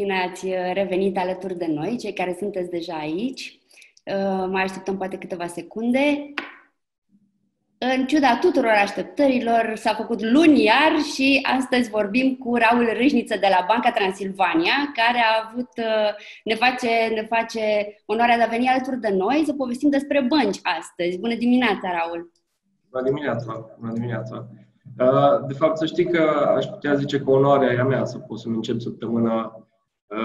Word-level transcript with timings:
Bună 0.00 0.12
dimineața! 0.12 0.34
Bine 0.34 0.62
ați 0.62 0.72
revenit 0.72 1.18
alături 1.18 1.58
de 1.58 1.66
noi, 1.66 1.96
cei 1.98 2.12
care 2.12 2.36
sunteți 2.38 2.70
deja 2.70 2.94
aici. 2.94 3.58
Uh, 4.04 4.48
mai 4.50 4.62
așteptăm 4.62 4.96
poate 4.96 5.16
câteva 5.16 5.46
secunde. 5.46 6.32
În 7.78 8.06
ciuda 8.06 8.38
tuturor 8.40 8.70
așteptărilor, 8.70 9.72
s-a 9.74 9.94
făcut 9.94 10.22
luni 10.22 10.64
iar 10.64 10.92
și 11.14 11.46
astăzi 11.58 11.90
vorbim 11.90 12.36
cu 12.36 12.56
Raul 12.56 12.88
Râșniță 12.96 13.36
de 13.40 13.46
la 13.50 13.64
Banca 13.68 13.90
Transilvania, 13.90 14.72
care 14.94 15.18
a 15.18 15.48
avut, 15.48 15.70
uh, 15.76 16.10
ne 16.44 16.54
face, 16.54 16.88
ne 17.14 17.22
face 17.22 17.60
onoarea 18.06 18.36
de 18.36 18.42
a 18.42 18.46
veni 18.46 18.66
alături 18.66 19.00
de 19.00 19.08
noi 19.08 19.42
să 19.44 19.52
povestim 19.52 19.90
despre 19.90 20.20
bănci 20.20 20.60
astăzi. 20.62 21.18
Bună 21.18 21.34
dimineața, 21.34 21.90
Raul! 21.92 22.32
Bună 22.90 23.04
dimineața! 23.04 23.76
Bună 23.78 23.92
dimineața! 23.92 24.48
Uh, 24.98 25.46
de 25.46 25.54
fapt, 25.54 25.76
să 25.78 25.86
știi 25.86 26.04
că 26.04 26.52
aș 26.56 26.64
putea 26.64 26.94
zice 26.94 27.20
că 27.20 27.30
onoarea 27.30 27.72
e 27.72 27.78
a 27.78 27.84
mea 27.84 28.04
să 28.04 28.18
pot 28.18 28.38
să-mi 28.38 28.54
încep 28.54 28.80
săptămâna 28.80 29.54
uh, 29.56 29.68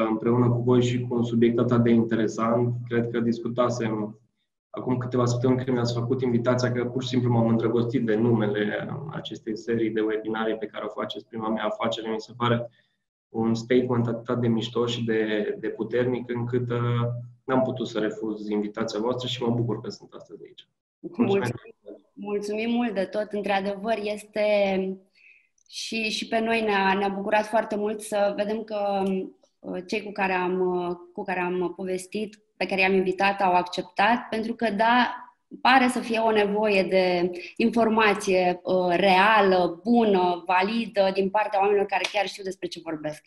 împreună 0.09 0.49
cu 0.49 0.61
voi 0.61 0.83
și 0.83 1.01
cu 1.01 1.15
un 1.15 1.23
subiect 1.23 1.59
atât 1.59 1.83
de 1.83 1.89
interesant. 1.89 2.73
Cred 2.87 3.09
că 3.09 3.19
discutasem 3.19 4.19
acum 4.69 4.97
câteva 4.97 5.25
săptămâni 5.25 5.63
când 5.63 5.75
mi-ați 5.75 5.93
făcut 5.93 6.21
invitația, 6.21 6.71
că 6.71 6.85
pur 6.85 7.03
și 7.03 7.07
simplu 7.07 7.31
m-am 7.31 7.47
îndrăgostit 7.47 8.05
de 8.05 8.15
numele 8.15 8.87
acestei 9.09 9.57
serii 9.57 9.89
de 9.89 10.01
webinarii 10.01 10.57
pe 10.57 10.65
care 10.65 10.85
o 10.85 10.99
faceți, 10.99 11.25
prima 11.25 11.49
mea 11.49 11.65
afacere. 11.65 12.09
Mi 12.09 12.19
se 12.19 12.33
pare 12.37 12.69
un 13.29 13.55
statement 13.55 14.07
atât 14.07 14.39
de 14.39 14.47
mișto 14.47 14.85
și 14.85 15.03
de, 15.03 15.55
de 15.59 15.67
puternic 15.67 16.29
încât 16.29 16.69
uh, 16.69 17.07
n-am 17.43 17.61
putut 17.61 17.87
să 17.87 17.99
refuz 17.99 18.49
invitația 18.49 18.99
voastră 18.99 19.27
și 19.27 19.43
mă 19.43 19.55
bucur 19.55 19.81
că 19.81 19.89
sunt 19.89 20.13
astăzi 20.13 20.43
aici. 20.43 20.67
Mulțumim, 20.99 21.43
mulțumim 22.13 22.69
mult 22.69 22.93
de 22.93 23.03
tot. 23.03 23.31
Într-adevăr, 23.31 23.97
este 24.01 24.41
și, 25.69 26.09
și 26.09 26.27
pe 26.27 26.39
noi 26.39 26.61
ne-a, 26.61 26.93
ne-a 26.93 27.09
bucurat 27.09 27.45
foarte 27.45 27.75
mult 27.75 28.01
să 28.01 28.33
vedem 28.35 28.63
că 28.63 29.03
uh, 29.07 29.27
cei 29.87 30.03
cu 30.03 30.11
care 30.11 30.33
am, 30.33 30.59
uh, 30.59 30.95
cu 31.13 31.23
care 31.23 31.39
am 31.39 31.73
povestit, 31.75 32.39
pe 32.57 32.65
care 32.65 32.81
i-am 32.81 32.93
invitat, 32.93 33.41
au 33.41 33.53
acceptat, 33.53 34.27
pentru 34.29 34.53
că, 34.53 34.69
da, 34.69 35.15
pare 35.61 35.87
să 35.87 35.99
fie 35.99 36.19
o 36.19 36.31
nevoie 36.31 36.83
de 36.83 37.31
informație 37.55 38.59
uh, 38.63 38.95
reală, 38.95 39.79
bună, 39.83 40.43
validă 40.45 41.11
din 41.13 41.29
partea 41.29 41.59
oamenilor 41.59 41.85
care 41.85 42.03
chiar 42.11 42.27
știu 42.27 42.43
despre 42.43 42.67
ce 42.67 42.79
vorbesc. 42.83 43.21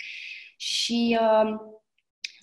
Și 0.56 1.18
uh, 1.20 1.76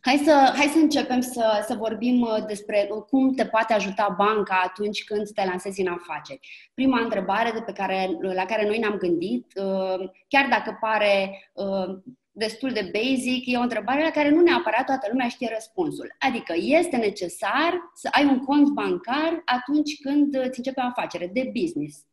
Hai 0.05 0.21
să, 0.23 0.53
hai 0.55 0.65
să 0.65 0.77
începem 0.77 1.19
să, 1.21 1.63
să 1.67 1.75
vorbim 1.75 2.21
uh, 2.21 2.45
despre 2.47 2.89
cum 3.09 3.33
te 3.33 3.45
poate 3.45 3.73
ajuta 3.73 4.15
banca 4.17 4.61
atunci 4.63 5.03
când 5.03 5.29
te 5.29 5.45
lansezi 5.45 5.81
în 5.81 5.87
afaceri. 5.87 6.69
Prima 6.73 6.99
întrebare 6.99 7.51
de 7.51 7.61
pe 7.61 7.71
care, 7.71 8.09
la 8.21 8.45
care 8.45 8.65
noi 8.65 8.77
ne-am 8.77 8.97
gândit, 8.97 9.45
uh, 9.55 10.09
chiar 10.27 10.47
dacă 10.49 10.77
pare 10.79 11.41
uh, 11.53 11.97
destul 12.37 12.71
de 12.73 12.91
basic, 12.93 13.41
e 13.45 13.57
o 13.57 13.61
întrebare 13.61 14.01
la 14.03 14.09
care 14.09 14.29
nu 14.29 14.41
neapărat 14.41 14.85
toată 14.85 15.07
lumea 15.11 15.27
știe 15.27 15.49
răspunsul. 15.53 16.15
Adică 16.19 16.53
este 16.55 16.97
necesar 16.97 17.71
să 17.93 18.07
ai 18.11 18.25
un 18.25 18.39
cont 18.39 18.67
bancar 18.69 19.41
atunci 19.45 20.01
când 20.01 20.35
îți 20.35 20.57
începe 20.57 20.81
o 20.83 20.87
afacere 20.87 21.29
de 21.33 21.51
business. 21.59 22.05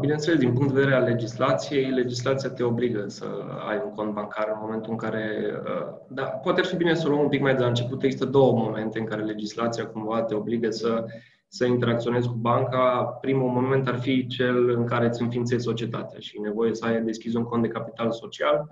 Bineînțeles, 0.00 0.38
din 0.38 0.52
punct 0.52 0.72
de 0.72 0.80
vedere 0.80 0.96
al 0.96 1.04
legislației, 1.04 1.90
legislația 1.90 2.50
te 2.50 2.62
obligă 2.62 3.04
să 3.08 3.24
ai 3.68 3.80
un 3.84 3.90
cont 3.90 4.12
bancar 4.12 4.48
în 4.48 4.58
momentul 4.60 4.90
în 4.90 4.96
care. 4.96 5.52
Da, 6.08 6.22
poate 6.22 6.60
ar 6.60 6.66
fi 6.66 6.76
bine 6.76 6.94
să 6.94 7.06
o 7.06 7.10
luăm 7.10 7.22
un 7.22 7.28
pic 7.28 7.40
mai 7.40 7.54
de 7.54 7.60
la 7.60 7.66
început. 7.66 8.02
Există 8.02 8.24
două 8.24 8.52
momente 8.52 8.98
în 8.98 9.04
care 9.04 9.22
legislația 9.22 9.86
cumva 9.86 10.22
te 10.22 10.34
obligă 10.34 10.70
să, 10.70 11.04
să 11.54 11.64
interacționezi 11.64 12.28
cu 12.28 12.34
banca. 12.34 13.04
Primul 13.20 13.50
moment 13.50 13.88
ar 13.88 13.98
fi 13.98 14.26
cel 14.26 14.68
în 14.68 14.86
care 14.86 15.06
îți 15.06 15.22
înființezi 15.22 15.64
societatea 15.64 16.18
și 16.18 16.40
nevoie 16.40 16.74
să 16.74 16.84
ai 16.84 17.02
deschis 17.02 17.34
un 17.34 17.44
cont 17.44 17.62
de 17.62 17.68
capital 17.68 18.12
social 18.12 18.68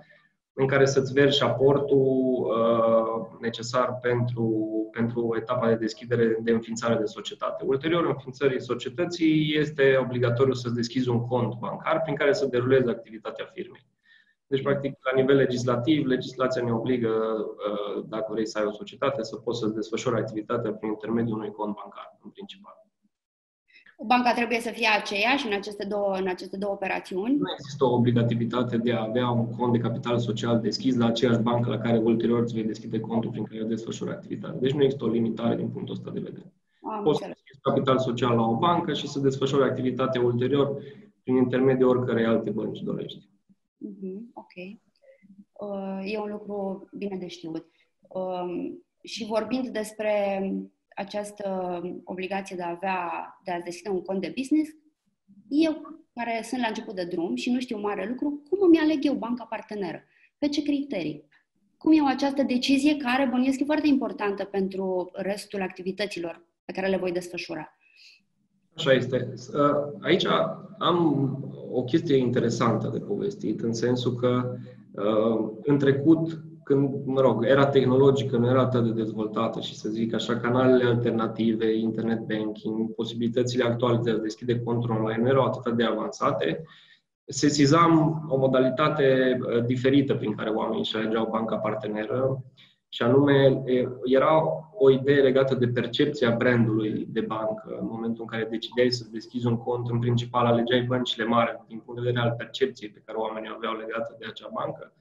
în 0.53 0.67
care 0.67 0.85
să-ți 0.85 1.13
vergi 1.13 1.43
aportul 1.43 1.97
uh, 1.97 3.39
necesar 3.41 3.97
pentru, 4.01 4.65
pentru 4.91 5.35
etapa 5.37 5.67
de 5.67 5.75
deschidere 5.75 6.37
de 6.41 6.51
înființare 6.51 6.95
de 6.95 7.05
societate. 7.05 7.63
Ulterior 7.65 8.05
înființării 8.05 8.61
societății 8.61 9.57
este 9.57 9.97
obligatoriu 10.01 10.53
să-ți 10.53 10.75
deschizi 10.75 11.09
un 11.09 11.25
cont 11.25 11.53
bancar 11.59 12.01
prin 12.01 12.15
care 12.15 12.33
să 12.33 12.45
derulezi 12.45 12.89
activitatea 12.89 13.45
firmei. 13.53 13.85
Deci, 14.53 14.61
practic, 14.61 14.93
la 15.09 15.19
nivel 15.21 15.35
legislativ, 15.35 16.05
legislația 16.05 16.63
ne 16.63 16.73
obligă, 16.73 17.09
uh, 17.09 18.03
dacă 18.07 18.27
vrei 18.31 18.47
să 18.47 18.57
ai 18.57 18.65
o 18.65 18.71
societate, 18.71 19.23
să 19.23 19.35
poți 19.35 19.59
să-ți 19.59 19.73
desfășori 19.73 20.19
activitatea 20.19 20.71
prin 20.71 20.89
intermediul 20.89 21.37
unui 21.37 21.51
cont 21.51 21.75
bancar, 21.75 22.17
în 22.23 22.29
principal. 22.29 22.75
Banca 24.07 24.33
trebuie 24.33 24.59
să 24.59 24.69
fie 24.69 24.87
aceeași 24.87 25.47
în 25.47 25.53
aceste 25.53 25.85
două, 25.85 26.15
în 26.15 26.27
aceste 26.27 26.57
două 26.57 26.73
operațiuni? 26.73 27.35
Nu 27.35 27.51
există 27.57 27.85
o 27.85 27.93
obligativitate 27.93 28.77
de 28.77 28.93
a 28.93 29.01
avea 29.01 29.29
un 29.29 29.47
cont 29.57 29.71
de 29.71 29.77
capital 29.87 30.17
social 30.17 30.59
deschis 30.59 30.95
la 30.97 31.05
aceeași 31.05 31.39
bancă 31.39 31.69
la 31.69 31.77
care 31.77 31.97
ulterior 31.97 32.41
îți 32.41 32.53
vei 32.53 32.63
deschide 32.63 32.99
contul 32.99 33.29
prin 33.29 33.43
care 33.43 33.63
desfășori 33.63 34.11
activitatea. 34.11 34.59
Deci 34.59 34.71
nu 34.71 34.83
există 34.83 35.03
o 35.03 35.07
limitare 35.07 35.55
din 35.55 35.69
punctul 35.69 35.93
ăsta 35.93 36.11
de 36.11 36.19
vedere. 36.19 36.53
Am 36.81 37.03
Poți 37.03 37.19
să 37.19 37.27
deschizi 37.27 37.59
capital 37.61 37.99
social 37.99 38.35
la 38.35 38.45
o 38.47 38.55
bancă 38.55 38.93
și 38.93 39.07
să 39.07 39.19
desfășori 39.19 39.63
activitatea 39.63 40.21
ulterior 40.21 40.77
prin 41.23 41.35
intermediul 41.35 41.89
oricărei 41.89 42.25
alte 42.25 42.49
bănci 42.49 42.79
dorești. 42.79 43.31
Mm-hmm, 43.87 44.33
ok. 44.33 44.53
Uh, 45.51 46.11
e 46.11 46.17
un 46.17 46.29
lucru 46.29 46.89
bine 46.97 47.17
de 47.17 47.27
știut. 47.27 47.71
Uh, 48.07 48.71
și 49.03 49.25
vorbind 49.25 49.67
despre 49.67 50.41
această 50.95 51.81
obligație 52.03 52.55
de 52.55 52.61
a 52.61 52.69
avea, 52.69 53.09
de 53.43 53.51
a 53.51 53.61
deschide 53.61 53.89
un 53.89 54.01
cont 54.01 54.21
de 54.21 54.33
business, 54.35 54.69
eu, 55.49 56.01
care 56.13 56.41
sunt 56.43 56.61
la 56.61 56.67
început 56.67 56.95
de 56.95 57.05
drum 57.05 57.35
și 57.35 57.51
nu 57.51 57.59
știu 57.59 57.77
mare 57.77 58.07
lucru, 58.07 58.43
cum 58.49 58.59
îmi 58.61 58.77
aleg 58.77 59.05
eu 59.05 59.13
banca 59.13 59.45
parteneră? 59.45 60.03
Pe 60.37 60.47
ce 60.47 60.63
criterii? 60.63 61.27
Cum 61.77 61.91
iau 61.91 62.05
această 62.05 62.43
decizie 62.43 62.97
care, 62.97 63.25
bănuiesc, 63.25 63.59
e 63.59 63.65
foarte 63.65 63.87
importantă 63.87 64.43
pentru 64.43 65.09
restul 65.13 65.61
activităților 65.61 66.45
pe 66.65 66.71
care 66.71 66.87
le 66.87 66.97
voi 66.97 67.11
desfășura? 67.11 67.77
Așa 68.75 68.93
este. 68.93 69.33
Aici 69.99 70.25
am 70.77 71.29
o 71.71 71.83
chestie 71.83 72.15
interesantă 72.15 72.89
de 72.93 72.99
povestit, 72.99 73.61
în 73.61 73.73
sensul 73.73 74.13
că 74.13 74.55
în 75.63 75.77
trecut 75.77 76.43
când, 76.63 77.05
mă 77.05 77.21
rog, 77.21 77.45
era 77.45 77.65
tehnologică 77.65 78.37
nu 78.37 78.47
era 78.49 78.61
atât 78.61 78.83
de 78.83 78.91
dezvoltată 78.91 79.59
și 79.59 79.75
să 79.75 79.89
zic 79.89 80.13
așa, 80.13 80.37
canalele 80.37 80.85
alternative, 80.85 81.73
internet 81.73 82.19
banking, 82.19 82.93
posibilitățile 82.95 83.63
actuale 83.63 83.97
de 84.03 84.09
a 84.09 84.17
deschide 84.17 84.59
conturi 84.59 84.93
online 84.93 85.21
nu 85.21 85.27
erau 85.27 85.43
atât 85.43 85.75
de 85.75 85.83
avansate, 85.83 86.63
sesizam 87.25 88.25
o 88.29 88.37
modalitate 88.37 89.37
uh, 89.39 89.65
diferită 89.65 90.13
prin 90.13 90.35
care 90.35 90.49
oamenii 90.49 90.79
își 90.79 90.95
alegeau 90.95 91.27
banca 91.31 91.55
parteneră 91.55 92.43
și 92.93 93.03
anume 93.03 93.63
era 94.03 94.43
o 94.73 94.89
idee 94.89 95.21
legată 95.21 95.55
de 95.55 95.67
percepția 95.67 96.35
brandului 96.35 97.05
de 97.09 97.21
bancă. 97.21 97.77
În 97.79 97.87
momentul 97.91 98.21
în 98.21 98.27
care 98.27 98.47
decideai 98.49 98.91
să 98.91 99.07
deschizi 99.11 99.47
un 99.47 99.57
cont, 99.57 99.89
în 99.89 99.99
principal 99.99 100.45
alegeai 100.45 100.81
băncile 100.81 101.25
mari 101.25 101.61
din 101.67 101.79
punct 101.79 102.01
de 102.01 102.07
vedere 102.07 102.25
al 102.25 102.35
percepției 102.37 102.89
pe 102.89 103.01
care 103.05 103.17
oamenii 103.17 103.51
aveau 103.55 103.73
legată 103.73 104.15
de 104.19 104.25
acea 104.29 104.49
bancă 104.53 104.93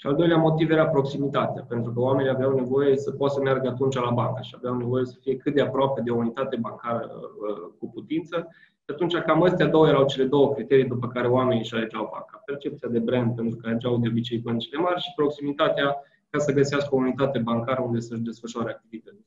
și 0.00 0.06
al 0.06 0.14
doilea 0.14 0.36
motiv 0.36 0.70
era 0.70 0.86
proximitatea, 0.86 1.62
pentru 1.68 1.92
că 1.92 2.00
oamenii 2.00 2.30
aveau 2.30 2.54
nevoie 2.54 2.96
să 2.96 3.10
poată 3.10 3.34
să 3.34 3.40
meargă 3.40 3.68
atunci 3.68 3.94
la 3.94 4.10
bancă 4.10 4.40
și 4.42 4.54
aveau 4.56 4.76
nevoie 4.76 5.04
să 5.04 5.16
fie 5.20 5.36
cât 5.36 5.54
de 5.54 5.60
aproape 5.60 6.00
de 6.00 6.10
o 6.10 6.16
unitate 6.16 6.56
bancară 6.56 7.10
uh, 7.10 7.72
cu 7.78 7.90
putință. 7.90 8.48
Și 8.84 8.90
atunci 8.94 9.16
cam 9.16 9.42
astea 9.42 9.66
două 9.66 9.88
erau 9.88 10.06
cele 10.06 10.24
două 10.24 10.52
criterii 10.52 10.84
după 10.84 11.08
care 11.08 11.28
oamenii 11.28 11.62
își 11.62 11.74
alegeau 11.74 12.08
banca. 12.12 12.42
Percepția 12.44 12.88
de 12.88 12.98
brand, 12.98 13.34
pentru 13.34 13.56
că 13.56 13.68
alegeau 13.68 13.98
de 13.98 14.08
obicei 14.08 14.38
băncile 14.38 14.78
mari 14.78 15.00
și 15.00 15.12
proximitatea 15.16 15.96
ca 16.30 16.38
să 16.38 16.52
găsească 16.52 16.94
o 16.94 16.98
unitate 16.98 17.38
bancară 17.38 17.82
unde 17.82 18.00
să-și 18.00 18.20
desfășoare 18.20 18.70
activități. 18.70 19.26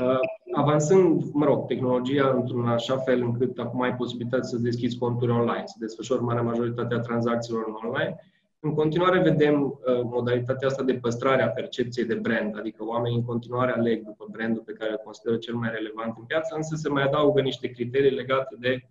Uh, 0.00 0.18
avansând, 0.54 1.32
mă 1.32 1.44
rog, 1.44 1.66
tehnologia 1.66 2.30
într-un 2.30 2.68
așa 2.68 2.96
fel 2.96 3.20
încât 3.22 3.58
acum 3.58 3.82
ai 3.82 3.96
posibilitatea 3.96 4.44
să 4.44 4.56
deschizi 4.58 4.98
conturi 4.98 5.30
online, 5.30 5.62
să 5.66 5.76
desfășori 5.78 6.22
marea 6.22 6.42
majoritate 6.42 6.94
a 6.94 6.98
tranzacțiilor 6.98 7.64
în 7.66 7.88
online, 7.88 8.16
în 8.60 8.74
continuare 8.74 9.20
vedem 9.20 9.62
uh, 9.62 10.00
modalitatea 10.02 10.68
asta 10.68 10.82
de 10.82 10.94
păstrare 10.94 11.42
a 11.42 11.48
percepției 11.48 12.04
de 12.04 12.14
brand, 12.14 12.58
adică 12.58 12.84
oamenii 12.84 13.16
în 13.16 13.24
continuare 13.24 13.72
aleg 13.72 14.04
după 14.04 14.28
brandul 14.30 14.62
pe 14.62 14.72
care 14.72 14.90
îl 14.90 15.00
consideră 15.04 15.36
cel 15.36 15.54
mai 15.54 15.70
relevant 15.72 16.14
în 16.18 16.24
piață, 16.24 16.54
însă 16.56 16.76
se 16.76 16.88
mai 16.88 17.02
adaugă 17.02 17.40
niște 17.40 17.68
criterii 17.70 18.10
legate 18.10 18.56
de 18.58 18.88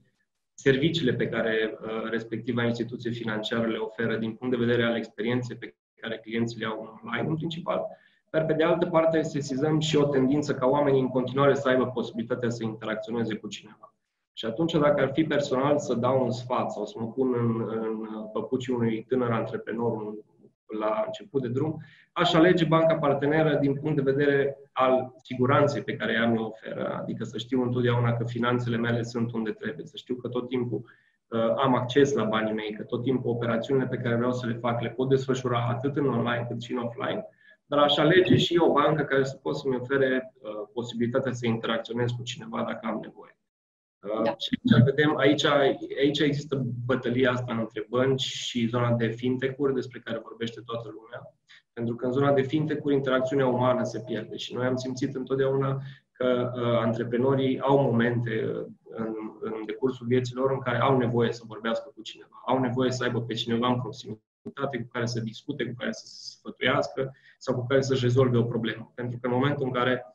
serviciile 0.54 1.14
pe 1.14 1.28
care 1.28 1.78
uh, 1.82 2.10
respectiva 2.10 2.64
instituție 2.64 3.12
financiară 3.12 3.68
le 3.68 3.78
oferă 3.78 4.18
din 4.18 4.34
punct 4.34 4.58
de 4.58 4.66
vedere 4.66 4.84
al 4.84 4.96
experienței 4.96 5.56
pe 5.56 5.76
care 6.04 6.18
clienții 6.18 6.60
le 6.60 6.66
au 6.66 7.00
online 7.04 7.30
în 7.30 7.36
principal, 7.36 7.82
dar 8.30 8.46
pe 8.46 8.54
de 8.54 8.64
altă 8.64 8.86
parte 8.86 9.22
sesizăm 9.22 9.80
și 9.80 9.96
o 9.96 10.06
tendință 10.06 10.54
ca 10.54 10.66
oamenii 10.66 11.02
în 11.02 11.08
continuare 11.08 11.54
să 11.54 11.70
aibă 11.70 11.86
posibilitatea 11.86 12.50
să 12.50 12.64
interacționeze 12.64 13.36
cu 13.36 13.48
cineva. 13.48 13.94
Și 14.34 14.46
atunci, 14.46 14.74
dacă 14.74 15.02
ar 15.02 15.12
fi 15.14 15.24
personal 15.24 15.78
să 15.78 15.94
dau 15.94 16.24
un 16.24 16.32
sfat 16.32 16.72
sau 16.72 16.86
să 16.86 16.96
mă 17.00 17.08
pun 17.08 17.34
în, 17.38 17.70
în 17.82 18.08
păpucii 18.34 18.74
unui 18.74 19.04
tânăr 19.08 19.32
antreprenor 19.32 20.14
la 20.80 21.04
început 21.06 21.42
de 21.42 21.48
drum, 21.48 21.82
aș 22.12 22.34
alege 22.34 22.66
banca 22.66 22.96
parteneră 22.96 23.58
din 23.62 23.74
punct 23.74 23.96
de 23.96 24.12
vedere 24.12 24.58
al 24.72 25.14
siguranței 25.24 25.82
pe 25.84 25.96
care 25.96 26.14
ea 26.14 26.28
mi-o 26.28 26.46
oferă, 26.46 26.98
adică 27.02 27.24
să 27.24 27.38
știu 27.38 27.62
întotdeauna 27.62 28.14
că 28.14 28.24
finanțele 28.24 28.78
mele 28.78 29.04
sunt 29.04 29.34
unde 29.34 29.52
trebuie, 29.52 29.86
să 29.86 29.98
știu 29.98 30.16
că 30.16 30.28
tot 30.28 30.48
timpul 30.48 30.84
am 31.58 31.76
acces 31.76 32.14
la 32.14 32.24
banii 32.24 32.54
mei, 32.54 32.74
că 32.74 32.84
tot 32.84 33.04
timpul 33.04 33.32
operațiunile 33.32 33.88
pe 33.88 33.98
care 33.98 34.16
vreau 34.16 34.32
să 34.32 34.48
le 34.48 34.54
fac 34.54 34.82
le 34.82 34.90
pot 34.90 35.10
desfășura 35.10 35.68
atât 35.70 35.96
în 35.96 36.08
online 36.08 36.46
cât 36.50 36.62
și 36.62 36.72
în 36.72 36.78
offline, 36.78 37.26
dar 37.66 37.80
aș 37.80 37.98
alege 37.98 38.36
și 38.36 38.58
o 38.58 38.72
bancă 38.72 39.04
care 39.04 39.24
să 39.24 39.36
pot 39.36 39.58
să-mi 39.58 39.76
ofere 39.76 40.34
uh, 40.42 40.52
posibilitatea 40.74 41.32
să 41.32 41.48
interacționez 41.48 42.12
cu 42.12 42.24
cineva 42.24 42.64
dacă 42.68 42.80
am 42.84 43.00
nevoie. 43.02 43.38
Uh, 44.00 44.24
da. 44.24 44.36
Și 44.38 44.60
aici 44.74 44.84
vedem, 44.84 45.18
aici, 45.18 45.46
aici 45.98 46.20
există 46.20 46.66
bătălia 46.86 47.32
asta 47.32 47.54
între 47.54 47.86
bănci 47.90 48.22
și 48.22 48.68
zona 48.68 48.94
de 48.94 49.08
fintech-uri 49.08 49.74
despre 49.74 50.00
care 50.00 50.20
vorbește 50.24 50.62
toată 50.66 50.90
lumea. 50.94 51.36
Pentru 51.74 51.96
că 51.96 52.06
în 52.06 52.12
zona 52.12 52.34
de 52.34 52.42
fintech-uri 52.42 52.96
interacțiunea 52.96 53.48
umană 53.48 53.84
se 53.84 54.04
pierde 54.06 54.36
și 54.36 54.54
noi 54.54 54.66
am 54.66 54.76
simțit 54.76 55.16
întotdeauna 55.16 55.82
că 56.14 56.52
uh, 56.56 56.78
antreprenorii 56.78 57.60
au 57.60 57.82
momente 57.82 58.46
uh, 58.46 58.66
în, 58.84 59.14
în 59.42 59.54
decursul 59.66 60.08
vieților 60.08 60.52
în 60.52 60.60
care 60.60 60.80
au 60.80 60.98
nevoie 60.98 61.32
să 61.32 61.44
vorbească 61.48 61.92
cu 61.96 62.02
cineva, 62.02 62.42
au 62.46 62.60
nevoie 62.60 62.92
să 62.92 63.04
aibă 63.04 63.22
pe 63.22 63.34
cineva 63.34 63.68
în 63.68 63.82
proximitate 63.82 64.78
cu 64.78 64.88
care 64.92 65.06
să 65.06 65.20
discute, 65.20 65.66
cu 65.66 65.74
care 65.78 65.92
să 65.92 66.06
se 66.06 66.36
sfătuiască 66.38 67.12
sau 67.38 67.56
cu 67.56 67.66
care 67.66 67.82
să-și 67.82 68.04
rezolve 68.04 68.38
o 68.38 68.44
problemă. 68.44 68.92
Pentru 68.96 69.18
că 69.22 69.28
în 69.28 69.34
momentul 69.34 69.66
în 69.66 69.72
care 69.72 70.06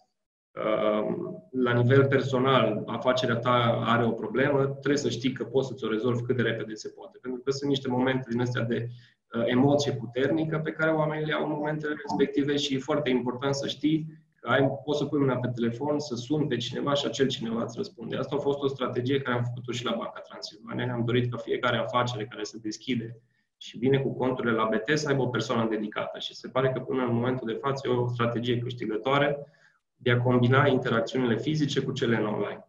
uh, 0.50 1.16
la 1.50 1.72
nivel 1.72 2.06
personal 2.06 2.82
afacerea 2.86 3.36
ta 3.36 3.82
are 3.84 4.04
o 4.04 4.10
problemă, 4.10 4.66
trebuie 4.66 4.96
să 4.96 5.08
știi 5.08 5.32
că 5.32 5.44
poți 5.44 5.68
să-ți 5.68 5.84
o 5.84 5.90
rezolvi 5.90 6.22
cât 6.22 6.36
de 6.36 6.42
repede 6.42 6.74
se 6.74 6.88
poate. 6.88 7.18
Pentru 7.22 7.40
că 7.40 7.50
sunt 7.50 7.70
niște 7.70 7.88
momente 7.88 8.26
din 8.30 8.40
astea 8.40 8.62
de 8.62 8.88
uh, 9.34 9.42
emoție 9.46 9.92
puternică 9.92 10.58
pe 10.58 10.72
care 10.72 10.90
oamenii 10.90 11.26
le 11.26 11.32
au 11.32 11.44
în 11.44 11.52
momentele 11.52 11.94
respective 12.02 12.56
și 12.56 12.74
e 12.74 12.78
foarte 12.78 13.10
important 13.10 13.54
să 13.54 13.66
știi 13.66 14.26
ai, 14.48 14.78
poți 14.84 14.98
să 14.98 15.04
pui 15.04 15.18
mâna 15.18 15.36
pe 15.36 15.48
telefon, 15.54 15.98
să 15.98 16.14
suni 16.14 16.46
pe 16.46 16.56
cineva 16.56 16.94
și 16.94 17.06
acel 17.06 17.26
cineva 17.26 17.62
îți 17.62 17.76
răspunde. 17.76 18.16
Asta 18.16 18.36
a 18.36 18.38
fost 18.38 18.62
o 18.62 18.68
strategie 18.68 19.20
care 19.20 19.36
am 19.36 19.44
făcut-o 19.44 19.72
și 19.72 19.84
la 19.84 19.94
Banca 19.96 20.20
Transilvania. 20.20 20.86
Ne-am 20.86 21.04
dorit 21.04 21.30
ca 21.30 21.36
fiecare 21.36 21.76
afacere 21.76 22.26
care 22.26 22.42
se 22.42 22.58
deschide 22.58 23.20
și 23.56 23.78
vine 23.78 23.98
cu 23.98 24.14
conturile 24.14 24.52
la 24.52 24.68
BT 24.68 24.98
să 24.98 25.08
aibă 25.08 25.22
o 25.22 25.28
persoană 25.28 25.68
dedicată. 25.68 26.18
Și 26.18 26.34
se 26.34 26.48
pare 26.48 26.72
că 26.72 26.80
până 26.80 27.02
în 27.02 27.14
momentul 27.14 27.46
de 27.46 27.58
față 27.62 27.88
e 27.88 27.90
o 27.90 28.08
strategie 28.08 28.58
câștigătoare 28.58 29.52
de 29.96 30.10
a 30.10 30.20
combina 30.20 30.66
interacțiunile 30.66 31.36
fizice 31.36 31.80
cu 31.80 31.92
cele 31.92 32.16
în 32.16 32.26
online. 32.26 32.66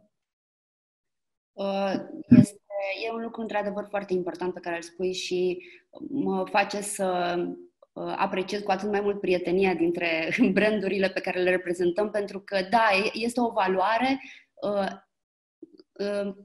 Uh, 1.53 1.93
este, 2.27 2.59
e 3.07 3.13
un 3.13 3.21
lucru 3.21 3.41
într-adevăr 3.41 3.85
foarte 3.89 4.13
important 4.13 4.53
pe 4.53 4.59
care 4.59 4.75
îl 4.75 4.81
spui 4.81 5.13
și 5.13 5.63
mă 6.09 6.43
face 6.51 6.81
să 6.81 7.35
Uh, 7.37 7.68
apreciez 8.15 8.61
cu 8.61 8.71
atât 8.71 8.89
mai 8.89 9.01
mult 9.01 9.19
prietenia 9.19 9.73
dintre 9.73 10.29
brandurile 10.53 11.09
pe 11.09 11.19
care 11.19 11.41
le 11.41 11.49
reprezentăm, 11.49 12.09
pentru 12.09 12.39
că, 12.39 12.57
da, 12.69 12.87
este 13.13 13.41
o 13.41 13.51
valoare 13.51 14.21
uh, 14.61 14.69
uh, 14.71 14.87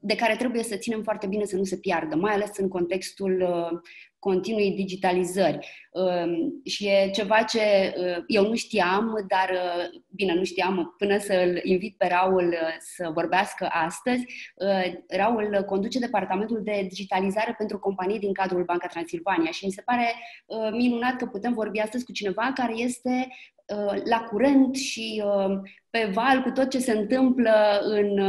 de 0.01 0.15
care 0.15 0.37
trebuie 0.37 0.63
să 0.63 0.77
ținem 0.77 1.03
foarte 1.03 1.27
bine 1.27 1.45
să 1.45 1.57
nu 1.57 1.65
se 1.65 1.77
piardă, 1.77 2.17
mai 2.17 2.33
ales 2.33 2.51
în 2.57 2.69
contextul 2.69 3.45
continui 4.25 4.71
digitalizări. 4.71 5.59
Um, 5.91 6.61
și 6.65 6.87
e 6.87 7.11
ceva 7.13 7.43
ce 7.43 7.95
uh, 7.97 8.25
eu 8.27 8.49
nu 8.49 8.55
știam, 8.55 9.25
dar 9.29 9.51
uh, 9.51 10.01
bine, 10.09 10.35
nu 10.35 10.45
știam 10.45 10.95
până 10.99 11.19
să-l 11.19 11.61
invit 11.63 11.97
pe 11.97 12.07
Raul 12.07 12.49
uh, 12.49 12.77
să 12.79 13.11
vorbească 13.15 13.69
astăzi. 13.71 14.25
Raul 15.09 15.65
conduce 15.67 15.99
departamentul 15.99 16.61
de 16.63 16.87
digitalizare 16.89 17.55
pentru 17.59 17.79
companii 17.79 18.19
din 18.19 18.33
cadrul 18.33 18.65
Banca 18.65 18.87
Transilvania 18.87 19.51
și 19.51 19.65
mi 19.65 19.73
se 19.73 19.83
pare 19.83 20.15
minunat 20.71 21.17
că 21.17 21.27
putem 21.27 21.53
vorbi 21.53 21.79
astăzi 21.79 22.05
cu 22.05 22.13
cineva 22.13 22.53
care 22.55 22.73
este 22.77 23.29
la 24.05 24.21
curent 24.21 24.77
și 24.77 25.23
pe 25.91 26.11
val 26.13 26.43
cu 26.43 26.51
tot 26.51 26.71
ce 26.71 26.79
se 26.79 26.93
întâmplă 26.93 27.81
în, 27.83 28.21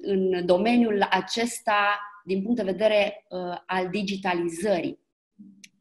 în 0.00 0.46
domeniul 0.46 1.06
acesta 1.10 2.00
din 2.24 2.42
punct 2.42 2.56
de 2.56 2.70
vedere 2.70 3.24
uh, 3.28 3.56
al 3.66 3.88
digitalizării. 3.88 4.98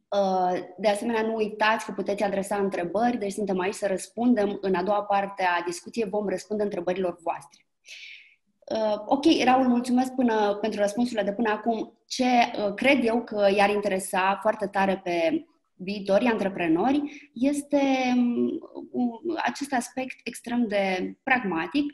Uh, 0.09 0.59
de 0.77 0.87
asemenea, 0.87 1.21
nu 1.21 1.35
uitați 1.35 1.85
că 1.85 1.91
puteți 1.91 2.23
adresa 2.23 2.57
întrebări, 2.57 3.17
deci 3.17 3.31
suntem 3.31 3.59
aici 3.59 3.73
să 3.73 3.87
răspundem. 3.87 4.57
În 4.61 4.75
a 4.75 4.83
doua 4.83 5.03
parte 5.03 5.43
a 5.43 5.63
discuției 5.65 6.09
vom 6.09 6.27
răspunde 6.27 6.63
întrebărilor 6.63 7.17
voastre. 7.23 7.65
Uh, 8.75 9.03
ok, 9.05 9.23
Raul, 9.43 9.67
mulțumesc 9.67 10.13
până, 10.13 10.57
pentru 10.61 10.79
răspunsurile 10.79 11.23
de 11.23 11.33
până 11.33 11.49
acum. 11.49 11.93
Ce 12.07 12.25
uh, 12.25 12.73
cred 12.73 13.05
eu 13.05 13.23
că 13.23 13.47
i-ar 13.55 13.69
interesa 13.69 14.39
foarte 14.41 14.67
tare 14.67 15.01
pe 15.03 15.45
viitorii 15.73 16.27
antreprenori 16.27 17.29
este 17.33 17.81
um, 18.91 19.21
acest 19.43 19.73
aspect 19.73 20.15
extrem 20.23 20.67
de 20.67 21.13
pragmatic. 21.23 21.93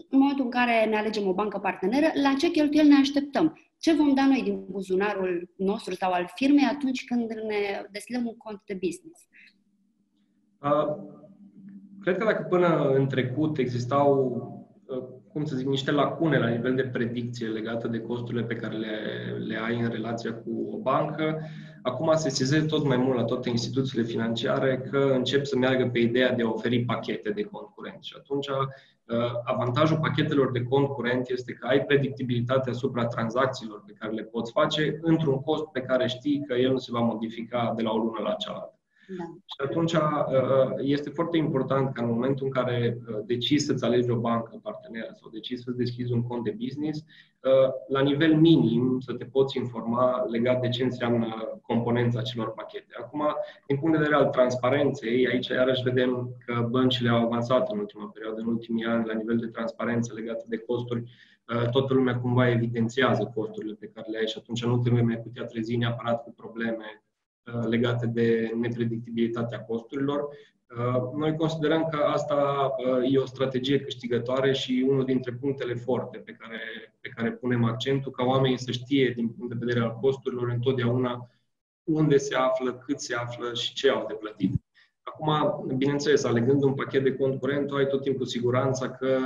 Uh, 0.00 0.06
în 0.10 0.18
momentul 0.18 0.44
în 0.44 0.50
care 0.50 0.84
ne 0.84 0.96
alegem 0.96 1.26
o 1.26 1.34
bancă 1.34 1.58
parteneră, 1.58 2.06
la 2.22 2.34
ce 2.38 2.50
cheltuieli 2.50 2.88
ne 2.88 2.94
așteptăm? 2.94 3.58
Ce 3.78 3.94
vom 3.94 4.14
da 4.14 4.26
noi 4.26 4.42
din 4.42 4.64
buzunarul 4.70 5.50
nostru 5.56 5.94
sau 5.94 6.12
al 6.12 6.30
firmei 6.34 6.68
atunci 6.72 7.04
când 7.04 7.30
ne 7.30 7.86
deschidem 7.90 8.26
un 8.26 8.36
cont 8.36 8.62
de 8.66 8.78
business? 8.80 9.28
Uh, 10.62 10.96
cred 12.00 12.16
că 12.16 12.24
dacă 12.24 12.46
până 12.48 12.88
în 12.88 13.06
trecut 13.06 13.58
existau, 13.58 14.14
uh, 14.86 15.02
cum 15.32 15.44
să 15.44 15.56
zic, 15.56 15.66
niște 15.66 15.90
lacune 15.90 16.38
la 16.38 16.48
nivel 16.48 16.74
de 16.74 16.82
predicție 16.92 17.46
legată 17.46 17.88
de 17.88 18.00
costurile 18.00 18.44
pe 18.44 18.56
care 18.56 18.76
le, 18.76 18.96
le 19.46 19.56
ai 19.56 19.80
în 19.80 19.88
relația 19.88 20.34
cu 20.34 20.68
o 20.72 20.78
bancă, 20.78 21.40
acum 21.82 22.12
se 22.14 22.28
sesizeze 22.28 22.66
tot 22.66 22.84
mai 22.84 22.96
mult 22.96 23.16
la 23.16 23.24
toate 23.24 23.48
instituțiile 23.48 24.04
financiare 24.04 24.78
că 24.90 25.12
încep 25.14 25.44
să 25.44 25.56
meargă 25.56 25.88
pe 25.88 25.98
ideea 25.98 26.32
de 26.32 26.42
a 26.42 26.48
oferi 26.48 26.84
pachete 26.84 27.30
de 27.30 27.42
concurent. 27.42 28.02
Și 28.02 28.14
atunci 28.18 28.48
Uh, 28.48 28.99
avantajul 29.44 29.98
pachetelor 29.98 30.50
de 30.50 30.62
cont 30.62 30.88
curent 30.88 31.28
este 31.28 31.52
că 31.52 31.66
ai 31.66 31.84
predictibilitate 31.84 32.70
asupra 32.70 33.06
tranzacțiilor 33.06 33.82
pe 33.86 33.92
care 33.98 34.12
le 34.12 34.22
poți 34.22 34.52
face 34.52 34.98
într-un 35.02 35.40
cost 35.40 35.64
pe 35.64 35.80
care 35.80 36.06
știi 36.06 36.44
că 36.46 36.54
el 36.54 36.70
nu 36.70 36.78
se 36.78 36.92
va 36.92 37.00
modifica 37.00 37.72
de 37.76 37.82
la 37.82 37.90
o 37.90 37.96
lună 37.96 38.18
la 38.22 38.34
cealaltă. 38.34 38.79
Da. 39.18 39.24
Și 39.24 39.56
atunci 39.64 39.92
uh, 39.92 40.00
este 40.76 41.10
foarte 41.10 41.36
important 41.36 41.94
ca 41.94 42.02
în 42.02 42.10
momentul 42.10 42.46
în 42.46 42.52
care 42.52 42.98
uh, 42.98 43.18
decizi 43.24 43.66
să-ți 43.66 43.84
alegi 43.84 44.10
o 44.10 44.16
bancă 44.16 44.58
parteneră 44.62 45.10
sau 45.20 45.30
decizi 45.30 45.62
să-ți 45.62 45.76
deschizi 45.76 46.12
un 46.12 46.22
cont 46.22 46.44
de 46.44 46.56
business, 46.58 47.04
la 47.88 48.00
nivel 48.00 48.34
minim 48.34 48.98
să 49.00 49.12
te 49.12 49.24
poți 49.24 49.56
informa 49.56 50.24
legat 50.28 50.60
de 50.60 50.68
ce 50.68 50.82
înseamnă 50.82 51.58
componența 51.62 52.22
celor 52.22 52.52
pachete. 52.52 52.94
Acum, 52.98 53.22
din 53.66 53.76
punct 53.78 53.92
de 53.92 54.02
vedere 54.02 54.22
al 54.22 54.30
transparenței, 54.30 55.26
aici 55.26 55.48
iarăși 55.48 55.82
vedem 55.82 56.28
că 56.46 56.66
băncile 56.70 57.08
au 57.08 57.24
avansat 57.24 57.72
în 57.72 57.78
ultima 57.78 58.10
perioadă, 58.14 58.40
în 58.40 58.46
ultimii 58.46 58.84
ani, 58.84 59.06
la 59.06 59.14
nivel 59.14 59.36
de 59.36 59.46
transparență 59.46 60.14
legată 60.14 60.44
de 60.48 60.58
costuri. 60.58 61.02
Toată 61.70 61.94
lumea 61.94 62.18
cumva 62.18 62.50
evidențiază 62.50 63.32
costurile 63.34 63.76
pe 63.80 63.90
care 63.94 64.06
le 64.10 64.18
ai 64.18 64.26
și 64.26 64.38
atunci 64.38 64.64
nu 64.64 64.78
trebuie 64.78 65.02
mai 65.02 65.18
putea 65.18 65.44
trezi 65.44 65.76
neapărat 65.76 66.22
cu 66.22 66.32
probleme 66.36 66.84
Uh, 66.84 67.09
legate 67.68 68.06
de 68.06 68.52
nepredictibilitatea 68.60 69.60
costurilor. 69.60 70.28
Uh, 70.78 71.18
noi 71.18 71.36
considerăm 71.36 71.88
că 71.90 71.96
asta 71.96 72.70
uh, 72.78 73.12
e 73.12 73.18
o 73.18 73.26
strategie 73.26 73.80
câștigătoare 73.80 74.52
și 74.52 74.86
unul 74.88 75.04
dintre 75.04 75.32
punctele 75.32 75.74
forte 75.74 76.18
pe 76.18 76.32
care, 76.32 76.60
pe 77.00 77.08
care 77.08 77.32
punem 77.32 77.64
accentul, 77.64 78.12
ca 78.12 78.24
oamenii 78.24 78.58
să 78.58 78.70
știe 78.70 79.12
din 79.16 79.28
punct 79.28 79.52
de 79.52 79.64
vedere 79.64 79.84
al 79.84 79.98
costurilor 80.00 80.48
întotdeauna 80.48 81.30
unde 81.84 82.16
se 82.16 82.34
află, 82.34 82.74
cât 82.74 83.00
se 83.00 83.14
află 83.14 83.54
și 83.54 83.72
ce 83.72 83.90
au 83.90 84.06
de 84.06 84.14
plătit. 84.14 84.62
Acum, 85.02 85.66
bineînțeles, 85.76 86.24
alegând 86.24 86.62
un 86.62 86.74
pachet 86.74 87.02
de 87.02 87.14
cont 87.14 87.40
curent, 87.40 87.66
tu 87.66 87.74
ai 87.74 87.86
tot 87.86 88.02
timpul 88.02 88.26
siguranța 88.26 88.90
că 88.90 89.18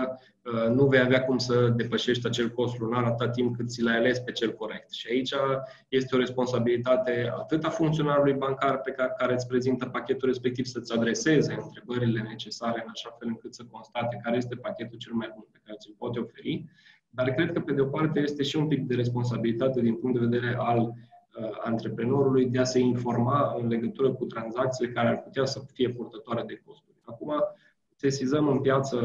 uh, 0.43 0.75
nu 0.75 0.87
vei 0.87 1.01
avea 1.01 1.25
cum 1.25 1.39
să 1.39 1.69
depășești 1.69 2.27
acel 2.27 2.51
cost 2.51 2.79
lunar 2.79 3.05
atât 3.05 3.33
timp 3.33 3.57
cât 3.57 3.71
ți 3.71 3.83
l-ai 3.83 3.97
ales 3.97 4.19
pe 4.19 4.33
cel 4.33 4.53
corect. 4.53 4.93
Și 4.93 5.07
aici 5.11 5.35
este 5.89 6.15
o 6.15 6.19
responsabilitate 6.19 7.33
atât 7.37 7.65
a 7.65 7.69
funcționarului 7.69 8.33
bancar 8.33 8.81
pe 8.81 8.91
care, 8.91 9.13
care 9.19 9.33
îți 9.33 9.47
prezintă 9.47 9.87
pachetul 9.87 10.29
respectiv 10.29 10.65
să-ți 10.65 10.93
adreseze 10.93 11.59
întrebările 11.63 12.21
necesare 12.21 12.81
în 12.85 12.91
așa 12.93 13.17
fel 13.19 13.29
încât 13.29 13.55
să 13.55 13.65
constate 13.71 14.21
care 14.23 14.37
este 14.37 14.57
pachetul 14.57 14.99
cel 14.99 15.13
mai 15.13 15.31
bun 15.35 15.47
pe 15.53 15.61
care 15.65 15.77
ți-l 15.81 15.95
poate 15.99 16.19
oferi, 16.19 16.65
dar 17.11 17.31
cred 17.31 17.53
că, 17.53 17.61
pe 17.61 17.73
de 17.73 17.81
o 17.81 17.87
parte, 17.87 18.21
este 18.21 18.43
și 18.43 18.57
un 18.57 18.69
pic 18.69 18.87
de 18.87 18.95
responsabilitate 18.95 19.81
din 19.81 19.95
punct 19.95 20.19
de 20.19 20.27
vedere 20.27 20.57
al 20.59 20.79
Uh, 20.79 21.14
antreprenorului 21.65 22.47
de 22.47 22.59
a 22.59 22.65
se 22.65 22.79
informa 22.79 23.55
în 23.59 23.69
legătură 23.69 24.13
cu 24.13 24.25
tranzacțiile 24.25 24.93
care 24.93 25.09
ar 25.09 25.23
putea 25.23 25.45
să 25.45 25.61
fie 25.73 25.89
purtătoare 25.89 26.43
de 26.43 26.63
costuri. 26.67 26.97
Acum, 27.05 27.33
sesizăm 27.95 28.49
în 28.49 28.61
piață 28.61 28.97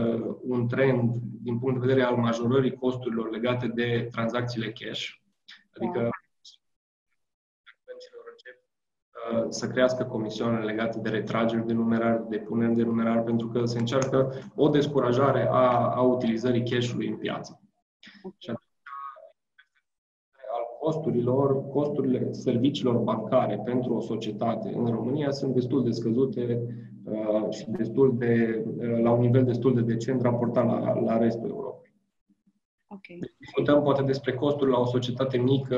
un 0.42 0.68
trend 0.68 1.16
din 1.42 1.60
punct 1.60 1.80
de 1.80 1.88
vedere 1.88 2.06
al 2.06 2.16
majorării 2.16 2.76
costurilor 2.76 3.30
legate 3.30 3.68
de 3.68 4.08
tranzacțiile 4.12 4.72
cash, 4.72 5.10
adică 5.76 6.00
da. 6.00 6.10
Uh, 9.32 9.46
să 9.50 9.68
crească 9.68 10.04
comisioane 10.04 10.66
legate 10.66 11.00
de 11.00 11.10
retrageri 11.10 11.66
de 11.66 11.74
numerar, 11.74 12.18
de 12.18 12.38
puneri 12.38 12.76
de 12.76 12.84
numerar, 12.84 13.24
pentru 13.24 13.48
că 13.48 13.66
se 13.66 13.80
încearcă 13.80 14.34
o 14.56 14.70
descurajare 14.70 15.48
a, 15.48 15.94
a 15.96 16.02
utilizării 16.02 16.70
cash-ului 16.70 17.08
în 17.08 17.18
piață. 17.18 17.62
Okay. 18.22 18.38
Și 18.38 18.50
costurilor, 20.90 21.68
costurile 21.68 22.32
serviciilor 22.32 22.98
bancare 22.98 23.62
pentru 23.66 23.94
o 23.94 24.02
societate 24.02 24.74
în 24.76 24.86
România 24.86 25.32
sunt 25.32 25.54
destul 25.54 25.84
de 25.84 25.92
scăzute 25.92 26.62
uh, 27.04 27.50
și 27.50 27.66
destul 27.70 28.16
de, 28.18 28.64
uh, 28.78 29.00
la 29.02 29.12
un 29.12 29.20
nivel 29.20 29.44
destul 29.44 29.74
de 29.74 29.82
decent 29.82 30.22
raportat 30.22 30.66
la, 30.66 31.00
la 31.00 31.18
restul 31.18 31.50
Europei. 31.50 31.94
Okay. 32.88 33.20
Discutăm 33.38 33.82
poate 33.82 34.02
despre 34.02 34.34
costuri 34.34 34.72
la 34.72 34.80
o 34.80 34.86
societate 34.86 35.38
mică, 35.38 35.78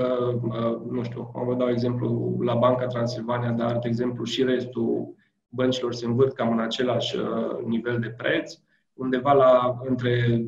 nu 0.89 1.03
știu, 1.03 1.31
vă 1.45 1.55
dau 1.55 1.69
exemplu 1.69 2.37
la 2.41 2.55
Banca 2.55 2.85
Transilvania, 2.85 3.51
dar, 3.51 3.77
de 3.77 3.87
exemplu, 3.87 4.23
și 4.23 4.43
restul 4.43 5.15
băncilor 5.49 5.93
se 5.93 6.05
învârt 6.05 6.33
cam 6.33 6.51
în 6.51 6.59
același 6.59 7.17
nivel 7.65 7.99
de 7.99 8.13
preț, 8.17 8.59
undeva 8.93 9.33
la 9.33 9.81
între 9.87 10.45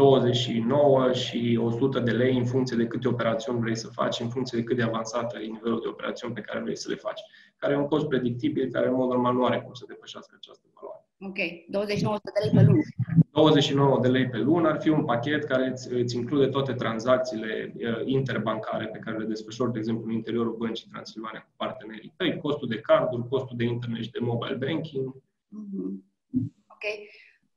29 0.00 1.12
și 1.12 1.58
100 1.62 2.00
de 2.00 2.10
lei 2.10 2.38
în 2.38 2.44
funcție 2.44 2.76
de 2.76 2.86
câte 2.86 3.08
operațiuni 3.08 3.60
vrei 3.60 3.76
să 3.76 3.88
faci, 3.88 4.20
în 4.20 4.28
funcție 4.28 4.58
de 4.58 4.64
cât 4.64 4.76
de 4.76 4.82
avansată 4.82 5.38
e 5.38 5.46
nivelul 5.46 5.80
de 5.80 5.88
operațiuni 5.88 6.34
pe 6.34 6.40
care 6.40 6.60
vrei 6.60 6.76
să 6.76 6.88
le 6.88 6.94
faci, 6.94 7.20
care 7.56 7.72
e 7.72 7.76
un 7.76 7.86
cost 7.86 8.06
predictibil, 8.06 8.70
care 8.70 8.88
în 8.88 8.94
mod 8.94 9.08
normal 9.08 9.34
nu 9.34 9.44
are 9.44 9.60
cum 9.60 9.72
să 9.72 9.84
depășească 9.88 10.34
această 10.36 10.66
valoare. 10.74 11.04
Ok, 11.28 11.38
29 11.68 12.16
de 12.22 12.30
lei 12.42 12.50
pe 12.56 12.62
lună. 12.70 12.82
29 13.30 13.98
de 14.00 14.08
lei 14.08 14.28
pe 14.28 14.38
lună 14.38 14.68
ar 14.68 14.80
fi 14.80 14.88
un 14.88 15.04
pachet 15.04 15.44
care 15.44 15.68
îți, 15.68 15.92
îți 15.92 16.16
include 16.16 16.46
toate 16.46 16.72
tranzacțiile 16.72 17.72
uh, 17.76 18.00
interbancare 18.04 18.86
pe 18.86 18.98
care 18.98 19.16
le 19.18 19.24
desfășori, 19.24 19.72
de 19.72 19.78
exemplu, 19.78 20.04
în 20.06 20.12
interiorul 20.12 20.56
băncii 20.58 20.88
Transilvania 20.90 21.40
cu 21.40 21.52
partenerii 21.56 22.12
tăi, 22.16 22.38
costul 22.38 22.68
de 22.68 22.80
carduri, 22.80 23.28
costul 23.28 23.56
de 23.56 23.64
internet 23.64 24.02
și 24.02 24.10
de 24.10 24.18
mobile 24.20 24.58
banking. 24.64 25.14
Mm-hmm. 25.14 26.09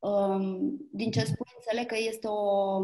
Ok. 0.06 0.12
Um, 0.12 0.88
din 0.92 1.12
ce 1.12 1.20
spui, 1.20 1.52
înțeleg 1.56 1.86
că 1.86 1.96
este 2.08 2.28
o 2.28 2.80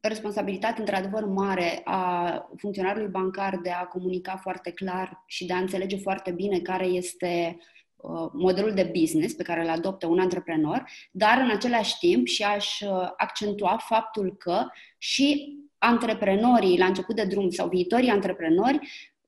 responsabilitate 0.00 0.80
într-adevăr 0.80 1.24
mare 1.24 1.80
a 1.84 2.32
funcționarului 2.56 3.08
bancar 3.08 3.58
de 3.62 3.70
a 3.70 3.84
comunica 3.84 4.36
foarte 4.36 4.70
clar 4.70 5.22
și 5.26 5.46
de 5.46 5.52
a 5.52 5.58
înțelege 5.58 5.96
foarte 5.96 6.30
bine 6.30 6.58
care 6.58 6.86
este 6.86 7.58
uh, 7.96 8.30
modelul 8.32 8.72
de 8.72 8.90
business 8.98 9.34
pe 9.34 9.42
care 9.42 9.62
îl 9.62 9.68
adoptă 9.68 10.06
un 10.06 10.18
antreprenor, 10.18 10.84
dar 11.10 11.38
în 11.38 11.50
același 11.50 11.98
timp 11.98 12.26
și 12.26 12.42
aș 12.42 12.80
uh, 12.80 13.08
accentua 13.16 13.76
faptul 13.86 14.36
că 14.38 14.66
și 14.98 15.56
antreprenorii 15.78 16.78
la 16.78 16.86
început 16.86 17.14
de 17.16 17.24
drum 17.24 17.50
sau 17.50 17.68
viitorii 17.68 18.08
antreprenori 18.08 18.78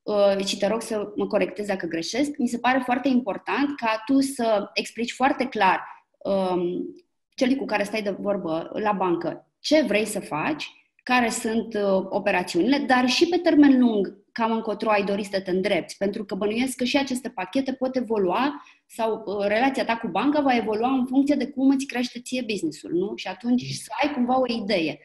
uh, 0.01 0.45
și 0.45 0.57
te 0.57 0.67
rog 0.67 0.81
să 0.81 1.11
mă 1.15 1.27
corectez 1.27 1.65
dacă 1.65 1.85
greșesc, 1.85 2.37
mi 2.37 2.47
se 2.47 2.57
pare 2.57 2.81
foarte 2.85 3.07
important 3.07 3.75
ca 3.75 4.01
tu 4.05 4.19
să 4.19 4.69
explici 4.73 5.11
foarte 5.11 5.45
clar 5.45 5.99
um, 6.23 6.95
celui 7.35 7.55
cu 7.55 7.65
care 7.65 7.83
stai 7.83 8.01
de 8.01 8.15
vorbă 8.19 8.69
la 8.73 8.91
bancă 8.91 9.51
ce 9.59 9.83
vrei 9.87 10.05
să 10.05 10.19
faci, 10.19 10.71
care 11.03 11.29
sunt 11.29 11.73
uh, 11.73 12.05
operațiunile, 12.09 12.77
dar 12.87 13.07
și 13.07 13.27
pe 13.27 13.37
termen 13.37 13.79
lung, 13.79 14.19
cam 14.31 14.51
încotro 14.51 14.89
ai 14.89 15.03
dori 15.03 15.23
să 15.23 15.41
te 15.41 15.51
îndrepți, 15.51 15.97
pentru 15.97 16.23
că 16.25 16.35
bănuiesc 16.35 16.75
că 16.75 16.83
și 16.83 16.97
aceste 16.97 17.29
pachete 17.29 17.73
pot 17.73 17.95
evolua 17.95 18.63
sau 18.85 19.23
uh, 19.25 19.45
relația 19.47 19.85
ta 19.85 19.97
cu 19.97 20.07
banca 20.07 20.41
va 20.41 20.55
evolua 20.55 20.89
în 20.91 21.05
funcție 21.05 21.35
de 21.35 21.47
cum 21.47 21.69
îți 21.69 21.85
crește 21.85 22.19
ție 22.19 22.43
businessul, 22.47 22.91
nu? 22.93 23.13
Și 23.15 23.27
atunci 23.27 23.71
să 23.71 23.89
ai 24.01 24.13
cumva 24.13 24.39
o 24.39 24.53
idee. 24.61 24.99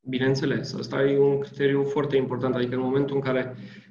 Bineînțeles, 0.00 0.74
asta 0.74 1.02
e 1.02 1.18
un 1.18 1.38
criteriu 1.38 1.84
foarte 1.84 2.16
important, 2.16 2.54
adică 2.54 2.74
în 2.74 2.80
momentul 2.80 3.16
în 3.16 3.22
care 3.22 3.40
uh, 3.40 3.56
uh 3.56 3.83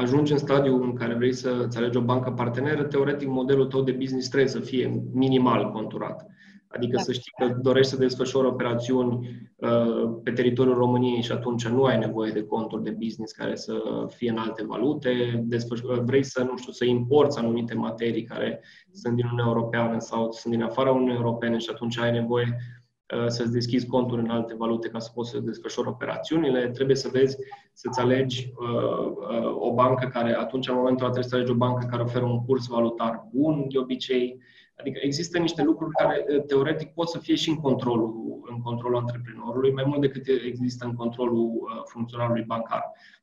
ajungi 0.00 0.32
în 0.32 0.38
stadiul 0.38 0.82
în 0.82 0.94
care 0.94 1.14
vrei 1.14 1.32
să 1.32 1.62
îți 1.66 1.78
alegi 1.78 1.96
o 1.96 2.00
bancă 2.00 2.30
parteneră, 2.30 2.82
teoretic 2.82 3.28
modelul 3.28 3.66
tău 3.66 3.82
de 3.82 3.92
business 3.92 4.28
trebuie 4.28 4.50
să 4.50 4.60
fie 4.60 5.02
minimal 5.12 5.70
conturat. 5.70 6.26
Adică 6.68 6.96
da. 6.96 7.02
să 7.02 7.12
știi 7.12 7.32
că 7.38 7.56
dorești 7.60 7.92
să 7.92 7.98
desfășori 7.98 8.46
operațiuni 8.46 9.28
uh, 9.56 10.10
pe 10.22 10.30
teritoriul 10.30 10.74
României 10.74 11.22
și 11.22 11.32
atunci 11.32 11.66
nu 11.66 11.84
ai 11.84 11.98
nevoie 11.98 12.32
de 12.32 12.42
conturi 12.42 12.82
de 12.82 12.90
business 12.90 13.32
care 13.32 13.54
să 13.56 13.74
fie 14.08 14.30
în 14.30 14.38
alte 14.38 14.64
valute, 14.64 15.42
desfășor, 15.46 16.04
vrei 16.04 16.22
să, 16.22 16.42
nu 16.50 16.56
știu, 16.56 16.72
să 16.72 16.84
importi 16.84 17.38
anumite 17.38 17.74
materii 17.74 18.22
care 18.22 18.60
sunt 18.92 19.14
din 19.14 19.24
Uniunea 19.24 19.52
Europeană 19.54 19.98
sau 19.98 20.32
sunt 20.32 20.54
din 20.54 20.62
afara 20.62 20.90
Uniunii 20.90 21.14
Europene 21.14 21.58
și 21.58 21.68
atunci 21.72 21.98
ai 21.98 22.12
nevoie 22.12 22.46
uh, 22.46 22.77
să-ți 23.26 23.52
deschizi 23.52 23.86
conturi 23.86 24.20
în 24.20 24.30
alte 24.30 24.54
valute 24.54 24.88
ca 24.88 24.98
să 24.98 25.10
poți 25.14 25.30
să 25.30 25.38
desfășori 25.38 25.88
operațiunile, 25.88 26.68
trebuie 26.68 26.96
să 26.96 27.08
vezi, 27.12 27.36
să-ți 27.72 28.00
alegi 28.00 28.52
uh, 28.58 29.06
uh, 29.06 29.56
o 29.58 29.74
bancă 29.74 30.06
care, 30.06 30.34
atunci 30.34 30.68
în 30.68 30.74
momentul 30.74 31.04
ăla 31.04 31.12
trebuie 31.12 31.30
să 31.30 31.36
alegi 31.36 31.50
o 31.50 31.66
bancă 31.66 31.86
care 31.90 32.02
oferă 32.02 32.24
un 32.24 32.44
curs 32.44 32.66
valutar 32.66 33.28
bun, 33.32 33.66
de 33.68 33.78
obicei, 33.78 34.40
Adică 34.80 34.98
există 35.02 35.38
niște 35.38 35.62
lucruri 35.62 35.94
care 35.94 36.24
teoretic 36.46 36.88
pot 36.94 37.08
să 37.08 37.18
fie 37.18 37.34
și 37.34 37.48
în 37.48 37.56
controlul, 37.56 38.40
în 38.50 38.60
controlul 38.60 38.98
antreprenorului, 38.98 39.72
mai 39.72 39.84
mult 39.86 40.00
decât 40.00 40.26
există 40.46 40.84
în 40.84 40.94
controlul 40.94 41.50
funcționarului 41.84 42.42
bancar. 42.42 42.82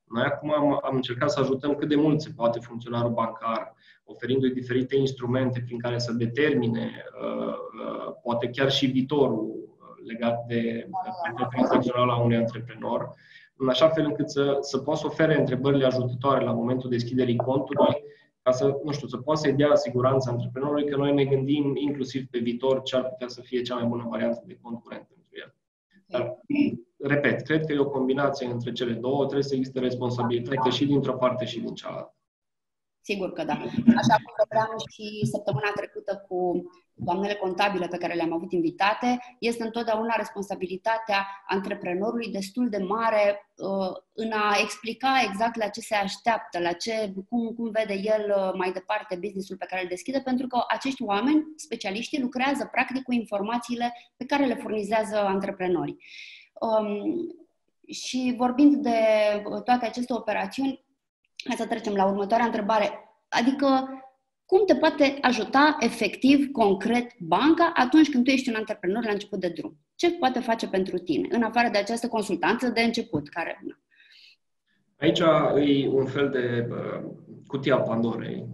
Noi 0.09 0.23
acum 0.23 0.53
am, 0.53 0.79
am 0.83 0.95
încercat 0.95 1.31
să 1.31 1.39
ajutăm 1.39 1.75
cât 1.75 1.89
de 1.89 1.95
mult 1.95 2.21
se 2.21 2.29
poate 2.35 2.59
funcționarul 2.59 3.11
bancar, 3.11 3.75
oferindu-i 4.03 4.53
diferite 4.53 4.95
instrumente 4.95 5.63
prin 5.65 5.79
care 5.79 5.99
să 5.99 6.13
determine, 6.13 7.03
uh, 7.21 7.47
uh, 7.47 8.13
poate 8.23 8.49
chiar 8.49 8.71
și 8.71 8.85
viitorul 8.85 9.55
legat 10.05 10.45
de 10.45 10.89
tranzacțional 11.49 12.05
la 12.07 12.21
unui 12.21 12.35
antreprenor, 12.35 13.13
în 13.57 13.69
așa 13.69 13.89
fel 13.89 14.05
încât 14.05 14.29
să, 14.29 14.57
să 14.59 14.77
poată 14.77 14.99
să 14.99 15.05
ofere 15.05 15.39
întrebările 15.39 15.85
ajutătoare 15.85 16.43
la 16.43 16.51
momentul 16.51 16.89
deschiderii 16.89 17.35
contului, 17.35 18.03
ca 18.41 18.51
să, 18.51 18.79
nu 18.83 18.91
știu, 18.91 19.07
să 19.07 19.17
poată 19.17 19.39
să-i 19.39 19.53
dea 19.53 19.75
siguranța 19.75 20.31
antreprenorului 20.31 20.89
că 20.89 20.95
noi 20.95 21.13
ne 21.13 21.25
gândim 21.25 21.75
inclusiv 21.75 22.27
pe 22.29 22.39
viitor 22.39 22.81
ce 22.81 22.95
ar 22.95 23.09
putea 23.09 23.27
să 23.27 23.41
fie 23.41 23.61
cea 23.61 23.75
mai 23.75 23.85
bună 23.85 24.07
variantă 24.09 24.43
de 24.45 24.59
cont 24.61 24.81
curent 24.81 25.07
pentru 25.07 25.29
el. 25.31 25.55
Dar, 26.05 26.37
repet, 26.99 27.41
cred 27.41 27.65
că 27.65 27.73
e 27.73 27.79
o 27.79 27.89
combinație 27.89 28.47
între 28.47 28.71
cele 28.71 28.93
două, 28.93 29.23
trebuie 29.23 29.43
să 29.43 29.55
existe 29.55 29.79
responsabilitate 29.79 30.69
și 30.69 30.85
dintr-o 30.85 31.17
parte 31.17 31.45
și 31.45 31.59
din 31.59 31.73
cealaltă. 31.73 32.15
Sigur 33.01 33.31
că 33.31 33.43
da. 33.43 33.53
Așa 34.01 34.15
cum 34.23 34.33
vorbeam 34.37 34.71
și 34.91 35.25
săptămâna 35.25 35.71
trecută 35.75 36.25
cu 36.27 36.69
doamnele 36.95 37.33
contabile 37.33 37.87
pe 37.87 37.97
care 37.97 38.13
le-am 38.13 38.33
avut 38.33 38.51
invitate, 38.51 39.19
este 39.39 39.63
întotdeauna 39.63 40.15
responsabilitatea 40.15 41.27
antreprenorului 41.47 42.31
destul 42.31 42.69
de 42.69 42.77
mare 42.77 43.51
uh, 43.55 43.91
în 44.13 44.31
a 44.31 44.55
explica 44.61 45.21
exact 45.29 45.55
la 45.55 45.67
ce 45.67 45.79
se 45.79 45.95
așteaptă, 45.95 46.59
la 46.59 46.71
ce, 46.71 47.13
cum, 47.29 47.53
cum 47.55 47.69
vede 47.71 47.93
el 47.93 48.33
uh, 48.37 48.53
mai 48.57 48.71
departe 48.71 49.15
businessul 49.15 49.57
pe 49.57 49.65
care 49.65 49.81
îl 49.81 49.87
deschide, 49.87 50.19
pentru 50.19 50.47
că 50.47 50.63
acești 50.67 51.03
oameni, 51.03 51.43
specialiștii, 51.55 52.21
lucrează 52.21 52.69
practic 52.71 53.03
cu 53.03 53.13
informațiile 53.13 53.93
pe 54.17 54.25
care 54.25 54.45
le 54.45 54.55
furnizează 54.55 55.17
antreprenorii. 55.17 55.97
Um, 56.53 57.35
și 57.87 58.33
vorbind 58.37 58.75
de 58.75 58.99
toate 59.63 59.85
aceste 59.85 60.13
operațiuni, 60.13 60.85
hai 61.47 61.55
să 61.55 61.65
trecem 61.65 61.93
la 61.93 62.05
următoarea 62.05 62.45
întrebare. 62.45 62.99
Adică, 63.29 63.89
cum 64.45 64.65
te 64.65 64.75
poate 64.75 65.17
ajuta 65.21 65.77
efectiv, 65.79 66.51
concret, 66.51 67.19
banca 67.19 67.71
atunci 67.75 68.09
când 68.11 68.23
tu 68.23 68.29
ești 68.29 68.49
un 68.49 68.55
antreprenor 68.55 69.03
la 69.03 69.11
început 69.11 69.39
de 69.39 69.49
drum? 69.49 69.77
Ce 69.95 70.11
poate 70.11 70.39
face 70.39 70.67
pentru 70.67 70.97
tine, 70.97 71.27
în 71.31 71.43
afară 71.43 71.69
de 71.71 71.77
această 71.77 72.07
consultanță 72.07 72.69
de 72.69 72.81
început? 72.81 73.29
Care, 73.29 73.65
Aici 74.99 75.19
e 75.69 75.87
un 75.87 76.05
fel 76.05 76.29
de 76.29 76.67
uh, 76.69 77.11
cutia 77.47 77.77
Pandorei, 77.77 78.45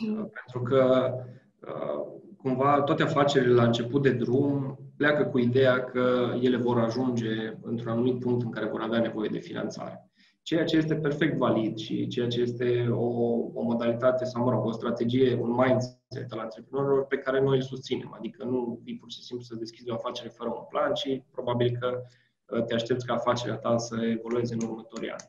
mm. 0.00 0.18
uh, 0.18 0.26
pentru 0.32 0.62
că 0.62 1.12
uh, 1.60 2.14
cumva 2.36 2.82
toate 2.82 3.02
afacerile 3.02 3.54
la 3.54 3.64
început 3.64 4.02
de 4.02 4.10
drum 4.10 4.78
pleacă 4.96 5.24
cu 5.24 5.38
ideea 5.38 5.84
că 5.84 6.34
ele 6.40 6.56
vor 6.56 6.78
ajunge 6.78 7.56
într-un 7.62 7.92
anumit 7.92 8.20
punct 8.20 8.42
în 8.42 8.50
care 8.50 8.66
vor 8.66 8.80
avea 8.80 9.00
nevoie 9.00 9.28
de 9.28 9.38
finanțare 9.38 10.05
ceea 10.46 10.64
ce 10.64 10.76
este 10.76 10.94
perfect 10.94 11.36
valid 11.36 11.76
și 11.76 12.06
ceea 12.06 12.28
ce 12.28 12.40
este 12.40 12.88
o, 12.90 13.06
o 13.54 13.62
modalitate 13.62 14.24
sau, 14.24 14.44
mă 14.44 14.50
rog, 14.50 14.64
o 14.64 14.72
strategie, 14.72 15.34
un 15.34 15.50
mindset 15.50 16.32
al 16.32 16.38
antreprenorilor 16.38 17.06
pe 17.06 17.16
care 17.16 17.40
noi 17.40 17.56
îl 17.56 17.62
susținem. 17.62 18.14
Adică 18.16 18.44
nu 18.44 18.80
e 18.84 18.96
pur 19.00 19.10
și 19.10 19.22
simplu 19.22 19.44
să 19.44 19.54
deschizi 19.54 19.90
o 19.90 19.94
afacere 19.94 20.28
fără 20.28 20.50
un 20.50 20.64
plan, 20.68 20.92
ci 20.92 21.22
probabil 21.30 21.76
că 21.80 22.02
uh, 22.46 22.64
te 22.64 22.74
aștepți 22.74 23.06
ca 23.06 23.14
afacerea 23.14 23.56
ta 23.56 23.76
să 23.76 23.96
evolueze 24.04 24.54
în 24.54 24.60
următorii 24.68 25.10
ani. 25.10 25.22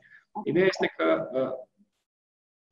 Ideea 0.44 0.66
este 0.66 0.94
că, 0.98 1.28
uh, 1.34 1.52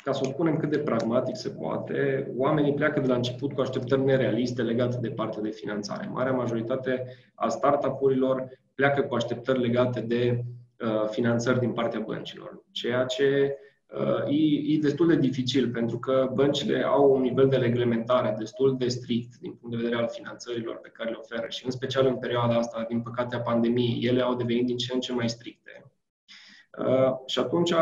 ca 0.03 0.11
să 0.11 0.21
o 0.23 0.29
spunem 0.29 0.57
cât 0.57 0.69
de 0.69 0.79
pragmatic 0.79 1.35
se 1.35 1.49
poate, 1.49 2.27
oamenii 2.35 2.73
pleacă 2.73 2.99
de 2.99 3.07
la 3.07 3.15
început 3.15 3.53
cu 3.53 3.61
așteptări 3.61 4.03
nerealiste 4.03 4.61
legate 4.61 4.97
de 4.97 5.11
partea 5.11 5.41
de 5.41 5.49
finanțare. 5.49 6.07
Marea 6.07 6.31
majoritate 6.31 7.05
a 7.35 7.49
startup-urilor 7.49 8.49
pleacă 8.75 9.01
cu 9.01 9.15
așteptări 9.15 9.59
legate 9.59 10.01
de 10.01 10.39
Uh, 10.39 10.64
finanțări 11.09 11.59
din 11.59 11.71
partea 11.71 11.99
băncilor, 11.99 12.63
ceea 12.71 13.05
ce 13.05 13.57
uh, 13.87 14.29
e, 14.29 14.73
e 14.73 14.77
destul 14.77 15.07
de 15.07 15.15
dificil 15.15 15.71
pentru 15.71 15.99
că 15.99 16.31
băncile 16.33 16.83
au 16.83 17.13
un 17.13 17.21
nivel 17.21 17.47
de 17.47 17.57
reglementare 17.57 18.35
destul 18.37 18.77
de 18.77 18.87
strict 18.87 19.37
din 19.37 19.53
punct 19.53 19.75
de 19.75 19.81
vedere 19.81 20.01
al 20.01 20.09
finanțărilor 20.09 20.75
pe 20.75 20.91
care 20.93 21.09
le 21.09 21.17
oferă 21.19 21.45
și 21.49 21.65
în 21.65 21.71
special 21.71 22.05
în 22.05 22.17
perioada 22.17 22.55
asta, 22.55 22.85
din 22.87 23.01
păcate, 23.01 23.35
a 23.35 23.41
pandemiei, 23.41 24.05
ele 24.05 24.21
au 24.21 24.35
devenit 24.35 24.65
din 24.65 24.77
ce 24.77 24.93
în 24.93 24.99
ce 24.99 25.13
mai 25.13 25.29
stricte. 25.29 25.91
Uh, 26.77 27.13
și 27.25 27.39
atunci 27.39 27.73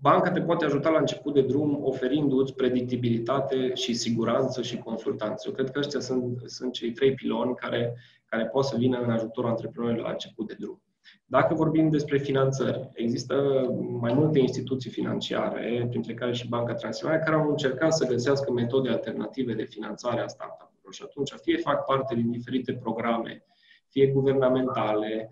banca 0.00 0.30
te 0.30 0.40
poate 0.40 0.64
ajuta 0.64 0.90
la 0.90 0.98
început 0.98 1.34
de 1.34 1.42
drum 1.42 1.84
oferindu-ți 1.84 2.54
predictibilitate 2.54 3.74
și 3.74 3.94
siguranță 3.94 4.62
și 4.62 4.78
consultanță. 4.78 5.48
Eu 5.48 5.54
cred 5.54 5.70
că 5.70 5.78
ăștia 5.78 6.00
sunt, 6.00 6.42
sunt 6.46 6.72
cei 6.72 6.92
trei 6.92 7.14
piloni 7.14 7.54
care, 7.54 7.96
care 8.24 8.46
pot 8.46 8.64
să 8.64 8.76
vină 8.76 8.98
în 8.98 9.10
ajutorul 9.10 9.50
antreprenorilor 9.50 10.04
la 10.04 10.12
început 10.12 10.46
de 10.46 10.56
drum. 10.58 10.82
Dacă 11.24 11.54
vorbim 11.54 11.88
despre 11.88 12.18
finanțări, 12.18 12.90
există 12.94 13.34
mai 14.00 14.12
multe 14.12 14.38
instituții 14.38 14.90
financiare, 14.90 15.86
printre 15.88 16.14
care 16.14 16.32
și 16.32 16.48
Banca 16.48 16.74
Transilvania, 16.74 17.22
care 17.22 17.36
au 17.36 17.48
încercat 17.48 17.94
să 17.94 18.06
găsească 18.06 18.52
metode 18.52 18.88
alternative 18.88 19.54
de 19.54 19.64
finanțare 19.64 20.20
a 20.20 20.26
startup-urilor. 20.26 20.94
Și 20.94 21.02
atunci 21.04 21.32
fie 21.42 21.56
fac 21.56 21.84
parte 21.84 22.14
din 22.14 22.30
diferite 22.30 22.72
programe 22.72 23.44
fie 23.92 24.06
guvernamentale, 24.06 25.30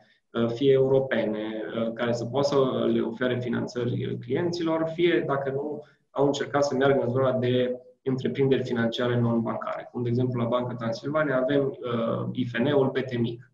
fie 0.54 0.72
europene, 0.72 1.62
care 1.94 2.12
să 2.12 2.24
poată 2.24 2.46
să 2.46 2.86
le 2.92 3.00
ofere 3.00 3.38
finanțări 3.38 4.18
clienților, 4.20 4.90
fie, 4.94 5.24
dacă 5.26 5.50
nu, 5.50 5.82
au 6.10 6.26
încercat 6.26 6.64
să 6.64 6.74
meargă 6.74 7.02
în 7.04 7.10
zona 7.10 7.32
de 7.32 7.80
întreprinderi 8.02 8.64
financiare 8.64 9.16
non-bancare. 9.16 9.88
Cum, 9.92 10.02
de 10.02 10.08
exemplu, 10.08 10.40
la 10.40 10.48
Banca 10.48 10.74
Transilvania 10.74 11.36
avem 11.36 11.64
uh, 11.64 12.28
IFN-ul 12.32 12.90
BTMIC, 12.90 13.49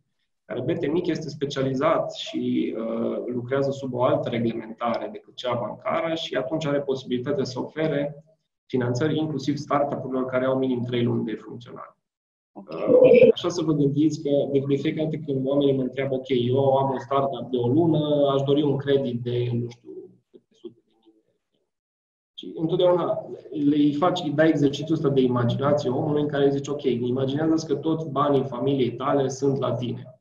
care 0.46 0.60
BTMIC 0.60 1.06
este 1.06 1.28
specializat 1.28 2.12
și 2.14 2.74
uh, 2.78 3.22
lucrează 3.26 3.70
sub 3.70 3.94
o 3.94 4.02
altă 4.02 4.28
reglementare 4.28 5.08
decât 5.12 5.34
cea 5.34 5.54
bancară 5.54 6.14
și 6.14 6.34
atunci 6.34 6.66
are 6.66 6.80
posibilitatea 6.80 7.44
să 7.44 7.60
ofere 7.60 8.24
finanțări 8.66 9.18
inclusiv 9.18 9.56
startup-urilor 9.56 10.26
care 10.26 10.44
au 10.44 10.58
minim 10.58 10.82
3 10.82 11.02
luni 11.02 11.24
de 11.24 11.34
funcționare. 11.34 11.96
Okay. 12.52 12.78
Uh, 13.22 13.32
așa 13.32 13.48
să 13.48 13.62
vă 13.62 13.72
gândiți 13.72 14.22
că 14.22 14.30
de, 14.52 14.62
de 14.68 14.76
fiecare 14.76 15.04
dată 15.04 15.22
când 15.26 15.46
oamenii 15.46 15.76
mă 15.76 15.82
întreabă, 15.82 16.14
ok, 16.14 16.28
eu 16.28 16.76
am 16.76 16.90
un 16.90 16.98
startup 16.98 17.50
de 17.50 17.56
o 17.56 17.68
lună, 17.68 18.30
aș 18.34 18.42
dori 18.42 18.62
un 18.62 18.76
credit 18.76 19.22
de, 19.22 19.48
nu 19.52 19.68
știu, 19.68 19.90
și 22.38 22.52
întotdeauna 22.54 23.26
le 23.50 23.96
faci, 23.98 24.20
îi 24.20 24.30
dai 24.30 24.48
exercițiul 24.48 24.96
ăsta 24.96 25.08
de 25.08 25.20
imaginație 25.20 25.90
omului 25.90 26.22
în 26.22 26.28
care 26.28 26.50
zici, 26.50 26.68
ok, 26.68 26.82
imaginează 26.82 27.66
că 27.66 27.74
toți 27.74 28.08
banii 28.08 28.44
familiei 28.44 28.92
tale 28.92 29.28
sunt 29.28 29.58
la 29.58 29.74
tine. 29.74 30.15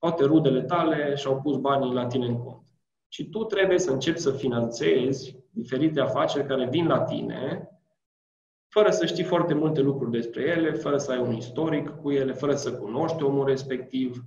Toate 0.00 0.24
rudele 0.24 0.62
tale 0.62 1.14
și-au 1.14 1.40
pus 1.40 1.56
banii 1.56 1.92
la 1.92 2.06
tine 2.06 2.26
în 2.26 2.38
cont. 2.38 2.66
Și 3.08 3.28
tu 3.28 3.44
trebuie 3.44 3.78
să 3.78 3.90
începi 3.90 4.18
să 4.18 4.30
finanțezi 4.30 5.36
diferite 5.50 6.00
afaceri 6.00 6.46
care 6.46 6.68
vin 6.68 6.86
la 6.86 7.02
tine, 7.02 7.68
fără 8.68 8.90
să 8.90 9.06
știi 9.06 9.24
foarte 9.24 9.54
multe 9.54 9.80
lucruri 9.80 10.10
despre 10.10 10.42
ele, 10.42 10.72
fără 10.72 10.96
să 10.96 11.12
ai 11.12 11.18
un 11.20 11.32
istoric 11.34 11.88
cu 11.88 12.10
ele, 12.10 12.32
fără 12.32 12.54
să 12.54 12.76
cunoști 12.76 13.22
omul 13.22 13.46
respectiv. 13.46 14.24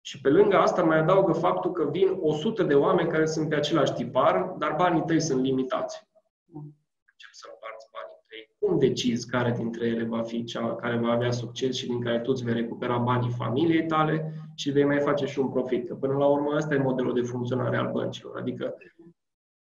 Și 0.00 0.20
pe 0.20 0.28
lângă 0.28 0.56
asta 0.56 0.82
mai 0.82 0.98
adaugă 0.98 1.32
faptul 1.32 1.72
că 1.72 1.88
vin 1.90 2.18
100 2.20 2.62
de 2.62 2.74
oameni 2.74 3.10
care 3.10 3.26
sunt 3.26 3.48
pe 3.48 3.54
același 3.54 3.92
tipar, 3.92 4.54
dar 4.58 4.74
banii 4.76 5.04
tăi 5.04 5.20
sunt 5.20 5.42
limitați 5.42 6.08
încep 7.14 7.32
să 7.40 7.46
împarți 7.52 7.86
banii 7.94 8.16
între 8.20 8.34
ei. 8.40 8.48
Cum 8.66 8.78
decizi 8.78 9.30
care 9.30 9.54
dintre 9.56 9.86
ele 9.86 10.04
va 10.04 10.22
fi 10.22 10.44
cea 10.44 10.74
care 10.74 10.96
va 10.96 11.10
avea 11.10 11.30
succes 11.30 11.76
și 11.76 11.86
din 11.86 12.00
care 12.00 12.20
tu 12.20 12.30
îți 12.30 12.44
vei 12.44 12.54
recupera 12.54 12.98
banii 12.98 13.30
familiei 13.30 13.86
tale 13.86 14.32
și 14.54 14.70
vei 14.70 14.84
mai 14.84 15.00
face 15.00 15.26
și 15.26 15.38
un 15.38 15.48
profit? 15.48 15.88
Că 15.88 15.94
până 15.94 16.12
la 16.12 16.26
urmă 16.26 16.56
ăsta 16.56 16.74
e 16.74 16.78
modelul 16.78 17.14
de 17.14 17.20
funcționare 17.20 17.76
al 17.76 17.90
băncilor. 17.90 18.38
Adică 18.38 18.64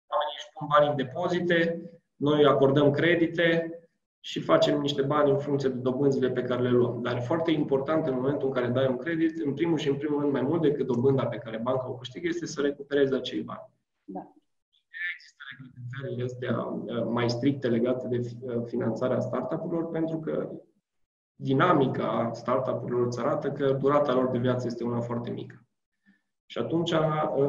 oamenii 0.07 0.37
își 0.37 0.53
pun 0.55 0.67
bani 0.71 0.89
în 0.89 0.97
depozite, 0.97 1.91
noi 2.17 2.45
acordăm 2.45 2.91
credite 2.91 3.73
și 4.21 4.41
facem 4.41 4.81
niște 4.81 5.03
bani 5.03 5.31
în 5.31 5.39
funcție 5.39 5.69
de 5.69 5.79
dobânzile 5.79 6.31
pe 6.31 6.43
care 6.43 6.63
le 6.63 6.71
luăm. 6.71 7.03
Dar 7.03 7.17
e 7.17 7.21
foarte 7.21 7.51
important 7.51 8.07
în 8.07 8.15
momentul 8.15 8.47
în 8.47 8.55
care 8.55 8.67
dai 8.67 8.87
un 8.87 8.97
credit, 8.97 9.45
în 9.45 9.55
primul 9.55 9.79
și 9.79 9.89
în 9.89 9.97
primul 9.97 10.21
rând, 10.21 10.33
mai 10.33 10.43
mult 10.43 10.63
decât 10.63 10.87
dobânda 10.87 11.27
pe 11.27 11.37
care 11.37 11.61
banca 11.63 11.89
o 11.89 11.95
câștigă, 11.95 12.29
este 12.29 12.47
să 12.47 12.61
recuperezi 12.61 13.15
acei 13.15 13.41
bani. 13.41 13.71
Da 14.05 14.33
reglementările 15.51 16.25
astea 16.25 16.57
mai 17.11 17.31
stricte 17.31 17.69
legate 17.69 18.09
de 18.09 18.21
finanțarea 18.65 19.21
startup-urilor, 19.21 19.91
pentru 19.91 20.19
că 20.19 20.51
dinamica 21.35 22.31
startup-urilor 22.33 23.07
îți 23.07 23.21
arată 23.21 23.51
că 23.51 23.73
durata 23.73 24.15
lor 24.15 24.31
de 24.31 24.39
viață 24.39 24.67
este 24.67 24.85
una 24.85 25.01
foarte 25.01 25.31
mică. 25.31 25.63
Și 26.47 26.59
atunci, 26.59 26.93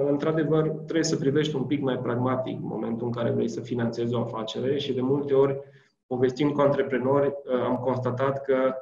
într-adevăr, 0.07 0.69
trebuie 0.69 1.03
să 1.03 1.15
privești 1.15 1.55
un 1.55 1.63
pic 1.63 1.81
mai 1.81 1.97
pragmatic 1.97 2.55
în 2.55 2.67
momentul 2.67 3.05
în 3.05 3.11
care 3.13 3.31
vrei 3.31 3.47
să 3.47 3.61
finanțezi 3.61 4.13
o 4.13 4.21
afacere 4.21 4.77
și 4.77 4.93
de 4.93 5.01
multe 5.01 5.33
ori, 5.33 5.59
povestind 6.07 6.51
cu 6.51 6.61
antreprenori, 6.61 7.33
am 7.65 7.75
constatat 7.75 8.41
că 8.41 8.73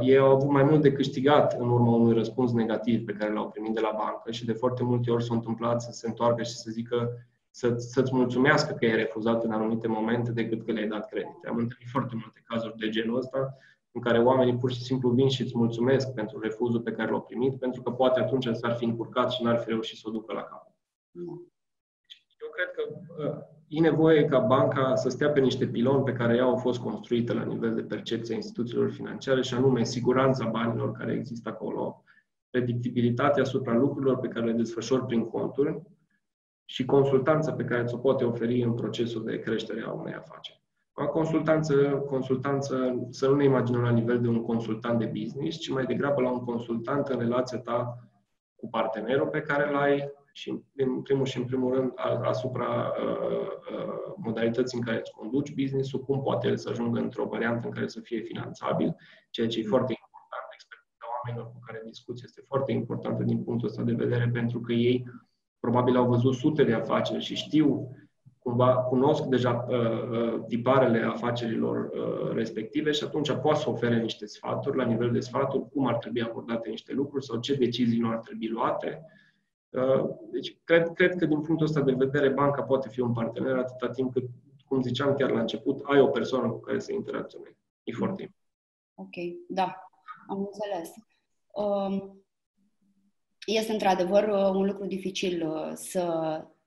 ei 0.00 0.18
au 0.18 0.34
avut 0.34 0.50
mai 0.50 0.62
mult 0.62 0.82
de 0.82 0.92
câștigat 0.92 1.60
în 1.60 1.68
urma 1.68 1.94
unui 1.94 2.14
răspuns 2.14 2.52
negativ 2.52 3.04
pe 3.04 3.12
care 3.12 3.32
l-au 3.32 3.48
primit 3.48 3.74
de 3.74 3.80
la 3.80 3.94
bancă 3.96 4.30
și 4.30 4.44
de 4.44 4.52
foarte 4.52 4.82
multe 4.82 5.10
ori 5.10 5.24
s-au 5.24 5.36
întâmplat 5.36 5.82
să 5.82 5.90
se 5.92 6.06
întoarcă 6.08 6.42
și 6.42 6.56
să 6.56 6.70
zică 6.70 7.10
să, 7.56 7.74
să-ți 7.76 8.14
mulțumească 8.14 8.72
că 8.72 8.84
e 8.84 8.94
refuzat 8.94 9.44
în 9.44 9.52
anumite 9.52 9.88
momente 9.88 10.32
decât 10.32 10.64
că 10.64 10.72
le-ai 10.72 10.88
dat 10.88 11.08
credite. 11.08 11.48
Am 11.48 11.56
întâlnit 11.56 11.88
foarte 11.90 12.14
multe 12.14 12.42
cazuri 12.44 12.76
de 12.76 12.88
genul 12.88 13.16
ăsta 13.16 13.56
în 13.92 14.00
care 14.00 14.18
oamenii 14.18 14.56
pur 14.56 14.72
și 14.72 14.82
simplu 14.82 15.10
vin 15.10 15.28
și 15.28 15.42
îți 15.42 15.58
mulțumesc 15.58 16.12
pentru 16.12 16.40
refuzul 16.40 16.80
pe 16.80 16.92
care 16.92 17.10
l-au 17.10 17.22
primit, 17.22 17.58
pentru 17.58 17.82
că 17.82 17.90
poate 17.90 18.20
atunci 18.20 18.48
s-ar 18.52 18.72
fi 18.72 18.84
încurcat 18.84 19.30
și 19.30 19.42
n-ar 19.42 19.58
fi 19.58 19.68
reușit 19.68 19.98
să 19.98 20.04
o 20.08 20.10
ducă 20.10 20.32
la 20.32 20.42
capăt. 20.42 20.74
Eu 22.42 22.50
cred 22.52 22.70
că 22.76 22.82
uh, 23.22 23.36
e 23.68 23.80
nevoie 23.80 24.24
ca 24.24 24.38
banca 24.38 24.94
să 24.94 25.08
stea 25.08 25.30
pe 25.30 25.40
niște 25.40 25.66
piloni 25.66 26.04
pe 26.04 26.12
care 26.12 26.36
ea 26.36 26.44
au 26.44 26.56
fost 26.56 26.80
construite 26.80 27.32
la 27.32 27.44
nivel 27.44 27.74
de 27.74 27.82
percepție 27.82 28.34
a 28.34 28.36
instituțiilor 28.36 28.90
financiare 28.90 29.42
și 29.42 29.54
anume 29.54 29.84
siguranța 29.84 30.48
banilor 30.48 30.92
care 30.92 31.12
există 31.12 31.48
acolo, 31.48 32.04
predictibilitatea 32.50 33.42
asupra 33.42 33.74
lucrurilor 33.74 34.18
pe 34.18 34.28
care 34.28 34.46
le 34.46 34.52
desfășor 34.52 35.06
prin 35.06 35.24
conturi, 35.24 35.82
și 36.64 36.84
consultanța 36.84 37.52
pe 37.52 37.64
care 37.64 37.84
ți-o 37.84 37.98
poate 37.98 38.24
oferi 38.24 38.62
în 38.62 38.74
procesul 38.74 39.24
de 39.24 39.38
creștere 39.38 39.82
a 39.82 39.92
unei 39.92 40.14
afaceri. 40.14 40.62
Consultanță, 41.12 41.74
consultanță, 42.06 43.06
să 43.10 43.28
nu 43.28 43.34
ne 43.34 43.44
imaginăm 43.44 43.82
la 43.82 43.90
nivel 43.90 44.20
de 44.20 44.28
un 44.28 44.42
consultant 44.42 44.98
de 44.98 45.12
business, 45.20 45.58
ci 45.58 45.68
mai 45.68 45.84
degrabă 45.84 46.20
la 46.20 46.30
un 46.30 46.44
consultant 46.44 47.08
în 47.08 47.18
relația 47.18 47.58
ta 47.58 48.08
cu 48.56 48.68
partenerul 48.68 49.26
pe 49.26 49.40
care 49.40 49.68
îl 49.68 49.76
ai 49.76 50.12
și, 50.32 50.62
în 50.76 51.02
primul 51.02 51.24
și 51.24 51.38
în 51.38 51.44
primul 51.44 51.74
rând, 51.74 51.92
asupra 52.22 52.92
uh, 53.02 53.48
uh, 53.76 54.14
modalității 54.16 54.78
în 54.78 54.84
care 54.84 54.98
îți 54.98 55.12
conduci 55.12 55.54
business-ul, 55.54 56.00
cum 56.00 56.22
poate 56.22 56.48
el 56.48 56.56
să 56.56 56.68
ajungă 56.68 56.98
într-o 56.98 57.24
variantă 57.24 57.66
în 57.66 57.72
care 57.72 57.86
să 57.86 58.00
fie 58.00 58.20
finanțabil, 58.20 58.96
ceea 59.30 59.48
ce 59.48 59.58
e 59.58 59.72
foarte 59.74 59.94
important. 59.98 60.46
Expertizia 60.54 61.06
oamenilor 61.16 61.46
cu 61.52 61.60
care 61.66 61.82
discuți 61.84 62.24
este 62.24 62.42
foarte 62.46 62.72
importantă 62.72 63.22
din 63.22 63.42
punctul 63.42 63.68
ăsta 63.68 63.82
de 63.82 63.92
vedere, 63.92 64.30
pentru 64.32 64.60
că 64.60 64.72
ei 64.72 65.04
probabil 65.64 65.96
au 65.96 66.08
văzut 66.08 66.34
sute 66.34 66.64
de 66.64 66.74
afaceri 66.74 67.22
și 67.22 67.34
știu, 67.34 67.96
cumva 68.38 68.76
cunosc 68.76 69.22
deja 69.22 69.66
uh, 69.68 69.76
uh, 69.76 70.44
tiparele 70.46 71.02
afacerilor 71.04 71.90
uh, 71.92 72.32
respective 72.34 72.90
și 72.90 73.04
atunci 73.04 73.32
poate 73.32 73.60
să 73.60 73.70
ofere 73.70 74.00
niște 74.00 74.26
sfaturi 74.26 74.76
la 74.76 74.84
nivel 74.84 75.10
de 75.12 75.20
sfaturi, 75.20 75.68
cum 75.68 75.86
ar 75.86 75.96
trebui 75.96 76.22
abordate 76.22 76.68
niște 76.68 76.92
lucruri 76.92 77.24
sau 77.24 77.40
ce 77.40 77.54
decizii 77.54 78.00
nu 78.00 78.08
ar 78.08 78.18
trebui 78.18 78.48
luate. 78.48 79.04
Uh, 79.70 80.08
deci, 80.30 80.56
cred, 80.64 80.92
cred 80.92 81.14
că 81.14 81.26
din 81.26 81.40
punctul 81.40 81.66
ăsta 81.66 81.80
de 81.80 81.92
vedere, 81.92 82.28
banca 82.28 82.62
poate 82.62 82.88
fi 82.88 83.00
un 83.00 83.12
partener 83.12 83.56
atâta 83.56 83.88
timp 83.88 84.12
cât, 84.12 84.24
cum 84.64 84.82
ziceam 84.82 85.14
chiar 85.14 85.30
la 85.30 85.40
început, 85.40 85.80
ai 85.84 86.00
o 86.00 86.06
persoană 86.06 86.48
cu 86.48 86.60
care 86.60 86.78
să 86.78 86.92
interacționezi. 86.92 87.58
E 87.82 87.92
foarte 87.92 88.22
important. 88.22 88.52
Ok, 88.94 89.46
da, 89.48 89.74
am 90.28 90.38
înțeles. 90.38 90.92
Um, 91.52 92.23
este 93.46 93.72
într-adevăr 93.72 94.22
uh, 94.22 94.50
un 94.54 94.66
lucru 94.66 94.86
dificil 94.86 95.48
uh, 95.48 95.70
să 95.74 96.04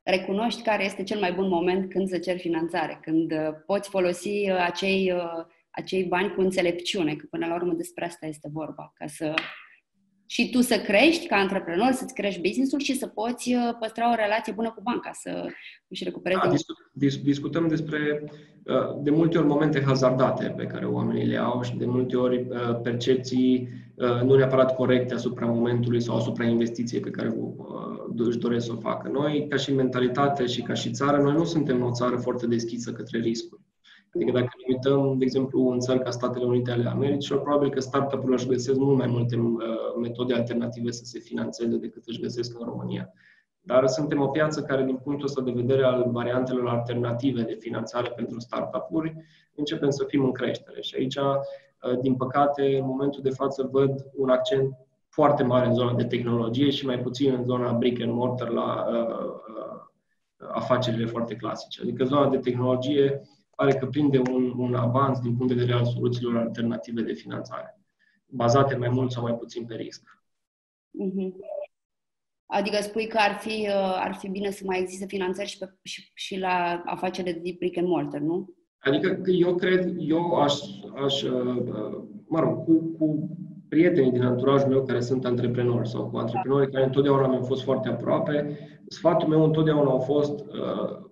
recunoști 0.03 0.61
care 0.61 0.85
este 0.85 1.03
cel 1.03 1.19
mai 1.19 1.33
bun 1.33 1.47
moment 1.47 1.89
când 1.89 2.07
să 2.07 2.17
ceri 2.17 2.39
finanțare, 2.39 2.99
când 3.01 3.31
uh, 3.31 3.49
poți 3.65 3.89
folosi 3.89 4.49
acei, 4.49 5.13
acei 5.69 6.03
bani 6.03 6.33
cu 6.33 6.41
înțelepciune, 6.41 7.15
că 7.15 7.25
până 7.29 7.47
la 7.47 7.55
urmă 7.55 7.73
despre 7.73 8.05
asta 8.05 8.25
este 8.25 8.49
vorba, 8.51 8.91
ca 8.95 9.07
să 9.07 9.33
și 10.27 10.49
tu 10.49 10.61
să 10.61 10.77
crești 10.77 11.27
ca 11.27 11.35
antreprenor, 11.35 11.91
să-ți 11.91 12.13
crești 12.13 12.41
business-ul 12.41 12.79
și 12.79 12.97
să 12.97 13.07
poți 13.07 13.55
păstra 13.79 14.11
o 14.11 14.15
relație 14.15 14.53
bună 14.53 14.71
cu 14.75 14.81
banca, 14.81 15.11
să 15.13 15.45
își 15.87 16.03
recuperezi. 16.03 16.41
Da, 16.41 16.49
discut, 16.93 17.23
discutăm 17.23 17.67
despre 17.67 18.23
de 19.01 19.09
multe 19.09 19.37
ori 19.37 19.47
momente 19.47 19.83
hazardate 19.85 20.53
pe 20.57 20.63
care 20.63 20.85
oamenii 20.85 21.25
le 21.25 21.37
au 21.37 21.61
și 21.61 21.75
de 21.75 21.85
multe 21.85 22.15
ori 22.15 22.47
percepții 22.83 23.69
Uh, 23.97 24.21
nu 24.21 24.35
neapărat 24.35 24.75
corecte 24.75 25.13
asupra 25.13 25.45
momentului 25.45 26.01
sau 26.01 26.15
asupra 26.15 26.43
investiției 26.43 27.01
pe 27.01 27.09
care 27.09 27.27
uh, 27.27 28.25
își 28.27 28.37
doresc 28.37 28.65
să 28.65 28.71
o 28.71 28.79
facă. 28.79 29.09
Noi, 29.09 29.45
ca 29.49 29.55
și 29.55 29.73
mentalitate 29.73 30.45
și 30.45 30.61
ca 30.61 30.73
și 30.73 30.91
țară, 30.91 31.17
noi 31.21 31.33
nu 31.33 31.43
suntem 31.43 31.83
o 31.83 31.91
țară 31.91 32.15
foarte 32.15 32.47
deschisă 32.47 32.91
către 32.91 33.19
riscuri. 33.19 33.61
Adică 34.15 34.31
dacă 34.31 34.49
ne 34.57 34.73
uităm, 34.73 35.17
de 35.17 35.23
exemplu, 35.23 35.69
în 35.69 35.79
țări 35.79 36.03
ca 36.03 36.09
Statele 36.09 36.45
Unite 36.45 36.71
ale 36.71 36.89
Americii, 36.89 37.35
probabil 37.35 37.69
că 37.69 37.79
startup-urile 37.79 38.35
își 38.35 38.47
găsesc 38.47 38.79
mult 38.79 38.97
mai 38.97 39.07
multe 39.07 39.35
uh, 39.35 39.59
metode 40.01 40.33
alternative 40.33 40.91
să 40.91 41.03
se 41.03 41.19
finanțeze 41.19 41.77
decât 41.77 42.03
își 42.05 42.21
găsesc 42.21 42.59
în 42.59 42.65
România. 42.65 43.13
Dar 43.61 43.87
suntem 43.87 44.21
o 44.21 44.27
piață 44.27 44.61
care, 44.61 44.83
din 44.83 44.95
punctul 44.95 45.27
ăsta 45.27 45.41
de 45.41 45.51
vedere 45.51 45.83
al 45.83 46.09
variantelor 46.11 46.67
alternative 46.67 47.41
de 47.41 47.57
finanțare 47.59 48.09
pentru 48.09 48.39
startup-uri, 48.39 49.15
începem 49.55 49.89
să 49.89 50.03
fim 50.07 50.23
în 50.23 50.31
creștere. 50.31 50.81
Și 50.81 50.95
aici 50.95 51.17
Uh, 51.83 51.99
din 51.99 52.15
păcate, 52.15 52.77
în 52.77 52.85
momentul 52.85 53.21
de 53.21 53.29
față 53.29 53.69
văd 53.71 54.05
un 54.15 54.29
accent 54.29 54.77
foarte 55.09 55.43
mare 55.43 55.65
în 55.67 55.73
zona 55.73 55.93
de 55.93 56.05
tehnologie 56.05 56.69
și 56.69 56.85
mai 56.85 56.99
puțin 56.99 57.33
în 57.33 57.43
zona 57.43 57.71
brick 57.71 58.01
and 58.01 58.11
mortar 58.11 58.49
la 58.49 58.85
uh, 58.89 59.25
uh, 59.57 60.47
afacerile 60.51 61.05
foarte 61.05 61.35
clasice. 61.35 61.81
Adică 61.81 62.03
zona 62.03 62.29
de 62.29 62.37
tehnologie 62.37 63.21
pare 63.57 63.73
că 63.73 63.85
prinde 63.85 64.21
un, 64.31 64.53
un 64.57 64.75
avans 64.75 65.19
din 65.19 65.35
punct 65.35 65.53
de 65.53 65.59
vedere 65.59 65.77
al 65.77 65.85
soluțiilor 65.85 66.37
alternative 66.37 67.01
de 67.01 67.13
finanțare, 67.13 67.81
bazate 68.25 68.75
mai 68.75 68.89
mult 68.89 69.11
sau 69.11 69.23
mai 69.23 69.33
puțin 69.33 69.65
pe 69.65 69.75
risc. 69.75 70.01
Mm-hmm. 71.03 71.31
Adică 72.45 72.81
spui 72.81 73.07
că 73.07 73.17
ar 73.21 73.37
fi, 73.39 73.67
uh, 73.67 73.95
ar 74.05 74.15
fi 74.15 74.29
bine 74.29 74.49
să 74.49 74.63
mai 74.65 74.79
existe 74.79 75.05
finanțări 75.05 75.47
și, 75.47 75.57
pe, 75.57 75.73
și, 75.83 76.11
și 76.13 76.37
la 76.37 76.81
afacerile 76.85 77.39
de 77.43 77.55
brick 77.57 77.77
and 77.77 77.87
mortar, 77.87 78.21
nu? 78.21 78.55
Adică 78.77 79.21
eu 79.31 79.55
cred, 79.55 79.95
eu 79.97 80.33
aș, 80.33 80.53
aș 81.03 81.21
uh, 81.21 81.63
mă 82.27 82.39
rog, 82.39 82.63
cu, 82.63 82.95
cu 82.99 83.29
prietenii 83.69 84.11
din 84.11 84.23
anturajul 84.23 84.69
meu 84.69 84.85
care 84.85 84.99
sunt 84.99 85.25
antreprenori 85.25 85.89
sau 85.89 86.09
cu 86.09 86.17
antreprenori 86.17 86.71
care 86.71 86.83
întotdeauna 86.83 87.27
mi-au 87.27 87.43
fost 87.43 87.63
foarte 87.63 87.87
aproape, 87.87 88.57
sfatul 88.87 89.27
meu 89.27 89.43
întotdeauna 89.43 89.93
a 89.93 89.97
fost 89.97 90.39
uh, 90.39 91.06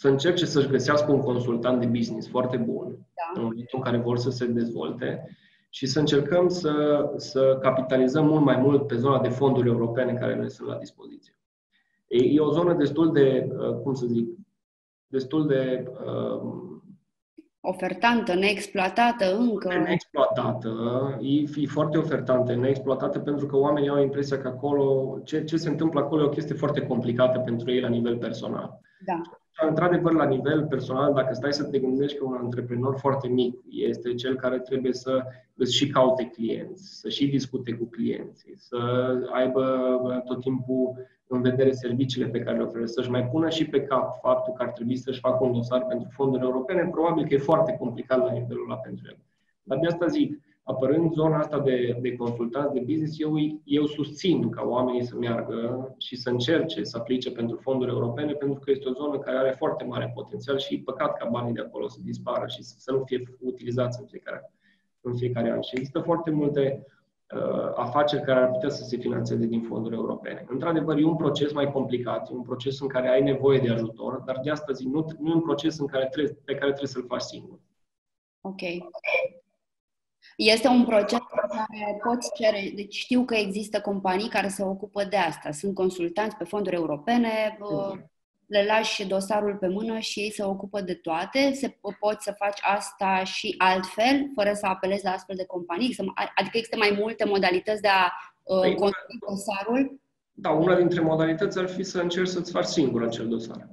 să 0.00 0.08
încerce 0.08 0.46
să-și 0.46 0.68
găsească 0.68 1.12
un 1.12 1.20
consultant 1.20 1.80
de 1.80 1.86
business 1.86 2.28
foarte 2.28 2.56
bun 2.56 2.86
da. 2.88 3.32
în 3.34 3.42
momentul 3.42 3.78
în 3.78 3.84
care 3.84 3.96
vor 3.96 4.18
să 4.18 4.30
se 4.30 4.46
dezvolte 4.46 5.36
și 5.68 5.86
să 5.86 5.98
încercăm 5.98 6.48
să, 6.48 7.04
să 7.16 7.58
capitalizăm 7.62 8.26
mult 8.26 8.44
mai 8.44 8.56
mult 8.56 8.86
pe 8.86 8.96
zona 8.96 9.20
de 9.20 9.28
fonduri 9.28 9.68
europene 9.68 10.12
care 10.12 10.34
ne 10.34 10.48
sunt 10.48 10.68
la 10.68 10.76
dispoziție. 10.76 11.38
E, 12.06 12.24
e 12.24 12.40
o 12.40 12.50
zonă 12.50 12.74
destul 12.74 13.12
de, 13.12 13.48
uh, 13.58 13.74
cum 13.82 13.94
să 13.94 14.06
zic, 14.06 14.28
destul 15.06 15.46
de 15.46 15.84
uh, 16.04 16.40
ofertantă, 17.60 18.34
neexploatată 18.34 19.36
încă. 19.36 19.68
Neexploatată, 19.68 20.70
e, 21.20 21.60
e 21.60 21.66
foarte 21.66 21.98
ofertantă, 21.98 22.54
neexploatată 22.54 23.18
pentru 23.18 23.46
că 23.46 23.56
oamenii 23.56 23.88
au 23.88 24.02
impresia 24.02 24.38
că 24.38 24.48
acolo, 24.48 25.18
ce, 25.24 25.44
ce 25.44 25.56
se 25.56 25.68
întâmplă 25.68 26.00
acolo 26.00 26.22
e 26.22 26.26
o 26.26 26.28
chestie 26.28 26.54
foarte 26.54 26.86
complicată 26.86 27.38
pentru 27.38 27.70
ei 27.70 27.80
la 27.80 27.88
nivel 27.88 28.16
personal. 28.16 28.80
Da. 29.04 29.22
Într-adevăr, 29.66 30.12
la 30.12 30.24
nivel 30.24 30.66
personal, 30.66 31.14
dacă 31.14 31.34
stai 31.34 31.52
să 31.52 31.64
te 31.64 31.78
gândești 31.78 32.18
că 32.18 32.24
un 32.24 32.34
antreprenor 32.34 32.96
foarte 32.98 33.28
mic 33.28 33.58
este 33.68 34.14
cel 34.14 34.36
care 34.36 34.58
trebuie 34.58 34.92
să 34.92 35.22
îți 35.54 35.74
și 35.74 35.88
caute 35.88 36.24
clienți, 36.24 37.00
să 37.00 37.08
și 37.08 37.26
discute 37.26 37.72
cu 37.72 37.84
clienții, 37.84 38.54
să 38.56 38.76
aibă 39.32 39.62
tot 40.26 40.40
timpul 40.40 41.06
în 41.26 41.40
vedere 41.40 41.72
serviciile 41.72 42.26
pe 42.26 42.40
care 42.40 42.56
le 42.56 42.62
oferă, 42.62 42.86
să-și 42.86 43.10
mai 43.10 43.24
pună 43.26 43.48
și 43.48 43.66
pe 43.66 43.82
cap 43.82 44.20
faptul 44.20 44.52
că 44.52 44.62
ar 44.62 44.70
trebui 44.70 44.96
să-și 44.96 45.20
facă 45.20 45.44
un 45.44 45.52
dosar 45.52 45.84
pentru 45.84 46.08
fonduri 46.12 46.42
europene, 46.42 46.88
probabil 46.90 47.26
că 47.26 47.34
e 47.34 47.38
foarte 47.38 47.76
complicat 47.78 48.18
la 48.18 48.32
nivelul 48.32 48.64
ăla 48.70 48.76
pentru 48.76 49.04
el. 49.08 49.18
Dar 49.62 49.78
de 49.78 49.86
asta 49.86 50.06
zic, 50.06 50.40
apărând 50.68 51.12
zona 51.12 51.38
asta 51.38 51.58
de, 51.58 51.98
de 52.00 52.16
consultanți 52.16 52.72
de 52.72 52.80
business, 52.80 53.20
eu, 53.20 53.34
eu 53.64 53.86
susțin 53.86 54.50
ca 54.50 54.62
oamenii 54.66 55.04
să 55.04 55.16
meargă 55.16 55.94
și 55.98 56.16
să 56.16 56.30
încerce 56.30 56.84
să 56.84 56.96
aplice 56.96 57.30
pentru 57.30 57.56
fonduri 57.56 57.90
europene, 57.90 58.32
pentru 58.32 58.60
că 58.60 58.70
este 58.70 58.88
o 58.88 58.92
zonă 58.92 59.18
care 59.18 59.36
are 59.36 59.54
foarte 59.58 59.84
mare 59.84 60.12
potențial 60.14 60.58
și 60.58 60.74
e 60.74 60.82
păcat 60.84 61.16
ca 61.16 61.28
banii 61.28 61.52
de 61.52 61.60
acolo 61.60 61.88
să 61.88 61.98
dispară 62.02 62.46
și 62.46 62.62
să 62.62 62.92
nu 62.92 63.02
fie 63.04 63.22
utilizați 63.40 64.00
în 64.00 64.06
fiecare, 64.06 64.52
în 65.00 65.16
fiecare 65.16 65.50
an. 65.50 65.60
Și 65.60 65.74
există 65.74 66.00
foarte 66.00 66.30
multe 66.30 66.86
uh, 67.34 67.72
afaceri 67.74 68.22
care 68.22 68.40
ar 68.40 68.50
putea 68.50 68.68
să 68.68 68.84
se 68.84 68.96
finanțeze 68.96 69.46
din 69.46 69.62
fonduri 69.62 69.94
europene. 69.94 70.44
Într-adevăr, 70.48 70.96
e 70.96 71.04
un 71.04 71.16
proces 71.16 71.52
mai 71.52 71.72
complicat, 71.72 72.30
e 72.30 72.34
un 72.34 72.42
proces 72.42 72.80
în 72.80 72.88
care 72.88 73.08
ai 73.08 73.22
nevoie 73.22 73.58
de 73.58 73.70
ajutor, 73.70 74.22
dar 74.26 74.40
de 74.42 74.50
asta 74.50 74.72
zic, 74.72 74.86
nu, 74.86 75.06
nu 75.18 75.30
e 75.30 75.34
un 75.34 75.42
proces 75.42 75.78
în 75.78 75.86
care 75.86 76.08
trebuie, 76.10 76.34
pe 76.44 76.54
care 76.54 76.72
trebuie 76.72 76.92
să-l 76.92 77.06
faci 77.06 77.20
singur. 77.20 77.58
Ok. 78.40 78.60
Este 80.38 80.68
un 80.68 80.84
proces 80.84 81.18
în 81.18 81.48
care 81.56 81.98
poți 82.02 82.32
cere, 82.34 82.72
deci 82.74 82.94
știu 82.94 83.24
că 83.24 83.34
există 83.34 83.80
companii 83.80 84.28
care 84.28 84.48
se 84.48 84.62
ocupă 84.62 85.04
de 85.04 85.16
asta. 85.16 85.50
Sunt 85.50 85.74
consultanți 85.74 86.36
pe 86.36 86.44
fonduri 86.44 86.76
europene, 86.76 87.58
le 88.46 88.64
lași 88.64 89.06
dosarul 89.06 89.56
pe 89.56 89.68
mână 89.68 89.98
și 89.98 90.20
ei 90.20 90.32
se 90.32 90.42
ocupă 90.42 90.80
de 90.80 90.94
toate. 90.94 91.52
Se, 91.52 91.78
poți 92.00 92.24
să 92.24 92.34
faci 92.36 92.58
asta 92.62 93.24
și 93.24 93.54
altfel, 93.58 94.30
fără 94.34 94.52
să 94.52 94.66
apelezi 94.66 95.04
la 95.04 95.10
astfel 95.10 95.36
de 95.36 95.46
companii? 95.46 95.96
Adică 96.34 96.56
există 96.56 96.76
mai 96.76 96.96
multe 97.00 97.24
modalități 97.24 97.80
de 97.80 97.88
a 97.88 98.12
uh, 98.42 98.60
păi, 98.60 98.74
construi 98.74 99.18
dosarul? 99.28 100.00
Da, 100.32 100.50
una 100.50 100.76
dintre 100.76 101.00
modalități 101.00 101.58
ar 101.58 101.68
fi 101.68 101.82
să 101.82 102.00
încerci 102.00 102.28
să-ți 102.28 102.50
faci 102.50 102.64
singur 102.64 103.02
acel 103.02 103.28
dosar. 103.28 103.68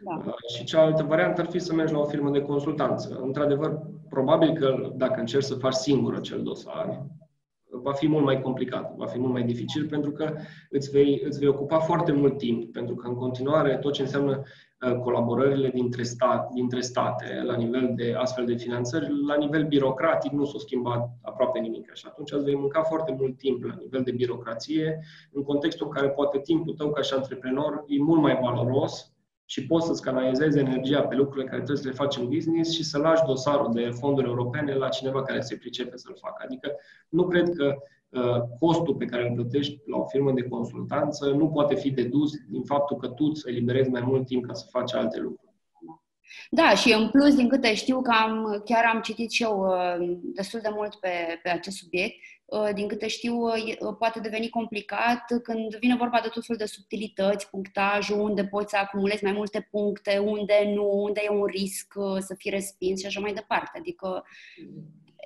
Da. 0.00 0.22
Uh, 0.26 0.34
și 0.56 0.64
cealaltă 0.64 1.02
variantă 1.02 1.40
ar 1.40 1.46
fi 1.50 1.58
să 1.58 1.74
mergi 1.74 1.92
la 1.92 1.98
o 1.98 2.04
firmă 2.04 2.30
de 2.30 2.42
consultanță. 2.42 3.20
Într-adevăr, 3.22 3.80
probabil 4.08 4.52
că 4.52 4.92
dacă 4.94 5.20
încerci 5.20 5.44
să 5.44 5.54
faci 5.54 5.74
singur 5.74 6.14
acel 6.14 6.42
dosar, 6.42 7.06
va 7.70 7.92
fi 7.92 8.08
mult 8.08 8.24
mai 8.24 8.40
complicat, 8.40 8.94
va 8.96 9.06
fi 9.06 9.18
mult 9.18 9.32
mai 9.32 9.42
dificil 9.42 9.86
pentru 9.86 10.10
că 10.10 10.34
îți 10.70 10.90
vei, 10.90 11.22
îți 11.24 11.38
vei 11.38 11.48
ocupa 11.48 11.78
foarte 11.78 12.12
mult 12.12 12.38
timp, 12.38 12.72
pentru 12.72 12.94
că 12.94 13.08
în 13.08 13.14
continuare 13.14 13.76
tot 13.76 13.92
ce 13.92 14.02
înseamnă 14.02 14.42
uh, 14.86 14.96
colaborările 14.98 15.68
dintre, 15.68 16.02
stat, 16.02 16.52
dintre 16.52 16.80
state 16.80 17.42
la 17.44 17.56
nivel 17.56 17.92
de 17.96 18.14
astfel 18.16 18.46
de 18.46 18.54
finanțări, 18.54 19.06
la 19.26 19.36
nivel 19.36 19.66
birocratic 19.66 20.32
nu 20.32 20.44
s-a 20.44 20.58
schimbat 20.58 21.10
aproape 21.22 21.58
nimic. 21.58 21.94
Și 21.94 22.04
atunci 22.08 22.32
îți 22.32 22.44
vei 22.44 22.56
mânca 22.56 22.82
foarte 22.82 23.16
mult 23.18 23.36
timp 23.36 23.64
la 23.64 23.74
nivel 23.78 24.02
de 24.02 24.12
birocrație, 24.12 25.00
în 25.32 25.42
contextul 25.42 25.86
în 25.86 25.92
care 25.92 26.08
poate 26.08 26.38
timpul 26.38 26.74
tău 26.74 26.90
ca 26.90 27.02
și 27.02 27.14
antreprenor 27.14 27.84
e 27.86 28.02
mult 28.02 28.20
mai 28.20 28.38
valoros 28.42 29.12
și 29.50 29.66
poți 29.66 29.86
să-ți 29.86 30.02
canalizezi 30.02 30.58
energia 30.58 31.02
pe 31.02 31.14
lucrurile 31.14 31.48
care 31.50 31.62
trebuie 31.62 31.82
să 31.82 31.88
le 31.88 31.94
faci 31.94 32.16
în 32.16 32.28
business 32.28 32.72
și 32.72 32.84
să 32.84 32.98
lași 32.98 33.24
dosarul 33.26 33.72
de 33.72 33.90
fonduri 33.90 34.26
europene 34.26 34.74
la 34.74 34.88
cineva 34.88 35.22
care 35.22 35.40
se 35.40 35.56
pricepe 35.56 35.96
să-l 35.96 36.16
facă. 36.20 36.42
Adică 36.46 36.72
nu 37.08 37.26
cred 37.26 37.48
că 37.50 37.74
uh, 38.08 38.40
costul 38.58 38.94
pe 38.94 39.04
care 39.04 39.28
îl 39.28 39.34
plătești 39.34 39.80
la 39.86 39.96
o 39.96 40.04
firmă 40.04 40.32
de 40.32 40.42
consultanță 40.42 41.30
nu 41.30 41.48
poate 41.48 41.74
fi 41.74 41.90
dedus 41.90 42.32
din 42.48 42.62
faptul 42.62 42.96
că 42.96 43.08
tu 43.08 43.24
îți 43.24 43.48
eliberezi 43.48 43.90
mai 43.90 44.02
mult 44.06 44.26
timp 44.26 44.46
ca 44.46 44.52
să 44.52 44.66
faci 44.70 44.94
alte 44.94 45.20
lucruri. 45.20 45.47
Da, 46.50 46.74
și 46.74 46.92
în 46.92 47.08
plus, 47.08 47.34
din 47.34 47.48
câte 47.48 47.74
știu, 47.74 48.02
că 48.02 48.10
am, 48.10 48.62
chiar 48.64 48.84
am 48.84 49.00
citit 49.00 49.30
și 49.30 49.42
eu 49.42 49.66
uh, 49.66 50.18
destul 50.22 50.60
de 50.60 50.68
mult 50.72 50.94
pe, 50.94 51.40
pe 51.42 51.48
acest 51.48 51.76
subiect, 51.76 52.14
uh, 52.44 52.68
din 52.74 52.88
câte 52.88 53.08
știu, 53.08 53.36
uh, 53.36 53.94
poate 53.98 54.20
deveni 54.20 54.48
complicat 54.48 55.24
când 55.42 55.76
vine 55.76 55.96
vorba 55.96 56.20
de 56.22 56.28
tot 56.28 56.44
felul 56.44 56.60
de 56.60 56.66
subtilități, 56.66 57.50
punctajul, 57.50 58.20
unde 58.20 58.44
poți 58.44 58.70
să 58.70 58.76
acumulezi 58.76 59.24
mai 59.24 59.32
multe 59.32 59.68
puncte, 59.70 60.18
unde 60.18 60.72
nu, 60.74 61.02
unde 61.02 61.20
e 61.24 61.30
un 61.30 61.44
risc 61.44 61.94
să 62.18 62.34
fii 62.36 62.50
respins 62.50 63.00
și 63.00 63.06
așa 63.06 63.20
mai 63.20 63.32
departe. 63.32 63.78
Adică 63.78 64.24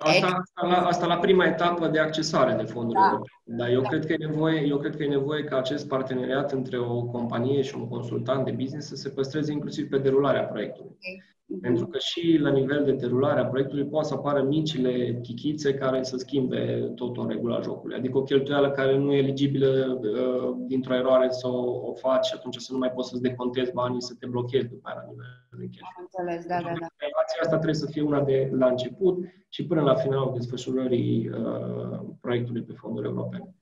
Asta, 0.04 0.26
asta, 0.26 0.66
la, 0.66 0.86
asta 0.86 1.06
la 1.06 1.16
prima 1.16 1.44
etapă 1.44 1.88
de 1.88 1.98
accesare 1.98 2.52
de 2.52 2.62
fonduri 2.62 2.98
da. 2.98 3.04
europene. 3.04 3.56
Dar 3.56 3.68
eu, 3.68 3.80
da. 3.80 3.88
cred 3.88 4.06
că 4.06 4.12
e 4.12 4.26
nevoie, 4.26 4.66
eu 4.66 4.78
cred 4.78 4.96
că 4.96 5.02
e 5.02 5.08
nevoie 5.08 5.44
ca 5.44 5.56
acest 5.56 5.88
parteneriat 5.88 6.52
între 6.52 6.78
o 6.78 7.02
companie 7.02 7.62
și 7.62 7.76
un 7.76 7.88
consultant 7.88 8.44
de 8.44 8.50
business 8.50 8.88
să 8.88 8.96
se 8.96 9.08
păstreze 9.08 9.52
inclusiv 9.52 9.88
pe 9.88 9.98
derularea 9.98 10.44
proiectului. 10.44 10.96
Okay. 10.96 11.31
Pentru 11.60 11.86
că 11.86 11.98
și 11.98 12.38
la 12.40 12.50
nivel 12.50 12.84
de 12.84 12.92
derulare 12.92 13.40
a 13.40 13.46
proiectului 13.46 13.84
poate 13.84 14.08
să 14.08 14.14
apară 14.14 14.42
micile 14.42 15.18
chichițe 15.22 15.74
care 15.74 16.02
să 16.02 16.16
schimbe 16.16 16.92
tot 16.94 17.16
în 17.16 17.28
regula 17.28 17.60
jocului. 17.60 17.96
Adică 17.96 18.18
o 18.18 18.22
cheltuială 18.22 18.70
care 18.70 18.98
nu 18.98 19.12
e 19.12 19.18
eligibilă 19.18 20.00
uh, 20.02 20.54
dintr-o 20.66 20.94
eroare 20.94 21.30
să 21.30 21.48
o, 21.48 21.88
o 21.88 21.92
faci 21.94 22.26
și 22.26 22.34
atunci 22.36 22.56
să 22.56 22.72
nu 22.72 22.78
mai 22.78 22.90
poți 22.90 23.08
să-ți 23.08 23.22
decontezi 23.22 23.72
banii, 23.72 24.02
să 24.02 24.14
te 24.18 24.26
blochezi 24.26 24.68
după 24.68 24.88
aia 24.88 24.96
la 24.96 25.08
nivel 25.08 25.26
de 25.50 25.64
cash. 25.64 25.92
Am 25.96 26.08
înțeles, 26.08 26.46
da, 26.46 26.54
da, 26.54 26.72
da. 26.80 26.86
Relația 26.96 27.40
asta 27.40 27.54
trebuie 27.54 27.74
să 27.74 27.86
fie 27.86 28.02
una 28.02 28.22
de 28.22 28.50
la 28.52 28.66
început 28.66 29.24
și 29.48 29.66
până 29.66 29.80
la 29.80 29.94
finalul 29.94 30.32
desfășurării 30.34 31.28
uh, 31.28 32.00
proiectului 32.20 32.62
pe 32.62 32.72
fonduri 32.72 33.06
europene. 33.06 33.54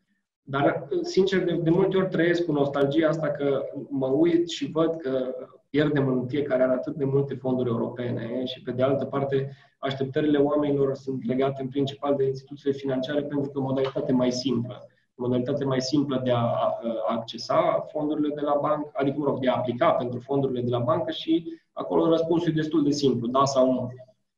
Dar, 0.42 0.88
sincer, 1.02 1.44
de, 1.44 1.52
de 1.62 1.70
multe 1.70 1.96
ori 1.96 2.08
trăiesc 2.08 2.44
cu 2.44 2.52
nostalgia 2.52 3.08
asta 3.08 3.28
că 3.28 3.62
mă 3.88 4.06
uit 4.06 4.48
și 4.48 4.70
văd 4.70 4.96
că 4.96 5.34
pierdem 5.70 6.08
în 6.08 6.26
fiecare 6.26 6.62
an 6.62 6.70
atât 6.70 6.94
de 6.94 7.04
multe 7.04 7.34
fonduri 7.34 7.68
europene 7.68 8.44
și, 8.44 8.62
pe 8.62 8.70
de 8.70 8.82
altă 8.82 9.04
parte, 9.04 9.56
așteptările 9.78 10.38
oamenilor 10.38 10.94
sunt 10.94 11.26
legate 11.26 11.62
în 11.62 11.68
principal 11.68 12.16
de 12.16 12.26
instituțiile 12.26 12.76
financiare 12.76 13.22
pentru 13.22 13.50
că 13.50 13.58
o 13.58 13.62
modalitate 13.62 14.12
mai 14.12 14.32
simplă. 14.32 14.86
O 15.16 15.22
modalitate 15.22 15.64
mai 15.64 15.80
simplă 15.80 16.20
de 16.24 16.30
a 16.30 16.78
accesa 17.08 17.86
fondurile 17.92 18.34
de 18.34 18.40
la 18.40 18.58
bancă, 18.60 18.90
adică, 18.92 19.18
mă 19.18 19.24
rog, 19.24 19.40
de 19.40 19.48
a 19.48 19.56
aplica 19.56 19.90
pentru 19.90 20.20
fondurile 20.20 20.60
de 20.60 20.70
la 20.70 20.78
bancă 20.78 21.10
și 21.10 21.44
acolo 21.72 22.08
răspunsul 22.08 22.50
e 22.50 22.54
destul 22.54 22.82
de 22.82 22.90
simplu, 22.90 23.26
da 23.26 23.44
sau 23.44 23.72
nu. 23.72 23.90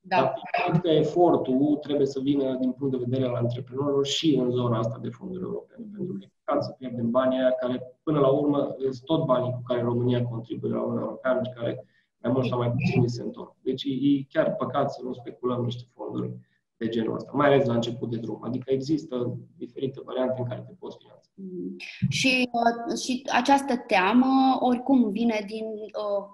Da. 0.04 0.16
Dar 0.16 0.40
cred 0.50 0.80
că 0.80 0.88
efortul 0.88 1.78
trebuie 1.82 2.06
să 2.06 2.20
vină 2.20 2.56
din 2.60 2.72
punct 2.72 2.98
de 2.98 3.04
vedere 3.04 3.28
al 3.28 3.34
antreprenorilor 3.34 4.06
și 4.06 4.34
în 4.34 4.50
zona 4.50 4.78
asta 4.78 4.98
de 5.02 5.08
fonduri 5.08 5.42
europene, 5.42 5.86
pentru 5.92 6.14
că 6.14 6.26
ca 6.44 6.60
să 6.60 6.70
pierdem 6.70 7.10
banii 7.10 7.38
aia 7.38 7.50
care, 7.50 7.98
până 8.02 8.20
la 8.20 8.28
urmă, 8.28 8.76
sunt 8.80 9.04
tot 9.04 9.24
banii 9.24 9.52
cu 9.52 9.62
care 9.66 9.80
România 9.80 10.24
contribuie 10.24 10.72
la 10.72 10.80
Uniunea 10.80 11.02
Europeană 11.02 11.40
și 11.44 11.52
care 11.52 11.86
mai 12.22 12.32
mult 12.32 12.46
sau 12.46 12.58
mai 12.58 12.70
puțin 12.70 13.08
se 13.08 13.22
întorc. 13.22 13.54
Deci 13.62 13.82
e 13.84 14.26
chiar 14.28 14.54
păcat 14.54 14.92
să 14.92 15.00
nu 15.02 15.12
speculăm 15.12 15.64
niște 15.64 15.84
fonduri 15.94 16.36
de 16.76 16.88
genul 16.88 17.14
ăsta, 17.14 17.30
mai 17.34 17.46
ales 17.46 17.66
la 17.66 17.74
început 17.74 18.10
de 18.10 18.16
drum. 18.16 18.44
Adică 18.44 18.70
există 18.72 19.38
diferite 19.56 20.00
variante 20.04 20.40
în 20.40 20.46
care 20.48 20.64
te 20.66 20.72
poți 20.78 20.96
finanța. 21.00 21.30
Mm. 21.34 21.76
Și, 22.08 22.48
uh, 22.52 22.98
și 22.98 23.22
această 23.32 23.76
teamă, 23.76 24.58
oricum, 24.60 25.10
vine 25.10 25.44
din 25.46 25.64
uh, 25.64 26.24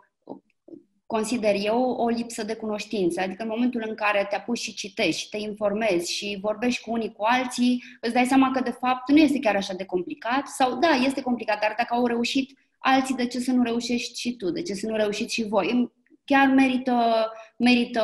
consider 1.14 1.55
eu, 1.62 1.81
o 1.90 2.09
lipsă 2.09 2.42
de 2.42 2.55
cunoștință. 2.55 3.21
Adică 3.21 3.42
în 3.42 3.49
momentul 3.49 3.85
în 3.88 3.94
care 3.94 4.27
te 4.31 4.37
apuci 4.37 4.59
și 4.59 4.75
citești 4.75 5.21
și 5.21 5.29
te 5.29 5.37
informezi 5.37 6.12
și 6.12 6.38
vorbești 6.40 6.83
cu 6.83 6.90
unii 6.90 7.12
cu 7.12 7.25
alții, 7.27 7.85
îți 8.01 8.12
dai 8.12 8.27
seama 8.27 8.51
că 8.51 8.61
de 8.61 8.77
fapt 8.81 9.11
nu 9.11 9.16
este 9.16 9.38
chiar 9.38 9.57
așa 9.57 9.75
de 9.75 9.85
complicat 9.85 10.47
sau 10.47 10.79
da, 10.79 10.88
este 10.88 11.23
complicat, 11.23 11.61
dar 11.61 11.75
dacă 11.77 11.94
au 11.94 12.07
reușit 12.07 12.59
alții, 12.79 13.14
de 13.14 13.27
ce 13.27 13.38
să 13.38 13.53
nu 13.53 13.62
reușești 13.62 14.21
și 14.21 14.37
tu? 14.37 14.51
De 14.51 14.62
ce 14.62 14.75
să 14.75 14.87
nu 14.87 14.97
reușiți 14.97 15.35
și 15.35 15.49
voi? 15.49 15.92
Chiar 16.25 16.47
merită, 16.47 17.31
merită 17.57 18.03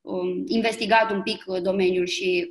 um, 0.00 0.44
investigat 0.46 1.10
un 1.10 1.22
pic 1.22 1.44
domeniul 1.62 2.06
și 2.06 2.50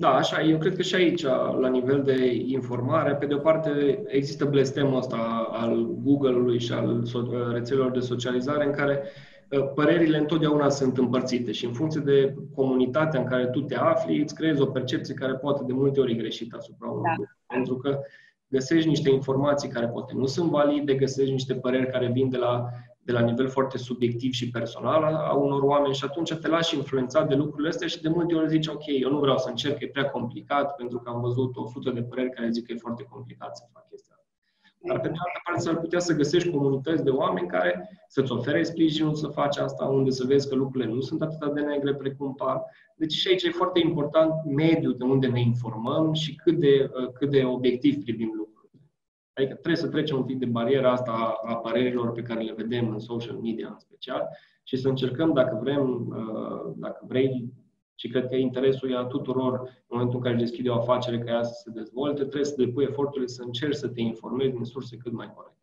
da, 0.00 0.14
așa, 0.14 0.42
eu 0.42 0.58
cred 0.58 0.76
că 0.76 0.82
și 0.82 0.94
aici, 0.94 1.22
la 1.60 1.68
nivel 1.68 2.02
de 2.02 2.34
informare, 2.46 3.14
pe 3.14 3.26
de 3.26 3.34
o 3.34 3.38
parte 3.38 4.02
există 4.06 4.44
blestemul 4.44 4.96
ăsta 4.96 5.48
al 5.50 5.86
Google-ului 6.02 6.60
și 6.60 6.72
al 6.72 7.02
rețelelor 7.52 7.90
de 7.90 8.00
socializare 8.00 8.64
în 8.64 8.72
care 8.72 9.02
părerile 9.74 10.18
întotdeauna 10.18 10.68
sunt 10.68 10.98
împărțite 10.98 11.52
și 11.52 11.64
în 11.64 11.72
funcție 11.72 12.00
de 12.00 12.34
comunitatea 12.54 13.20
în 13.20 13.26
care 13.26 13.46
tu 13.46 13.60
te 13.60 13.74
afli, 13.74 14.20
îți 14.20 14.34
creezi 14.34 14.60
o 14.60 14.66
percepție 14.66 15.14
care 15.14 15.34
poate 15.34 15.62
de 15.66 15.72
multe 15.72 16.00
ori 16.00 16.16
greșită 16.16 16.56
asupra 16.58 16.88
unui 16.88 17.02
da. 17.04 17.14
lucru. 17.16 17.36
Pentru 17.46 17.76
că 17.76 17.98
găsești 18.48 18.88
niște 18.88 19.10
informații 19.10 19.68
care 19.68 19.86
poate 19.86 20.12
nu 20.16 20.26
sunt 20.26 20.50
valide, 20.50 20.94
găsești 20.94 21.32
niște 21.32 21.54
păreri 21.54 21.90
care 21.90 22.10
vin 22.12 22.30
de 22.30 22.36
la, 22.36 22.64
de 23.10 23.18
la 23.18 23.24
nivel 23.24 23.48
foarte 23.48 23.78
subiectiv 23.78 24.32
și 24.32 24.50
personal 24.50 25.02
a 25.04 25.32
unor 25.34 25.62
oameni 25.62 25.94
și 25.94 26.04
atunci 26.04 26.34
te 26.34 26.48
lași 26.48 26.76
influențat 26.76 27.28
de 27.28 27.34
lucrurile 27.34 27.68
astea 27.68 27.88
și 27.88 28.02
de 28.02 28.08
multe 28.08 28.34
ori 28.34 28.48
zici, 28.48 28.66
ok, 28.66 28.86
eu 28.86 29.10
nu 29.10 29.18
vreau 29.18 29.38
să 29.38 29.48
încerc, 29.48 29.80
e 29.80 29.88
prea 29.88 30.10
complicat, 30.10 30.74
pentru 30.74 30.98
că 30.98 31.10
am 31.10 31.20
văzut 31.20 31.56
o 31.56 31.66
sută 31.66 31.90
de 31.90 32.02
păreri 32.02 32.30
care 32.30 32.50
zic 32.50 32.66
că 32.66 32.72
e 32.72 32.76
foarte 32.76 33.02
complicat 33.02 33.56
să 33.56 33.62
fac 33.72 33.88
chestia 33.88 34.10
dar 34.82 35.00
pe 35.00 35.08
de 35.08 35.14
altă 35.14 35.40
parte 35.44 35.60
s-ar 35.60 35.76
putea 35.76 35.98
să 35.98 36.14
găsești 36.14 36.50
comunități 36.50 37.04
de 37.04 37.10
oameni 37.10 37.48
care 37.48 37.88
să-ți 38.08 38.32
ofere 38.32 38.62
sprijinul 38.62 39.14
să 39.14 39.26
faci 39.26 39.56
asta, 39.56 39.84
unde 39.84 40.10
să 40.10 40.24
vezi 40.26 40.48
că 40.48 40.54
lucrurile 40.54 40.92
nu 40.92 41.00
sunt 41.00 41.22
atât 41.22 41.54
de 41.54 41.60
negre 41.60 41.94
precum 41.94 42.34
par. 42.34 42.62
Deci 42.96 43.12
și 43.12 43.28
aici 43.28 43.42
e 43.42 43.50
foarte 43.50 43.80
important 43.84 44.32
mediul 44.44 44.96
de 44.96 45.04
unde 45.04 45.26
ne 45.26 45.40
informăm 45.40 46.12
și 46.12 46.34
cât 46.34 46.58
de, 46.58 46.90
uh, 47.02 47.12
cât 47.12 47.30
de 47.30 47.44
obiectiv 47.44 48.02
privim 48.02 48.26
lucrurile. 48.26 48.49
Adică 49.40 49.54
trebuie 49.54 49.82
să 49.82 49.88
trecem 49.88 50.16
un 50.16 50.24
pic 50.24 50.38
de 50.38 50.46
bariera 50.46 50.92
asta 50.92 51.40
a 51.44 51.56
părerilor 51.56 52.12
pe 52.12 52.22
care 52.22 52.40
le 52.40 52.52
vedem 52.52 52.88
în 52.88 52.98
social 52.98 53.36
media 53.36 53.68
în 53.68 53.78
special 53.78 54.28
și 54.62 54.76
să 54.76 54.88
încercăm, 54.88 55.32
dacă 55.32 55.58
vrem, 55.62 56.06
uh, 56.08 56.72
dacă 56.76 57.04
vrei 57.08 57.52
și 57.94 58.08
cred 58.08 58.28
că 58.28 58.36
interesul 58.36 58.90
e 58.90 58.96
a 58.96 59.02
tuturor, 59.04 59.58
în 59.60 59.86
momentul 59.88 60.16
în 60.16 60.22
care 60.22 60.34
își 60.34 60.44
deschide 60.44 60.68
o 60.68 60.78
afacere 60.78 61.18
ca 61.18 61.30
ea 61.30 61.42
să 61.42 61.60
se 61.64 61.70
dezvolte, 61.70 62.20
trebuie 62.20 62.44
să 62.44 62.54
depui 62.56 62.84
eforturile 62.84 63.26
să 63.26 63.42
încerci 63.42 63.74
să 63.74 63.88
te 63.88 64.00
informezi 64.00 64.52
din 64.52 64.64
surse 64.64 64.96
cât 64.96 65.12
mai 65.12 65.32
corecte. 65.34 65.60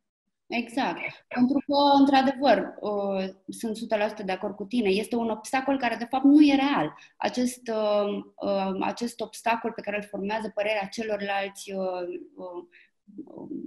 Exact. 0.47 0.99
Pentru 1.27 1.63
că, 1.65 1.75
într-adevăr, 1.99 2.73
uh, 2.79 3.25
sunt 3.47 3.77
100% 3.77 4.23
de 4.25 4.31
acord 4.31 4.55
cu 4.55 4.63
tine. 4.63 4.89
Este 4.89 5.15
un 5.15 5.29
obstacol 5.29 5.77
care, 5.77 5.95
de 5.95 6.07
fapt, 6.09 6.23
nu 6.23 6.41
e 6.41 6.55
real. 6.55 6.93
Acest, 7.17 7.61
uh, 7.67 8.23
uh, 8.35 8.77
acest 8.79 9.19
obstacol 9.19 9.71
pe 9.71 9.81
care 9.81 9.97
îl 9.97 10.03
formează 10.03 10.51
părerea 10.55 10.87
celorlalți 10.91 11.73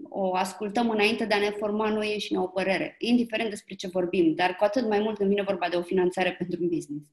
o 0.09 0.35
ascultăm 0.35 0.91
înainte 0.91 1.25
de 1.25 1.35
a 1.35 1.39
ne 1.39 1.51
forma 1.51 1.89
noi 1.89 2.07
și 2.07 2.35
o 2.35 2.47
părere, 2.47 2.95
indiferent 2.99 3.51
despre 3.51 3.75
ce 3.75 3.89
vorbim, 3.89 4.35
dar 4.35 4.57
cu 4.57 4.65
atât 4.65 4.89
mai 4.89 5.01
mult 5.01 5.17
când 5.17 5.29
vine 5.29 5.43
vorba 5.43 5.69
de 5.69 5.77
o 5.77 5.83
finanțare 5.83 6.33
pentru 6.33 6.59
un 6.63 6.69
business. 6.69 7.05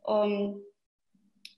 Um, 0.00 0.62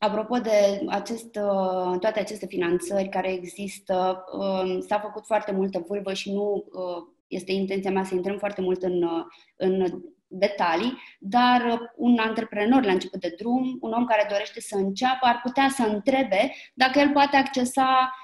Apropo 0.04 0.38
de 0.38 0.84
acest, 0.88 1.36
uh, 1.36 1.98
toate 1.98 2.20
aceste 2.20 2.46
finanțări 2.46 3.08
care 3.08 3.32
există, 3.32 4.24
um, 4.32 4.80
s-a 4.80 4.98
făcut 4.98 5.26
foarte 5.26 5.52
multă 5.52 5.84
vârvă 5.88 6.12
și 6.12 6.32
nu 6.32 6.64
uh, 6.72 7.02
este 7.26 7.52
intenția 7.52 7.90
mea 7.90 8.04
să 8.04 8.14
intrăm 8.14 8.38
foarte 8.38 8.60
mult 8.60 8.82
în, 8.82 9.02
uh, 9.02 9.24
în 9.56 10.02
detalii, 10.26 10.98
dar 11.18 11.92
un 11.96 12.18
antreprenor 12.18 12.84
la 12.84 12.92
început 12.92 13.20
de 13.20 13.34
drum, 13.38 13.78
un 13.80 13.92
om 13.92 14.04
care 14.04 14.26
dorește 14.30 14.60
să 14.60 14.76
înceapă, 14.76 15.26
ar 15.26 15.40
putea 15.42 15.68
să 15.68 15.82
întrebe 15.82 16.52
dacă 16.74 16.98
el 16.98 17.10
poate 17.10 17.36
accesa 17.36 17.88
um, 17.88 18.23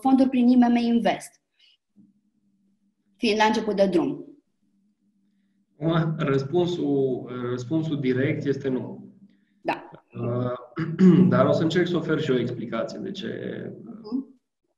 fonduri 0.00 0.28
prin 0.28 0.48
IMM 0.48 0.76
Invest, 0.76 1.40
fiind 3.16 3.38
la 3.38 3.44
început 3.44 3.76
de 3.76 3.86
drum. 3.86 4.24
Răspunsul, 6.16 7.30
răspunsul 7.50 8.00
direct 8.00 8.44
este 8.44 8.68
nu. 8.68 9.10
Da. 9.60 9.90
Uh, 10.14 11.28
dar 11.32 11.46
o 11.46 11.52
să 11.52 11.62
încerc 11.62 11.86
să 11.86 11.96
ofer 11.96 12.20
și 12.20 12.30
o 12.30 12.38
explicație 12.38 12.98
de 12.98 13.10
ce, 13.10 13.28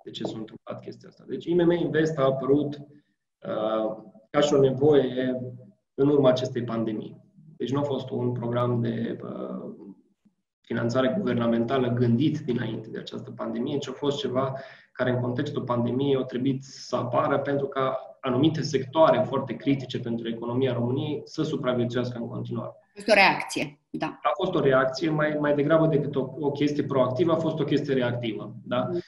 de 0.04 0.10
ce 0.10 0.24
s-a 0.24 0.38
întâmplat 0.38 0.80
chestia 0.80 1.08
asta. 1.08 1.24
Deci 1.28 1.44
IMM 1.44 1.70
Invest 1.70 2.18
a 2.18 2.24
apărut 2.24 2.76
uh, 2.76 3.96
ca 4.30 4.40
și 4.40 4.54
o 4.54 4.60
nevoie 4.60 5.40
în 5.94 6.08
urma 6.08 6.28
acestei 6.28 6.64
pandemii. 6.64 7.20
Deci 7.56 7.72
nu 7.72 7.78
a 7.78 7.82
fost 7.82 8.10
un 8.10 8.32
program 8.32 8.80
de 8.80 9.18
uh, 9.22 9.74
finanțare 10.72 11.14
guvernamentală 11.18 11.88
gândit 11.88 12.38
dinainte 12.38 12.88
de 12.90 12.98
această 12.98 13.30
pandemie, 13.30 13.78
ci 13.78 13.88
a 13.88 13.92
fost 13.92 14.18
ceva 14.18 14.54
care 14.92 15.10
în 15.10 15.20
contextul 15.20 15.62
pandemiei 15.62 16.16
a 16.16 16.22
trebuit 16.22 16.62
să 16.64 16.96
apară 16.96 17.38
pentru 17.38 17.66
ca 17.66 18.16
anumite 18.20 18.62
sectoare 18.62 19.24
foarte 19.28 19.54
critice 19.54 19.98
pentru 20.00 20.28
economia 20.28 20.72
României 20.72 21.22
să 21.24 21.42
supraviețuiască 21.42 22.18
în 22.18 22.28
continuare. 22.28 22.70
A 22.70 22.90
fost 22.94 23.08
o 23.08 23.14
reacție, 23.14 23.80
da. 23.90 24.18
A 24.22 24.30
fost 24.34 24.54
o 24.54 24.60
reacție, 24.60 25.10
mai, 25.10 25.36
mai 25.40 25.54
degrabă 25.54 25.86
decât 25.86 26.14
o, 26.14 26.28
o 26.40 26.50
chestie 26.50 26.82
proactivă, 26.82 27.32
a 27.32 27.36
fost 27.36 27.58
o 27.60 27.64
chestie 27.64 27.94
reactivă. 27.94 28.54
Da? 28.64 28.88
Mm. 28.90 29.00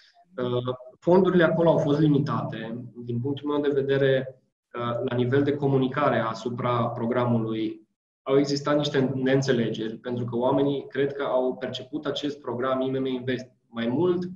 Uh, 0.44 0.74
fondurile 0.98 1.44
acolo 1.44 1.70
au 1.70 1.78
fost 1.78 1.98
limitate. 2.00 2.84
Din 3.04 3.20
punctul 3.20 3.50
meu 3.50 3.60
de 3.60 3.80
vedere, 3.80 4.40
uh, 4.74 5.08
la 5.08 5.16
nivel 5.16 5.42
de 5.42 5.56
comunicare 5.56 6.18
asupra 6.18 6.86
programului, 6.86 7.83
au 8.26 8.38
existat 8.38 8.76
niște 8.76 9.12
neînțelegeri, 9.14 9.96
pentru 9.96 10.24
că 10.24 10.36
oamenii 10.36 10.86
cred 10.88 11.12
că 11.12 11.22
au 11.22 11.56
perceput 11.56 12.06
acest 12.06 12.40
program 12.40 12.80
IMM 12.80 13.06
Invest 13.06 13.46
mai 13.68 13.86
mult 13.86 14.30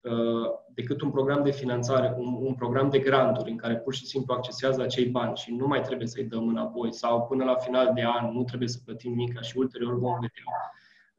Uh, 0.00 0.50
decât 0.74 1.00
un 1.00 1.10
program 1.10 1.42
de 1.42 1.50
finanțare, 1.50 2.14
un, 2.18 2.34
un 2.40 2.54
program 2.54 2.90
de 2.90 2.98
granturi 2.98 3.50
în 3.50 3.56
care 3.56 3.76
pur 3.76 3.94
și 3.94 4.06
simplu 4.06 4.34
accesează 4.34 4.82
acei 4.82 5.06
bani 5.06 5.36
și 5.36 5.54
nu 5.54 5.66
mai 5.66 5.80
trebuie 5.82 6.06
să-i 6.06 6.24
dăm 6.24 6.48
înapoi 6.48 6.92
sau 6.92 7.26
până 7.26 7.44
la 7.44 7.54
final 7.54 7.92
de 7.94 8.02
an 8.06 8.32
nu 8.32 8.44
trebuie 8.44 8.68
să 8.68 8.78
plătim 8.84 9.14
nimic 9.14 9.40
și 9.40 9.56
ulterior 9.56 9.98
vom 9.98 10.14
vedea. 10.14 10.44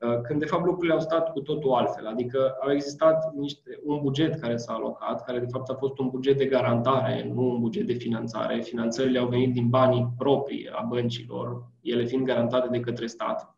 Uh, 0.01 0.21
când 0.21 0.39
de 0.39 0.45
fapt 0.45 0.65
lucrurile 0.65 0.93
au 0.93 0.99
stat 0.99 1.31
cu 1.31 1.39
totul 1.39 1.73
altfel, 1.73 2.07
adică 2.07 2.57
au 2.61 2.71
existat 2.71 3.33
niște, 3.33 3.79
un 3.83 3.99
buget 4.01 4.39
care 4.39 4.57
s-a 4.57 4.73
alocat, 4.73 5.23
care 5.23 5.39
de 5.39 5.47
fapt 5.51 5.69
a 5.69 5.73
fost 5.73 5.97
un 5.97 6.09
buget 6.09 6.37
de 6.37 6.45
garantare, 6.45 7.31
nu 7.33 7.49
un 7.49 7.59
buget 7.59 7.85
de 7.85 7.93
finanțare. 7.93 8.61
Finanțările 8.61 9.19
au 9.19 9.27
venit 9.27 9.53
din 9.53 9.69
banii 9.69 10.13
proprii 10.17 10.69
a 10.69 10.85
băncilor, 10.89 11.63
ele 11.81 12.03
fiind 12.03 12.25
garantate 12.25 12.67
de 12.67 12.79
către 12.79 13.07
stat. 13.07 13.55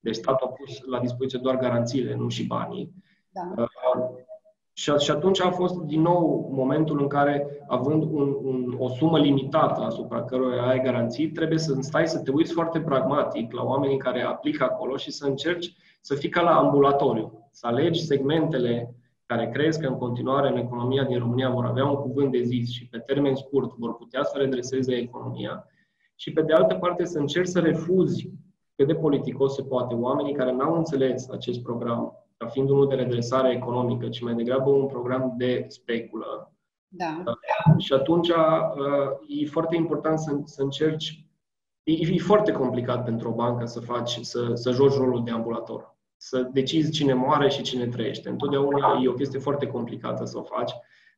Deci 0.00 0.14
statul 0.14 0.46
a 0.46 0.50
pus 0.50 0.84
la 0.84 1.00
dispoziție 1.00 1.38
doar 1.42 1.56
garanțiile, 1.56 2.14
nu 2.14 2.28
și 2.28 2.46
banii. 2.46 2.92
Da. 3.30 3.54
Uh, 4.70 4.80
și, 4.80 5.04
și 5.04 5.10
atunci 5.10 5.40
a 5.40 5.50
fost 5.50 5.74
din 5.74 6.00
nou 6.00 6.50
momentul 6.52 7.00
în 7.00 7.06
care, 7.06 7.64
având 7.68 8.02
un, 8.02 8.36
un, 8.42 8.74
o 8.78 8.88
sumă 8.88 9.18
limitată 9.18 9.80
asupra 9.80 10.24
căruia 10.24 10.62
ai 10.62 10.82
garanții, 10.82 11.30
trebuie 11.30 11.58
să 11.58 11.76
stai 11.80 12.08
să 12.08 12.18
te 12.18 12.30
uiți 12.30 12.52
foarte 12.52 12.80
pragmatic 12.80 13.52
la 13.52 13.62
oamenii 13.62 13.96
care 13.96 14.22
aplică 14.22 14.64
acolo 14.64 14.96
și 14.96 15.10
să 15.10 15.26
încerci 15.26 15.74
să 16.00 16.14
fii 16.14 16.28
ca 16.28 16.40
la 16.40 16.56
ambulatoriu, 16.56 17.48
să 17.50 17.66
alegi 17.66 18.04
segmentele 18.04 18.94
care 19.26 19.48
crezi 19.48 19.80
că 19.80 19.86
în 19.86 19.96
continuare 19.96 20.48
în 20.48 20.56
economia 20.56 21.04
din 21.04 21.18
România 21.18 21.50
vor 21.50 21.64
avea 21.64 21.86
un 21.86 21.96
cuvânt 21.96 22.32
de 22.32 22.42
zis 22.42 22.70
și 22.70 22.88
pe 22.88 22.98
termen 22.98 23.34
scurt 23.34 23.76
vor 23.78 23.96
putea 23.96 24.22
să 24.22 24.38
redreseze 24.38 24.94
economia 24.94 25.64
și 26.14 26.32
pe 26.32 26.42
de 26.42 26.52
altă 26.52 26.74
parte 26.74 27.04
să 27.04 27.18
încerci 27.18 27.48
să 27.48 27.60
refuzi 27.60 28.30
cât 28.76 28.86
de 28.86 28.94
politicos 28.94 29.54
se 29.54 29.62
poate. 29.62 29.94
Oamenii 29.94 30.34
care 30.34 30.52
n-au 30.52 30.76
înțeles 30.76 31.28
acest 31.28 31.62
program 31.62 32.12
ca 32.40 32.48
fiind 32.48 32.70
unul 32.70 32.88
de 32.88 32.94
redresare 32.94 33.52
economică, 33.52 34.08
ci 34.08 34.20
mai 34.20 34.34
degrabă 34.34 34.70
un 34.70 34.86
program 34.86 35.34
de 35.36 35.64
speculă. 35.68 36.52
Da. 36.88 37.22
Uh, 37.26 37.78
și 37.78 37.92
atunci 37.92 38.28
uh, 38.28 38.36
e 39.28 39.46
foarte 39.46 39.76
important 39.76 40.18
să, 40.18 40.40
să 40.44 40.62
încerci. 40.62 41.24
E, 41.82 41.92
e 41.92 42.18
foarte 42.18 42.52
complicat 42.52 43.04
pentru 43.04 43.28
o 43.28 43.34
bancă 43.34 43.64
să 43.64 43.80
faci, 43.80 44.18
să, 44.20 44.50
să 44.54 44.70
joci 44.70 44.96
rolul 44.96 45.24
de 45.24 45.30
ambulator. 45.30 45.96
Să 46.16 46.42
decizi 46.52 46.90
cine 46.90 47.12
moare 47.12 47.48
și 47.48 47.62
cine 47.62 47.86
trăiește. 47.86 48.28
Întotdeauna 48.28 49.00
e 49.02 49.08
o 49.08 49.14
chestie 49.14 49.38
foarte 49.38 49.66
complicată 49.66 50.24
să 50.24 50.38
o 50.38 50.42
faci, 50.42 50.72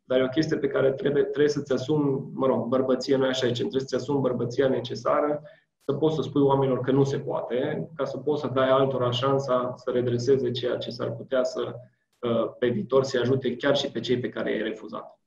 dar 0.04 0.20
e 0.20 0.24
o 0.24 0.28
chestie 0.28 0.56
pe 0.56 0.68
care 0.68 0.92
trebuie, 0.92 1.22
trebuie 1.22 1.48
să-ți 1.48 1.72
asumi, 1.72 2.30
mă 2.32 2.46
rog, 2.46 2.66
bărbăție, 2.66 3.16
nu 3.16 3.24
așa 3.24 3.46
aici, 3.46 3.58
trebuie 3.58 3.80
să-ți 3.80 3.94
asumi 3.94 4.20
bărbăția 4.20 4.68
necesară 4.68 5.42
să 5.84 5.92
poți 5.92 6.14
să 6.14 6.22
spui 6.22 6.40
oamenilor 6.40 6.80
că 6.80 6.90
nu 6.90 7.04
se 7.04 7.18
poate, 7.18 7.88
ca 7.94 8.04
să 8.04 8.16
poți 8.18 8.40
să 8.40 8.50
dai 8.54 8.68
altora 8.68 9.10
șansa 9.10 9.74
să 9.76 9.90
redreseze 9.90 10.50
ceea 10.50 10.76
ce 10.76 10.90
s-ar 10.90 11.10
putea 11.10 11.44
să, 11.44 11.74
uh, 12.18 12.50
pe 12.58 12.68
viitor, 12.68 13.04
să 13.04 13.18
ajute 13.18 13.56
chiar 13.56 13.76
și 13.76 13.90
pe 13.90 14.00
cei 14.00 14.18
pe 14.18 14.28
care 14.28 14.50
i-ai 14.50 14.62
refuzat. 14.62 15.18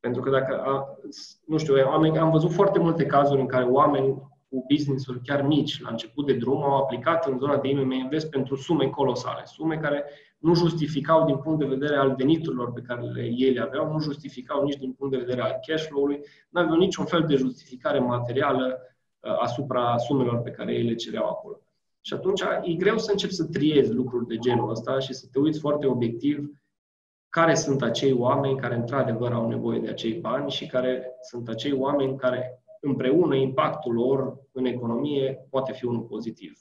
Pentru 0.00 0.22
că 0.22 0.30
dacă, 0.30 0.60
a, 0.60 0.98
nu 1.46 1.58
știu, 1.58 1.74
am, 1.74 2.16
am 2.18 2.30
văzut 2.30 2.50
foarte 2.52 2.78
multe 2.78 3.06
cazuri 3.06 3.40
în 3.40 3.46
care 3.46 3.64
oameni 3.64 4.32
cu 4.48 4.64
business-uri 4.68 5.20
chiar 5.22 5.42
mici, 5.42 5.80
la 5.80 5.90
început 5.90 6.26
de 6.26 6.32
drum, 6.32 6.62
au 6.62 6.76
aplicat 6.76 7.26
în 7.26 7.38
zona 7.38 7.56
de 7.56 7.68
IMM 7.68 7.90
Invest 7.90 8.30
pentru 8.30 8.56
sume 8.56 8.86
colosale, 8.86 9.42
sume 9.44 9.76
care 9.76 10.04
nu 10.38 10.54
justificau 10.54 11.24
din 11.24 11.36
punct 11.36 11.58
de 11.58 11.64
vedere 11.64 11.96
al 11.96 12.14
veniturilor 12.14 12.72
pe 12.72 12.80
care 12.80 13.00
le, 13.00 13.22
ei 13.22 13.52
le 13.52 13.60
aveau, 13.60 13.92
nu 13.92 13.98
justificau 13.98 14.64
nici 14.64 14.76
din 14.76 14.92
punct 14.92 15.12
de 15.12 15.24
vedere 15.24 15.40
al 15.40 15.58
cash 15.66 15.86
flow-ului, 15.86 16.20
nu 16.50 16.60
aveau 16.60 16.76
niciun 16.76 17.04
fel 17.04 17.24
de 17.26 17.36
justificare 17.36 17.98
materială 17.98 18.78
Uh, 18.78 18.93
asupra 19.40 19.96
sumelor 19.96 20.38
pe 20.40 20.50
care 20.50 20.72
ei 20.72 20.82
le 20.82 20.94
cereau 20.94 21.28
acolo. 21.28 21.58
Și 22.00 22.14
atunci 22.14 22.42
e 22.62 22.74
greu 22.74 22.98
să 22.98 23.10
începi 23.10 23.32
să 23.32 23.44
triezi 23.44 23.92
lucruri 23.92 24.26
de 24.26 24.36
genul 24.38 24.70
ăsta 24.70 24.98
și 24.98 25.12
să 25.12 25.26
te 25.32 25.38
uiți 25.38 25.60
foarte 25.60 25.86
obiectiv 25.86 26.50
care 27.28 27.54
sunt 27.54 27.82
acei 27.82 28.12
oameni 28.12 28.58
care 28.58 28.74
într-adevăr 28.74 29.32
au 29.32 29.48
nevoie 29.48 29.80
de 29.80 29.88
acei 29.88 30.12
bani 30.12 30.50
și 30.50 30.66
care 30.66 31.16
sunt 31.20 31.48
acei 31.48 31.72
oameni 31.72 32.16
care 32.16 32.64
împreună 32.80 33.34
impactul 33.34 33.94
lor 33.94 34.36
în 34.52 34.64
economie 34.64 35.46
poate 35.50 35.72
fi 35.72 35.84
unul 35.84 36.02
pozitiv. 36.02 36.58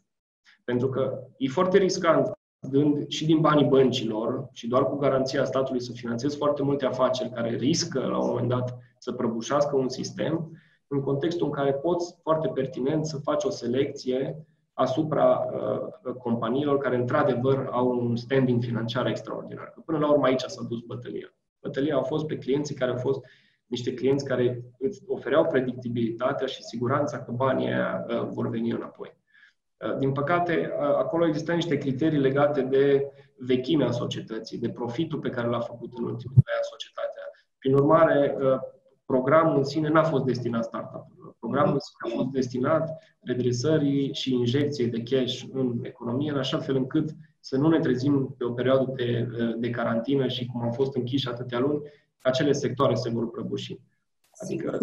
Pentru 0.63 0.89
că 0.89 1.19
e 1.37 1.47
foarte 1.47 1.77
riscant 1.77 2.31
dând 2.69 3.07
și 3.07 3.25
din 3.25 3.39
banii 3.39 3.65
băncilor 3.65 4.49
și 4.51 4.67
doar 4.67 4.85
cu 4.85 4.95
garanția 4.95 5.45
statului 5.45 5.81
să 5.81 5.91
finanțezi 5.91 6.37
foarte 6.37 6.63
multe 6.63 6.85
afaceri 6.85 7.29
care 7.29 7.55
riscă 7.55 7.99
la 7.99 8.17
un 8.17 8.27
moment 8.27 8.49
dat 8.49 8.77
să 8.97 9.11
prăbușească 9.11 9.75
un 9.75 9.89
sistem, 9.89 10.51
în 10.93 11.01
contextul 11.01 11.45
în 11.45 11.51
care 11.51 11.73
poți 11.73 12.15
foarte 12.21 12.47
pertinent 12.47 13.05
să 13.05 13.17
faci 13.17 13.43
o 13.43 13.49
selecție 13.49 14.45
asupra 14.73 15.45
uh, 16.05 16.13
companiilor 16.13 16.77
care 16.77 16.95
într-adevăr 16.95 17.67
au 17.71 17.89
un 17.89 18.15
standing 18.15 18.63
financiar 18.63 19.07
extraordinar. 19.07 19.71
Că 19.73 19.81
până 19.85 19.97
la 19.97 20.11
urmă 20.11 20.25
aici 20.25 20.41
s-a 20.41 20.63
dus 20.63 20.79
bătălia. 20.79 21.33
Bătălia 21.61 21.95
au 21.95 22.03
fost 22.03 22.25
pe 22.25 22.37
clienții 22.37 22.75
care 22.75 22.91
au 22.91 22.97
fost 22.97 23.19
niște 23.65 23.93
clienți 23.93 24.25
care 24.25 24.63
îți 24.79 25.03
ofereau 25.07 25.45
predictibilitatea 25.45 26.47
și 26.47 26.63
siguranța 26.63 27.23
că 27.23 27.31
banii 27.31 27.67
aia 27.67 28.05
uh, 28.07 28.27
vor 28.29 28.49
veni 28.49 28.71
înapoi. 28.71 29.17
Uh, 29.77 29.97
din 29.97 30.11
păcate, 30.11 30.73
uh, 30.79 30.83
acolo 30.83 31.27
există 31.27 31.53
niște 31.53 31.77
criterii 31.77 32.19
legate 32.19 32.61
de 32.61 33.11
vechimea 33.37 33.91
societății, 33.91 34.57
de 34.57 34.69
profitul 34.69 35.19
pe 35.19 35.29
care 35.29 35.47
l-a 35.47 35.59
făcut 35.59 35.91
în 35.97 36.03
ultimul 36.03 36.35
ani 36.35 36.69
societatea. 36.71 37.23
Prin 37.57 37.73
urmare, 37.73 38.35
programul 39.05 39.57
în 39.57 39.63
sine 39.63 39.89
n-a 39.89 40.03
fost 40.03 40.23
destinat 40.23 40.63
startup-urilor. 40.63 41.35
Programul 41.39 41.73
în 41.73 41.79
sine 41.79 42.13
a 42.13 42.17
fost 42.17 42.29
destinat 42.29 43.03
redresării 43.19 44.13
și 44.13 44.33
injecției 44.33 44.87
de 44.87 45.03
cash 45.03 45.41
în 45.51 45.79
economie, 45.83 46.31
în 46.31 46.37
așa 46.37 46.57
fel 46.57 46.75
încât 46.75 47.09
să 47.39 47.57
nu 47.57 47.67
ne 47.67 47.79
trezim 47.79 48.35
pe 48.37 48.43
o 48.43 48.51
perioadă 48.51 48.91
de, 48.95 49.27
de 49.57 49.69
carantină 49.69 50.27
și 50.27 50.45
cum 50.45 50.61
am 50.61 50.71
fost 50.71 50.95
închiși 50.95 51.27
atâtea 51.27 51.59
luni, 51.59 51.81
acele 52.21 52.51
sectoare 52.51 52.95
se 52.95 53.09
vor 53.09 53.29
prăbuși. 53.29 53.77
Adică 54.41 54.79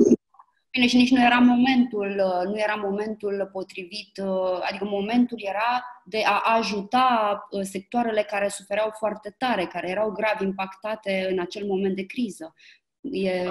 Bine, 0.73 0.87
și 0.87 0.97
nici 0.97 1.11
nu 1.11 1.25
era 1.25 1.39
momentul, 1.39 2.23
nu 2.45 2.59
era 2.59 2.75
momentul 2.75 3.49
potrivit, 3.53 4.19
adică 4.61 4.85
momentul 4.85 5.39
era 5.43 5.85
de 6.05 6.23
a 6.25 6.57
ajuta 6.57 7.39
sectoarele 7.63 8.23
care 8.23 8.49
sufereau 8.49 8.91
foarte 8.99 9.35
tare, 9.39 9.67
care 9.67 9.89
erau 9.89 10.11
grav 10.11 10.41
impactate 10.41 11.27
în 11.31 11.39
acel 11.41 11.67
moment 11.67 11.97
de 11.97 12.07
criză. 12.07 12.55
E 13.01 13.51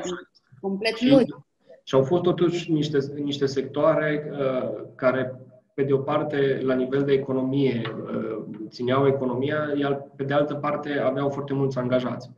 complet 0.61 0.95
și, 0.95 1.09
logic. 1.09 1.39
Și 1.83 1.95
au 1.95 2.03
fost 2.03 2.21
totuși 2.21 2.71
niște, 2.71 2.97
niște 3.23 3.45
sectoare 3.45 4.31
uh, 4.31 4.81
care, 4.95 5.41
pe 5.73 5.83
de 5.83 5.93
o 5.93 5.97
parte, 5.97 6.59
la 6.63 6.73
nivel 6.73 7.03
de 7.03 7.11
economie, 7.11 7.81
uh, 8.05 8.43
țineau 8.67 9.07
economia, 9.07 9.73
iar 9.75 10.11
pe 10.15 10.23
de 10.23 10.33
altă 10.33 10.53
parte 10.53 10.99
aveau 10.99 11.29
foarte 11.29 11.53
mulți 11.53 11.77
angajați. 11.77 12.29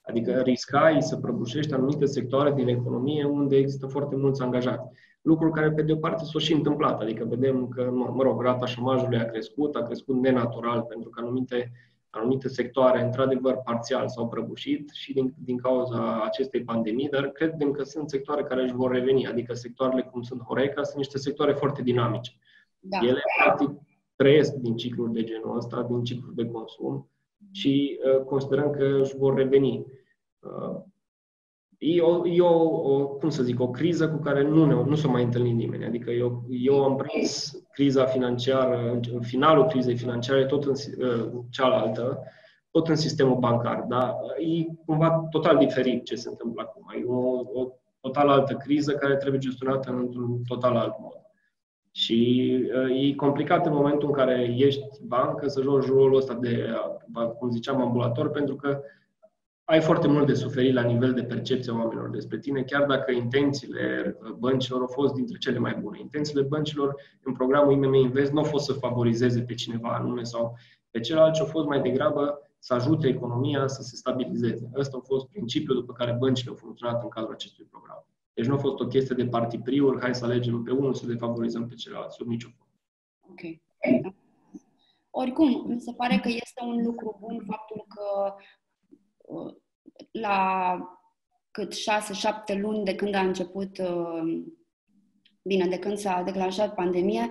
Adică 0.00 0.40
riscai 0.44 1.02
să 1.02 1.16
prăbușești 1.16 1.72
anumite 1.72 2.04
sectoare 2.04 2.52
din 2.52 2.68
economie 2.68 3.24
unde 3.24 3.56
există 3.56 3.86
foarte 3.86 4.16
mulți 4.16 4.42
angajați. 4.42 4.88
Lucruri 5.22 5.52
care, 5.52 5.70
pe 5.70 5.82
de 5.82 5.92
o 5.92 5.96
parte, 5.96 6.24
s-au 6.24 6.40
și 6.40 6.52
întâmplat. 6.52 7.00
Adică 7.00 7.24
vedem 7.28 7.68
că, 7.68 7.90
mă 7.92 8.22
rog, 8.22 8.42
rata 8.42 8.66
șomajului 8.66 9.18
a 9.18 9.24
crescut, 9.24 9.74
a 9.74 9.82
crescut 9.82 10.16
nenatural, 10.20 10.82
pentru 10.82 11.10
că 11.10 11.20
anumite, 11.20 11.72
anumite 12.10 12.48
sectoare, 12.48 13.02
într-adevăr, 13.02 13.56
parțial 13.56 14.08
s-au 14.08 14.28
prăbușit 14.28 14.90
și 14.90 15.12
din, 15.12 15.34
din 15.38 15.56
cauza 15.56 16.22
acestei 16.22 16.62
pandemii, 16.62 17.08
dar 17.08 17.28
credem 17.30 17.70
că 17.70 17.82
sunt 17.82 18.10
sectoare 18.10 18.42
care 18.42 18.62
își 18.62 18.74
vor 18.74 18.90
reveni. 18.90 19.26
Adică 19.26 19.54
sectoarele 19.54 20.02
cum 20.02 20.22
sunt 20.22 20.42
Horeca 20.42 20.82
sunt 20.82 20.96
niște 20.96 21.18
sectoare 21.18 21.52
foarte 21.52 21.82
dinamice. 21.82 22.32
Da. 22.80 22.98
Ele, 23.02 23.20
practic, 23.42 23.70
trăiesc 24.16 24.54
din 24.54 24.76
cicluri 24.76 25.12
de 25.12 25.24
genul 25.24 25.56
ăsta, 25.56 25.82
din 25.82 26.04
cicluri 26.04 26.34
de 26.34 26.46
consum 26.46 27.10
și 27.50 27.98
uh, 28.04 28.24
considerăm 28.24 28.70
că 28.70 28.98
își 29.02 29.16
vor 29.16 29.34
reveni. 29.34 29.86
Uh, 30.38 30.80
e, 31.78 32.00
o, 32.00 32.26
e 32.26 32.40
o, 32.40 32.62
o, 32.92 33.06
cum 33.06 33.28
să 33.28 33.42
zic, 33.42 33.60
o 33.60 33.70
criză 33.70 34.08
cu 34.08 34.16
care 34.16 34.42
nu, 34.42 34.64
ne, 34.64 34.74
nu 34.74 34.94
s-a 34.94 35.08
mai 35.08 35.22
întâlnit 35.22 35.54
nimeni. 35.54 35.84
Adică 35.84 36.10
eu, 36.10 36.44
eu 36.48 36.84
am 36.84 36.96
prins 36.96 37.62
criza 37.72 38.04
financiară, 38.04 39.00
în 39.12 39.20
finalul 39.20 39.66
crizei 39.66 39.96
financiare, 39.96 40.46
tot 40.46 40.64
în 40.64 40.72
uh, 40.72 41.28
cealaltă, 41.50 42.22
tot 42.70 42.88
în 42.88 42.96
sistemul 42.96 43.36
bancar. 43.36 43.84
Dar 43.88 44.14
e 44.38 44.74
cumva 44.86 45.26
total 45.30 45.56
diferit 45.56 46.04
ce 46.04 46.14
se 46.14 46.28
întâmplă 46.28 46.62
acum. 46.62 46.94
E 47.00 47.04
o, 47.04 47.60
o 47.60 47.68
total 48.00 48.28
altă 48.28 48.54
criză 48.54 48.92
care 48.92 49.16
trebuie 49.16 49.40
gestionată 49.40 49.90
într-un 49.90 50.42
total 50.46 50.76
alt 50.76 50.94
mod. 50.98 51.20
Și 51.90 52.48
uh, 52.74 53.10
e 53.10 53.14
complicat 53.14 53.66
în 53.66 53.72
momentul 53.72 54.08
în 54.08 54.14
care 54.14 54.54
ești 54.56 54.86
bancă 55.06 55.48
să 55.48 55.62
joci 55.62 55.86
rolul 55.86 56.16
ăsta 56.16 56.34
de, 56.34 56.68
cum 57.38 57.50
ziceam, 57.50 57.80
ambulator, 57.80 58.30
pentru 58.30 58.56
că 58.56 58.80
ai 59.70 59.80
foarte 59.80 60.08
mult 60.08 60.26
de 60.26 60.34
suferit 60.34 60.74
la 60.74 60.82
nivel 60.82 61.12
de 61.12 61.24
percepție 61.24 61.72
a 61.72 61.74
oamenilor 61.74 62.10
despre 62.10 62.38
tine, 62.38 62.62
chiar 62.62 62.86
dacă 62.86 63.12
intențiile 63.12 64.16
băncilor 64.38 64.80
au 64.80 64.86
fost 64.86 65.14
dintre 65.14 65.38
cele 65.38 65.58
mai 65.58 65.74
bune. 65.74 65.98
Intențiile 66.00 66.42
băncilor 66.42 67.00
în 67.22 67.32
programul 67.32 67.72
IMM 67.72 67.94
Invest 67.94 68.32
nu 68.32 68.38
au 68.38 68.44
fost 68.44 68.64
să 68.64 68.72
favorizeze 68.72 69.40
pe 69.40 69.54
cineva 69.54 69.88
anume 69.88 70.22
sau 70.22 70.56
pe 70.90 71.00
celălalt, 71.00 71.34
ci 71.34 71.40
au 71.40 71.46
fost 71.46 71.66
mai 71.66 71.80
degrabă 71.80 72.50
să 72.58 72.74
ajute 72.74 73.08
economia 73.08 73.66
să 73.66 73.82
se 73.82 73.96
stabilizeze. 73.96 74.70
Ăsta 74.74 74.96
a 74.96 75.06
fost 75.06 75.26
principiul 75.26 75.76
după 75.76 75.92
care 75.92 76.16
băncile 76.18 76.50
au 76.50 76.56
funcționat 76.56 77.02
în 77.02 77.08
cadrul 77.08 77.34
acestui 77.34 77.64
program. 77.64 78.06
Deci 78.34 78.46
nu 78.46 78.54
a 78.54 78.58
fost 78.58 78.80
o 78.80 78.86
chestie 78.86 79.14
de 79.16 79.26
partipriuri, 79.26 80.00
hai 80.00 80.14
să 80.14 80.24
alegem 80.24 80.62
pe 80.62 80.70
unul, 80.70 80.94
să 80.94 81.06
defavorizăm 81.06 81.68
pe 81.68 81.74
celălalt, 81.74 82.10
sub 82.12 82.26
nicio 82.26 82.48
formă. 82.56 82.72
Ok. 83.30 83.40
Oricum, 85.10 85.64
mi 85.66 85.80
se 85.80 85.92
pare 85.92 86.18
că 86.22 86.28
este 86.28 86.62
un 86.64 86.84
lucru 86.84 87.16
bun 87.20 87.44
faptul 87.46 87.84
că 87.88 88.34
uh, 88.36 88.42
la 90.10 90.78
cât 91.50 91.74
șase, 91.74 92.12
șapte 92.12 92.54
luni 92.54 92.84
de 92.84 92.94
când 92.94 93.14
a 93.14 93.20
început, 93.20 93.78
uh, 93.78 94.42
bine, 95.42 95.66
de 95.66 95.78
când 95.78 95.98
s-a 95.98 96.22
declanșat 96.22 96.74
pandemia, 96.74 97.30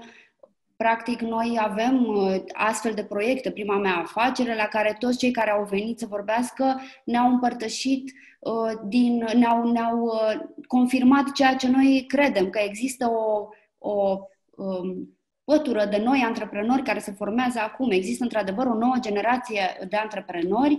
practic 0.75 1.21
noi 1.21 1.57
avem 1.59 2.05
uh, 2.05 2.43
astfel 2.53 2.93
de 2.93 3.03
proiecte, 3.03 3.51
prima 3.51 3.77
mea 3.77 3.95
afacere, 3.95 4.55
la 4.55 4.65
care 4.65 4.95
toți 4.99 5.17
cei 5.17 5.31
care 5.31 5.51
au 5.51 5.63
venit 5.63 5.99
să 5.99 6.05
vorbească 6.05 6.81
ne-au 7.05 7.29
împărtășit 7.29 8.11
uh, 8.39 8.79
din, 8.87 9.25
ne-au, 9.35 9.71
ne-au 9.71 10.01
uh, 10.03 10.39
confirmat 10.67 11.31
ceea 11.31 11.55
ce 11.55 11.69
noi 11.69 12.05
credem, 12.07 12.49
că 12.49 12.59
există 12.59 13.09
o, 13.09 13.47
o 13.77 14.19
um, 14.55 15.16
pătură 15.51 15.85
de 15.85 16.01
noi 16.03 16.23
antreprenori 16.25 16.83
care 16.83 16.99
se 16.99 17.11
formează 17.11 17.59
acum. 17.59 17.91
Există 17.91 18.23
într-adevăr 18.23 18.65
o 18.65 18.77
nouă 18.77 18.95
generație 18.99 19.87
de 19.89 19.95
antreprenori 19.95 20.77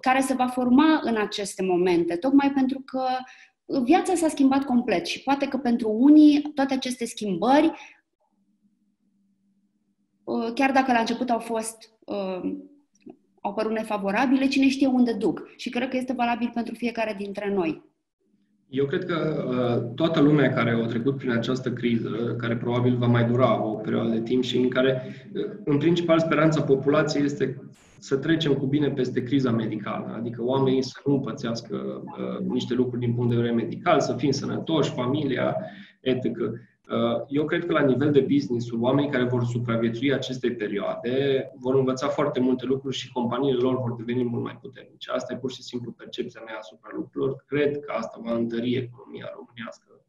care 0.00 0.20
se 0.20 0.34
va 0.34 0.46
forma 0.46 1.00
în 1.02 1.16
aceste 1.16 1.62
momente, 1.62 2.16
tocmai 2.16 2.52
pentru 2.52 2.80
că 2.80 3.02
viața 3.84 4.14
s-a 4.14 4.28
schimbat 4.28 4.64
complet 4.64 5.06
și 5.06 5.22
poate 5.22 5.48
că 5.48 5.56
pentru 5.56 5.90
unii 5.90 6.42
toate 6.54 6.74
aceste 6.74 7.04
schimbări 7.04 7.72
Uh, 10.30 10.52
chiar 10.54 10.72
dacă 10.72 10.92
la 10.92 10.98
început 10.98 11.30
au 11.30 11.38
fost 11.38 11.92
uh, 12.04 12.52
au 13.40 13.54
părut 13.54 13.72
nefavorabile, 13.72 14.46
cine 14.46 14.68
știe 14.68 14.86
unde 14.86 15.12
duc. 15.12 15.48
Și 15.56 15.70
cred 15.70 15.88
că 15.88 15.96
este 15.96 16.12
valabil 16.12 16.50
pentru 16.54 16.74
fiecare 16.74 17.14
dintre 17.18 17.52
noi. 17.52 17.89
Eu 18.70 18.86
cred 18.86 19.04
că 19.04 19.44
uh, 19.48 19.94
toată 19.94 20.20
lumea 20.20 20.52
care 20.52 20.70
a 20.70 20.86
trecut 20.86 21.16
prin 21.16 21.30
această 21.30 21.72
criză, 21.72 22.34
care 22.38 22.56
probabil 22.56 22.96
va 22.96 23.06
mai 23.06 23.24
dura 23.24 23.64
o 23.64 23.74
perioadă 23.74 24.10
de 24.10 24.20
timp 24.20 24.42
și 24.42 24.56
în 24.56 24.68
care, 24.68 25.02
uh, 25.34 25.44
în 25.64 25.78
principal, 25.78 26.18
speranța 26.18 26.62
populației 26.62 27.24
este 27.24 27.62
să 27.98 28.16
trecem 28.16 28.52
cu 28.52 28.66
bine 28.66 28.88
peste 28.88 29.22
criza 29.22 29.50
medicală, 29.50 30.14
adică 30.16 30.42
oamenii 30.42 30.82
să 30.82 31.00
nu 31.06 31.20
pățească 31.20 32.02
uh, 32.04 32.46
niște 32.46 32.74
lucruri 32.74 33.00
din 33.00 33.14
punct 33.14 33.30
de 33.30 33.36
vedere 33.36 33.54
medical, 33.54 34.00
să 34.00 34.14
fim 34.16 34.30
sănătoși, 34.30 34.92
familia, 34.92 35.56
etc. 36.00 36.24
Uh, 36.90 37.24
eu 37.28 37.44
cred 37.44 37.66
că 37.66 37.72
la 37.72 37.84
nivel 37.84 38.12
de 38.12 38.20
business 38.20 38.70
oamenii 38.80 39.10
care 39.10 39.24
vor 39.24 39.44
supraviețui 39.44 40.12
acestei 40.12 40.54
perioade 40.54 41.50
vor 41.58 41.74
învăța 41.74 42.08
foarte 42.08 42.40
multe 42.40 42.66
lucruri 42.66 42.96
și 42.96 43.12
companiile 43.12 43.58
lor 43.58 43.80
vor 43.80 43.94
deveni 43.94 44.24
mult 44.24 44.42
mai 44.42 44.58
puternice. 44.62 45.10
Asta 45.10 45.32
e 45.32 45.36
pur 45.36 45.52
și 45.52 45.62
simplu 45.62 45.90
percepția 45.90 46.42
mea 46.44 46.56
asupra 46.58 46.90
lucrurilor. 46.94 47.44
Cred 47.46 47.80
că 47.80 47.92
asta 47.92 48.20
va 48.24 48.34
întări 48.34 48.74
economia 48.74 49.32
românească. 49.34 50.00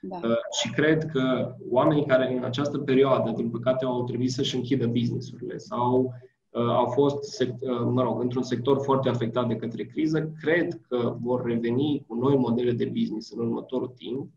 Da. 0.00 0.16
Uh, 0.16 0.36
și 0.60 0.70
cred 0.70 1.04
că 1.04 1.54
oamenii 1.70 2.06
care 2.06 2.36
în 2.36 2.44
această 2.44 2.78
perioadă, 2.78 3.30
din 3.30 3.50
păcate, 3.50 3.84
au 3.84 4.04
trebuit 4.04 4.30
să-și 4.30 4.56
închidă 4.56 4.86
businessurile 4.86 5.56
sau 5.56 6.14
uh, 6.50 6.68
au 6.68 6.86
fost, 6.86 7.44
mă 7.90 8.02
rog, 8.02 8.20
într-un 8.20 8.42
sector 8.42 8.80
foarte 8.82 9.08
afectat 9.08 9.48
de 9.48 9.56
către 9.56 9.84
criză, 9.84 10.32
cred 10.40 10.80
că 10.88 11.16
vor 11.20 11.44
reveni 11.44 12.04
cu 12.06 12.14
noi 12.14 12.36
modele 12.36 12.72
de 12.72 12.84
business 12.84 13.30
în 13.30 13.38
următorul 13.38 13.92
timp 13.96 14.30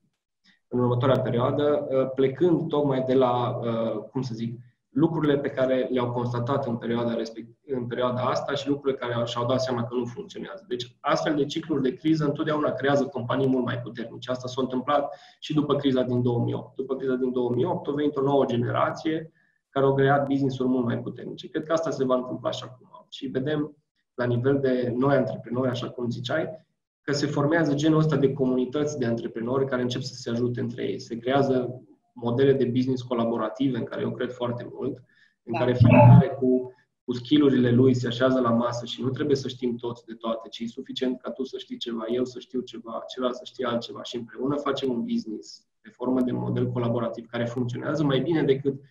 în 0.70 0.80
următoarea 0.80 1.20
perioadă, 1.20 1.88
uh, 1.89 2.11
plecând 2.15 2.67
tocmai 2.67 3.03
de 3.07 3.13
la, 3.13 3.59
uh, 3.61 4.03
cum 4.11 4.22
să 4.22 4.34
zic, 4.34 4.59
lucrurile 4.89 5.38
pe 5.38 5.49
care 5.49 5.89
le-au 5.91 6.11
constatat 6.11 6.65
în 6.65 6.76
perioada, 6.76 7.13
respect, 7.13 7.47
în 7.65 7.88
perioada 7.88 8.22
asta 8.22 8.53
și 8.53 8.67
lucrurile 8.67 8.97
care 8.97 9.26
și-au 9.26 9.45
dat 9.45 9.61
seama 9.61 9.84
că 9.84 9.95
nu 9.95 10.05
funcționează. 10.05 10.65
Deci, 10.67 10.97
astfel 10.99 11.36
de 11.36 11.45
cicluri 11.45 11.82
de 11.82 11.93
criză 11.93 12.26
întotdeauna 12.26 12.72
creează 12.72 13.05
companii 13.05 13.47
mult 13.47 13.65
mai 13.65 13.80
puternice. 13.80 14.32
Asta 14.32 14.47
s-a 14.47 14.61
întâmplat 14.61 15.15
și 15.39 15.53
după 15.53 15.76
criza 15.76 16.01
din 16.01 16.22
2008. 16.22 16.76
După 16.76 16.95
criza 16.95 17.15
din 17.15 17.32
2008 17.32 17.88
a 17.88 17.91
venit 17.91 18.15
o 18.15 18.22
nouă 18.22 18.45
generație 18.45 19.32
care 19.70 19.86
au 19.86 19.95
creat 19.95 20.28
business-uri 20.28 20.70
mult 20.70 20.86
mai 20.86 20.99
puternice. 20.99 21.49
Cred 21.49 21.63
că 21.63 21.74
asta 21.74 21.89
se 21.89 22.05
va 22.05 22.15
întâmpla 22.15 22.51
și 22.51 22.63
acum. 22.63 23.05
Și 23.09 23.28
vedem 23.28 23.78
la 24.13 24.26
nivel 24.26 24.59
de 24.59 24.93
noi 24.97 25.15
antreprenori, 25.15 25.70
așa 25.70 25.89
cum 25.89 26.09
ziceai, 26.09 26.67
că 27.01 27.11
se 27.11 27.25
formează 27.27 27.73
genul 27.73 27.99
ăsta 27.99 28.15
de 28.15 28.33
comunități 28.33 28.97
de 28.97 29.05
antreprenori 29.05 29.65
care 29.65 29.81
încep 29.81 30.01
să 30.01 30.13
se 30.13 30.29
ajute 30.29 30.59
între 30.59 30.83
ei. 30.83 30.99
Se 30.99 31.17
creează 31.17 31.83
modele 32.13 32.53
de 32.53 32.65
business 32.65 33.01
colaborative 33.01 33.77
în 33.77 33.83
care 33.83 34.01
eu 34.01 34.11
cred 34.11 34.31
foarte 34.31 34.67
mult, 34.71 35.03
în 35.43 35.53
da. 35.53 35.59
care 35.59 35.73
fiecare 35.73 36.27
cu, 36.27 36.73
cu 37.03 37.13
skillurile 37.13 37.71
lui 37.71 37.93
se 37.93 38.07
așează 38.07 38.39
la 38.39 38.49
masă 38.49 38.85
și 38.85 39.01
nu 39.01 39.09
trebuie 39.09 39.35
să 39.35 39.47
știm 39.47 39.75
toți 39.75 40.05
de 40.05 40.13
toate, 40.13 40.49
ci 40.49 40.59
e 40.59 40.67
suficient 40.67 41.21
ca 41.21 41.31
tu 41.31 41.43
să 41.43 41.57
știi 41.57 41.77
ceva, 41.77 42.05
eu 42.07 42.25
să 42.25 42.39
știu 42.39 42.61
ceva, 42.61 43.03
celălalt 43.07 43.37
să 43.37 43.45
știe 43.45 43.65
altceva 43.65 44.03
și 44.03 44.15
împreună 44.15 44.55
facem 44.55 44.89
un 44.89 45.03
business 45.03 45.67
pe 45.81 45.89
formă 45.89 46.21
de 46.21 46.31
model 46.31 46.67
colaborativ 46.67 47.25
care 47.25 47.45
funcționează 47.45 48.03
mai 48.03 48.19
bine 48.19 48.43
decât 48.43 48.81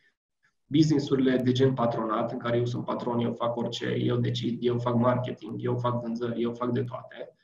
businessurile 0.66 1.36
de 1.36 1.52
gen 1.52 1.74
patronat, 1.74 2.32
în 2.32 2.38
care 2.38 2.56
eu 2.56 2.66
sunt 2.66 2.84
patron, 2.84 3.18
eu 3.18 3.32
fac 3.32 3.56
orice, 3.56 3.86
eu 3.86 4.16
decid, 4.16 4.58
eu 4.60 4.78
fac 4.78 4.94
marketing, 4.94 5.64
eu 5.64 5.76
fac 5.76 6.02
vânzări, 6.02 6.42
eu 6.42 6.52
fac 6.52 6.70
de 6.70 6.82
toate. 6.82 7.36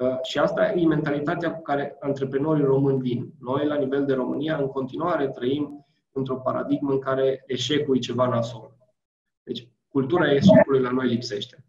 Uh, 0.00 0.18
și 0.22 0.38
asta 0.38 0.72
e 0.72 0.86
mentalitatea 0.86 1.54
cu 1.54 1.62
care 1.62 1.96
antreprenorii 2.00 2.64
români 2.64 3.00
vin. 3.00 3.32
Noi, 3.38 3.66
la 3.66 3.74
nivel 3.74 4.04
de 4.04 4.12
România, 4.12 4.56
în 4.56 4.66
continuare 4.66 5.28
trăim 5.28 5.86
într-o 6.12 6.36
paradigmă 6.36 6.92
în 6.92 6.98
care 6.98 7.42
eșecul 7.46 7.96
e 7.96 7.98
ceva 7.98 8.28
nasol. 8.28 8.76
Deci, 9.42 9.68
cultura 9.88 10.32
eșecului 10.32 10.80
la 10.80 10.90
noi 10.90 11.08
lipsește. 11.08 11.64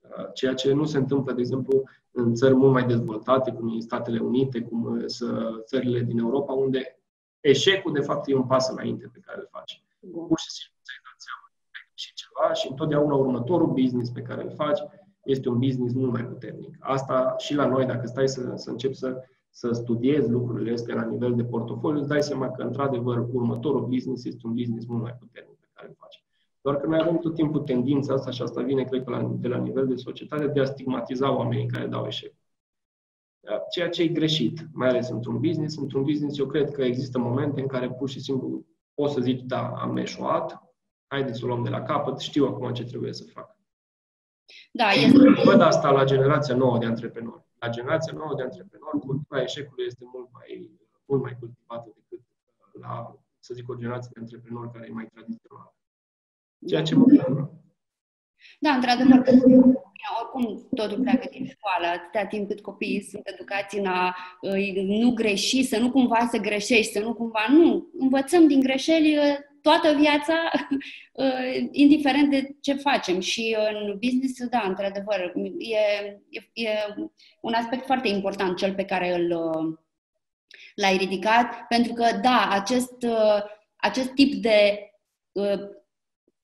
Uh, 0.00 0.32
ceea 0.34 0.54
ce 0.54 0.72
nu 0.72 0.84
se 0.84 0.98
întâmplă, 0.98 1.32
de 1.32 1.40
exemplu, 1.40 1.82
în 2.10 2.34
țări 2.34 2.54
mult 2.54 2.72
mai 2.72 2.86
dezvoltate, 2.86 3.52
cum 3.52 3.76
e 3.76 3.80
Statele 3.80 4.18
Unite, 4.18 4.60
cum 4.60 5.06
sunt 5.06 5.64
țările 5.64 6.00
din 6.00 6.18
Europa, 6.18 6.52
unde 6.52 7.00
eșecul, 7.40 7.92
de 7.92 8.00
fapt, 8.00 8.28
e 8.28 8.34
un 8.34 8.46
pas 8.46 8.70
înainte 8.70 9.10
pe 9.12 9.20
care 9.26 9.40
îl 9.40 9.48
faci. 9.50 9.82
Pur 10.00 10.38
și 10.38 10.50
simplu 10.50 10.80
ți-ai 10.82 11.02
dat 11.04 11.20
seama 11.26 11.46
și 11.94 12.12
ceva 12.14 12.52
și 12.52 12.68
întotdeauna 12.70 13.14
următorul 13.14 13.72
business 13.72 14.10
pe 14.10 14.22
care 14.22 14.42
îl 14.42 14.50
faci 14.50 14.80
este 15.24 15.48
un 15.48 15.58
business 15.58 15.94
mult 15.94 16.12
mai 16.12 16.24
puternic. 16.24 16.76
Asta 16.80 17.34
și 17.38 17.54
la 17.54 17.66
noi, 17.66 17.86
dacă 17.86 18.06
stai 18.06 18.28
să, 18.28 18.52
să 18.54 18.70
începi 18.70 18.94
să, 18.94 19.24
să 19.50 19.72
studiezi 19.72 20.30
lucrurile 20.30 20.72
astea 20.72 20.94
la 20.94 21.04
nivel 21.04 21.34
de 21.34 21.44
portofoliu, 21.44 21.98
îți 21.98 22.08
dai 22.08 22.22
seama 22.22 22.50
că, 22.50 22.62
într-adevăr, 22.62 23.26
următorul 23.32 23.86
business 23.86 24.24
este 24.24 24.46
un 24.46 24.54
business 24.54 24.86
mult 24.86 25.02
mai 25.02 25.16
puternic 25.18 25.56
pe 25.60 25.68
care 25.72 25.88
îl 25.88 25.94
faci. 25.98 26.24
Doar 26.60 26.76
că 26.76 26.86
noi 26.86 26.98
avem 27.00 27.18
tot 27.18 27.34
timpul 27.34 27.60
tendința 27.60 28.14
asta 28.14 28.30
și 28.30 28.42
asta 28.42 28.62
vine, 28.62 28.84
cred 28.84 29.04
că, 29.04 29.10
la, 29.10 29.34
de 29.40 29.48
la 29.48 29.58
nivel 29.58 29.86
de 29.86 29.94
societate, 29.94 30.46
de 30.46 30.60
a 30.60 30.64
stigmatiza 30.64 31.36
oamenii 31.36 31.66
care 31.66 31.86
dau 31.86 32.06
eșec. 32.06 32.32
Ceea 33.70 33.88
ce 33.88 34.02
e 34.02 34.08
greșit, 34.08 34.66
mai 34.72 34.88
ales 34.88 35.08
într-un 35.08 35.40
business. 35.40 35.76
Într-un 35.76 36.02
business, 36.02 36.38
eu 36.38 36.46
cred 36.46 36.70
că 36.70 36.82
există 36.82 37.18
momente 37.18 37.60
în 37.60 37.66
care 37.66 37.90
pur 37.90 38.08
și 38.08 38.20
simplu 38.20 38.64
poți 38.94 39.14
să 39.14 39.20
zici, 39.20 39.42
da, 39.42 39.68
am 39.68 39.96
eșuat, 39.96 40.62
haideți 41.06 41.38
să 41.38 41.44
o 41.44 41.48
luăm 41.48 41.62
de 41.62 41.70
la 41.70 41.82
capăt, 41.82 42.18
știu 42.18 42.46
acum 42.46 42.72
ce 42.72 42.84
trebuie 42.84 43.12
să 43.12 43.24
fac. 43.24 43.51
Da, 44.72 44.90
este... 44.90 45.42
Văd 45.44 45.60
asta 45.60 45.90
la 45.90 46.04
generația 46.04 46.54
nouă 46.54 46.78
de 46.78 46.86
antreprenori. 46.86 47.44
La 47.58 47.68
generația 47.68 48.12
nouă 48.16 48.34
de 48.36 48.42
antreprenori, 48.42 48.98
cultura 48.98 49.42
eșecului 49.42 49.84
este 49.86 50.04
mult 50.12 50.28
mai, 50.32 50.70
mult 51.04 51.22
mai 51.22 51.36
cultivată 51.40 51.88
decât 51.94 52.20
la, 52.80 53.16
să 53.38 53.54
zic, 53.54 53.68
o 53.68 53.74
generație 53.74 54.10
de 54.14 54.20
antreprenori 54.20 54.72
care 54.72 54.86
e 54.88 54.92
mai 54.92 55.08
tradițională. 55.14 55.74
Ceea 56.66 56.82
ce 56.82 56.94
mă 56.94 57.04
bucură. 57.04 57.50
Da, 58.58 58.70
într-adevăr, 58.70 59.22
oricum 60.20 60.68
totul 60.74 61.00
pleacă 61.00 61.28
din 61.30 61.46
școală, 61.46 61.86
atâta 61.86 62.26
timp 62.26 62.48
cât 62.48 62.60
copiii 62.60 63.02
sunt 63.02 63.22
educați 63.24 63.78
în 63.78 63.86
a 63.86 64.16
nu 65.00 65.12
greși, 65.12 65.62
să 65.62 65.78
nu 65.78 65.90
cumva 65.90 66.28
să 66.30 66.38
greșești, 66.38 66.92
să 66.92 67.00
nu 67.00 67.14
cumva, 67.14 67.46
nu, 67.50 67.90
învățăm 67.98 68.46
din 68.46 68.60
greșeli 68.60 69.18
ă, 69.18 69.51
toată 69.62 69.92
viața, 69.92 70.34
ă, 71.18 71.24
indiferent 71.70 72.30
de 72.30 72.56
ce 72.60 72.74
facem. 72.74 73.20
Și 73.20 73.56
în 73.70 73.98
business, 74.00 74.48
da, 74.48 74.64
într-adevăr, 74.66 75.32
e, 75.58 75.76
e, 76.28 76.62
e 76.62 76.68
un 77.40 77.52
aspect 77.52 77.86
foarte 77.86 78.08
important 78.08 78.56
cel 78.56 78.74
pe 78.74 78.84
care 78.84 79.14
îl 79.14 79.28
l-ai 80.74 80.96
ridicat, 80.96 81.66
pentru 81.68 81.92
că, 81.92 82.06
da, 82.22 82.48
acest, 82.50 83.06
acest 83.76 84.10
tip 84.10 84.34
de 84.34 84.86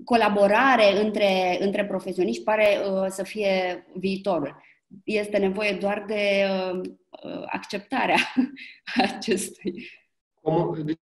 colaborare 0.04 1.00
între, 1.04 1.56
între 1.60 1.86
profesioniști 1.86 2.42
pare 2.42 2.78
uh, 2.90 3.06
să 3.08 3.22
fie 3.22 3.86
viitorul. 3.94 4.62
Este 5.04 5.38
nevoie 5.38 5.72
doar 5.72 6.04
de 6.06 6.46
uh, 6.50 6.80
uh 7.22 7.42
acceptarea 7.46 8.16
acestui. 9.16 9.88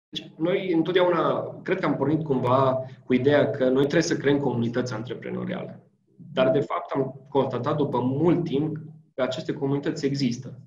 Deci, 0.09 0.31
noi 0.37 0.71
întotdeauna, 0.71 1.43
cred 1.63 1.79
că 1.79 1.85
am 1.85 1.95
pornit 1.95 2.23
cumva 2.23 2.79
cu 3.05 3.13
ideea 3.13 3.49
că 3.49 3.63
noi 3.63 3.81
trebuie 3.81 4.01
să 4.01 4.17
creăm 4.17 4.39
comunități 4.39 4.93
antreprenoriale. 4.93 5.81
Dar, 6.33 6.51
de 6.51 6.59
fapt, 6.59 6.91
am 6.91 7.25
constatat 7.29 7.75
după 7.75 7.99
mult 7.99 8.43
timp 8.43 8.77
că 9.13 9.21
aceste 9.21 9.53
comunități 9.53 10.05
există. 10.05 10.59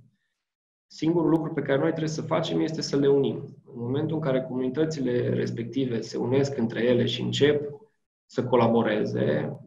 Singurul 0.87 1.31
lucru 1.31 1.53
pe 1.53 1.63
care 1.63 1.79
noi 1.79 1.89
trebuie 1.89 2.09
să 2.09 2.23
facem 2.23 2.61
este 2.61 2.83
să 2.83 2.97
le 2.97 3.09
unim. 3.09 3.35
În 3.67 3.83
momentul 3.83 4.17
în 4.17 4.23
care 4.23 4.43
comunitățile 4.43 5.35
respective 5.35 6.01
se 6.01 6.17
unesc 6.17 6.57
între 6.57 6.83
ele 6.83 7.05
și 7.05 7.23
încep 7.23 7.81
să 8.27 8.45
colaboreze, 8.45 9.59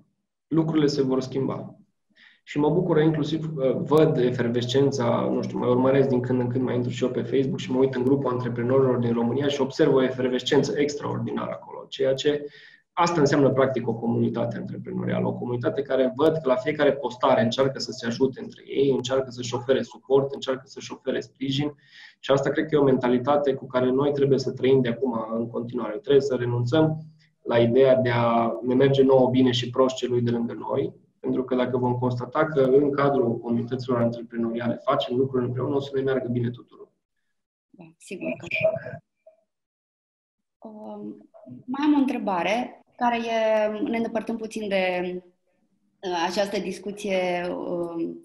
lucrurile 0.47 0.87
se 0.87 1.01
vor 1.01 1.21
schimba. 1.21 1.75
Și 2.43 2.59
mă 2.59 2.69
bucură 2.69 2.99
inclusiv, 3.01 3.51
uh, 3.55 3.75
văd 3.75 4.17
efervescența, 4.17 5.29
nu 5.33 5.41
știu, 5.41 5.57
mai 5.57 5.69
urmăresc 5.69 6.07
din 6.07 6.19
când 6.19 6.39
în 6.39 6.47
când, 6.47 6.63
mai 6.63 6.75
intru 6.75 6.91
și 6.91 7.03
eu 7.03 7.09
pe 7.09 7.21
Facebook 7.21 7.59
și 7.59 7.71
mă 7.71 7.79
uit 7.79 7.95
în 7.95 8.03
grupul 8.03 8.31
antreprenorilor 8.31 8.97
din 8.97 9.13
România 9.13 9.47
și 9.47 9.61
observ 9.61 9.93
o 9.93 10.03
efervescență 10.03 10.73
extraordinară 10.75 11.51
acolo, 11.51 11.85
ceea 11.87 12.13
ce 12.13 12.45
asta 12.93 13.19
înseamnă 13.19 13.49
practic 13.49 13.87
o 13.87 13.93
comunitate 13.93 14.57
antreprenorială, 14.57 15.27
o 15.27 15.33
comunitate 15.33 15.81
care 15.81 16.13
văd 16.15 16.31
că 16.31 16.41
la 16.43 16.55
fiecare 16.55 16.91
postare 16.91 17.41
încearcă 17.41 17.79
să 17.79 17.91
se 17.91 18.05
ajute 18.05 18.39
între 18.41 18.63
ei, 18.65 18.89
încearcă 18.89 19.29
să-și 19.29 19.55
ofere 19.55 19.81
suport, 19.81 20.33
încearcă 20.33 20.63
să-și 20.65 20.93
ofere 20.93 21.19
sprijin 21.19 21.75
și 22.19 22.31
asta 22.31 22.49
cred 22.49 22.65
că 22.65 22.75
e 22.75 22.77
o 22.77 22.83
mentalitate 22.83 23.53
cu 23.53 23.67
care 23.67 23.91
noi 23.91 24.11
trebuie 24.11 24.39
să 24.39 24.51
trăim 24.51 24.81
de 24.81 24.89
acum 24.89 25.25
în 25.37 25.47
continuare. 25.47 25.97
Trebuie 25.97 26.21
să 26.21 26.35
renunțăm 26.35 26.97
la 27.43 27.57
ideea 27.57 27.95
de 27.95 28.09
a 28.09 28.51
ne 28.65 28.73
merge 28.73 29.03
nouă 29.03 29.29
bine 29.29 29.51
și 29.51 29.69
prost 29.69 29.95
celui 29.95 30.21
de 30.21 30.31
lângă 30.31 30.53
noi, 30.69 30.93
pentru 31.23 31.43
că 31.43 31.55
dacă 31.55 31.77
vom 31.77 31.93
constata 31.93 32.45
că 32.45 32.61
în 32.61 32.91
cadrul 32.91 33.37
comunităților 33.37 34.01
antreprenoriale 34.01 34.79
facem 34.83 35.15
lucruri 35.15 35.45
împreună, 35.45 35.75
o 35.75 35.79
să 35.79 35.91
ne 35.93 36.01
meargă 36.01 36.27
bine 36.27 36.49
tuturor. 36.49 36.91
Da, 37.69 37.83
sigur 37.97 38.29
că. 38.37 38.45
Uh, 40.67 41.15
mai 41.65 41.85
am 41.85 41.93
o 41.93 41.97
întrebare 41.97 42.83
care 42.95 43.17
e, 43.17 43.67
ne 43.89 43.97
îndepărtăm 43.97 44.37
puțin 44.37 44.67
de 44.67 45.13
uh, 45.13 46.23
această 46.27 46.59
discuție 46.59 47.47
uh, 47.47 48.15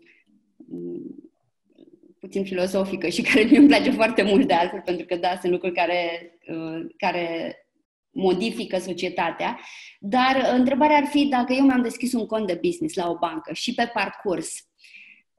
puțin 2.18 2.44
filozofică 2.44 3.08
și 3.08 3.22
care 3.32 3.44
mi 3.44 3.56
îmi 3.56 3.68
place 3.68 3.90
foarte 3.90 4.22
mult 4.22 4.46
de 4.46 4.54
altfel, 4.54 4.80
pentru 4.84 5.06
că 5.06 5.16
da, 5.16 5.36
sunt 5.40 5.52
lucruri 5.52 5.74
care, 5.74 6.32
uh, 6.48 6.86
care 6.96 7.56
modifică 8.18 8.78
societatea, 8.78 9.58
dar 10.00 10.50
întrebarea 10.56 10.96
ar 10.96 11.06
fi 11.06 11.26
dacă 11.26 11.52
eu 11.52 11.64
mi-am 11.64 11.82
deschis 11.82 12.12
un 12.12 12.26
cont 12.26 12.46
de 12.46 12.60
business 12.62 12.94
la 12.94 13.10
o 13.10 13.18
bancă 13.18 13.52
și 13.52 13.74
pe 13.74 13.90
parcurs, 13.94 14.68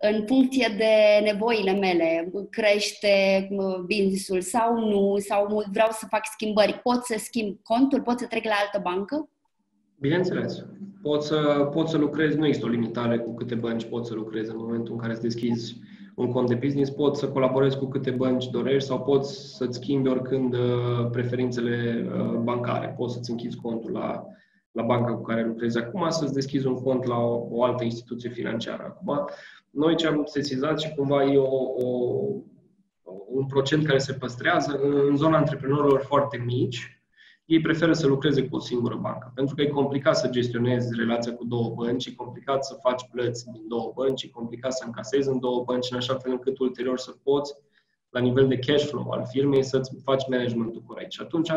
în 0.01 0.25
funcție 0.25 0.75
de 0.77 1.23
nevoile 1.31 1.71
mele, 1.71 2.31
crește 2.49 3.47
businessul 3.85 4.41
sau 4.41 4.79
nu, 4.79 5.17
sau 5.17 5.63
vreau 5.71 5.89
să 5.91 6.05
fac 6.09 6.25
schimbări, 6.31 6.79
pot 6.83 7.03
să 7.03 7.15
schimb 7.17 7.57
contul, 7.63 8.01
pot 8.01 8.19
să 8.19 8.25
trec 8.25 8.43
la 8.43 8.55
altă 8.59 8.79
bancă? 8.83 9.29
Bineînțeles. 9.99 10.65
Poți 11.01 11.27
să, 11.27 11.69
poți 11.73 11.91
să 11.91 11.97
lucrezi, 11.97 12.37
nu 12.37 12.45
există 12.45 12.67
o 12.67 12.69
limitare 12.69 13.17
cu 13.17 13.33
câte 13.35 13.55
bănci 13.55 13.83
poți 13.83 14.07
să 14.07 14.13
lucrezi 14.13 14.49
în 14.49 14.57
momentul 14.57 14.93
în 14.93 14.99
care 14.99 15.11
îți 15.11 15.21
deschizi 15.21 15.75
un 16.19 16.31
cont 16.31 16.47
de 16.47 16.55
business, 16.55 16.89
poți 16.89 17.19
să 17.19 17.29
colaborezi 17.29 17.77
cu 17.77 17.85
câte 17.85 18.11
bănci 18.11 18.49
dorești 18.49 18.87
sau 18.87 19.01
poți 19.01 19.55
să-ți 19.57 19.77
schimbi 19.77 20.09
oricând 20.09 20.53
uh, 20.53 21.09
preferințele 21.11 22.05
uh, 22.05 22.37
bancare. 22.43 22.93
Poți 22.97 23.13
să-ți 23.13 23.31
închizi 23.31 23.57
contul 23.57 23.91
la, 23.91 24.25
la 24.71 24.83
banca 24.83 25.13
cu 25.13 25.21
care 25.21 25.45
lucrezi 25.45 25.77
acum, 25.77 26.09
să-ți 26.09 26.33
deschizi 26.33 26.67
un 26.67 26.75
cont 26.75 27.05
la 27.05 27.17
o, 27.17 27.47
o 27.49 27.63
altă 27.63 27.83
instituție 27.83 28.29
financiară. 28.29 28.83
Acum, 28.83 29.29
noi 29.69 29.95
ce 29.95 30.07
am 30.07 30.21
sesizat 30.25 30.79
și 30.79 30.93
cumva 30.95 31.23
e 31.23 31.37
o, 31.37 31.57
o, 31.77 31.87
un 33.27 33.45
procent 33.45 33.85
care 33.85 33.97
se 33.97 34.13
păstrează 34.13 34.79
în 35.09 35.15
zona 35.15 35.37
antreprenorilor 35.37 35.99
foarte 35.99 36.43
mici, 36.45 36.98
ei 37.49 37.61
preferă 37.61 37.93
să 37.93 38.07
lucreze 38.07 38.47
cu 38.47 38.55
o 38.55 38.59
singură 38.59 38.95
bancă, 38.95 39.31
pentru 39.35 39.55
că 39.55 39.61
e 39.61 39.67
complicat 39.67 40.17
să 40.17 40.27
gestionezi 40.27 40.95
relația 40.95 41.33
cu 41.33 41.45
două 41.45 41.73
bănci, 41.75 42.05
e 42.05 42.13
complicat 42.13 42.65
să 42.65 42.77
faci 42.81 43.01
plăți 43.11 43.51
din 43.51 43.67
două 43.67 43.91
bănci, 43.95 44.23
e 44.23 44.29
complicat 44.29 44.73
să 44.73 44.83
încasezi 44.85 45.29
în 45.29 45.39
două 45.39 45.63
bănci, 45.65 45.91
în 45.91 45.97
așa 45.97 46.13
fel 46.13 46.31
încât 46.31 46.59
ulterior 46.59 46.97
să 46.97 47.11
poți, 47.23 47.53
la 48.09 48.19
nivel 48.19 48.47
de 48.47 48.57
cash 48.57 48.85
flow 48.85 49.09
al 49.09 49.25
firmei, 49.29 49.63
să-ți 49.63 49.91
faci 50.03 50.27
managementul 50.27 50.81
corect. 50.81 51.11
Și 51.11 51.21
atunci 51.21 51.49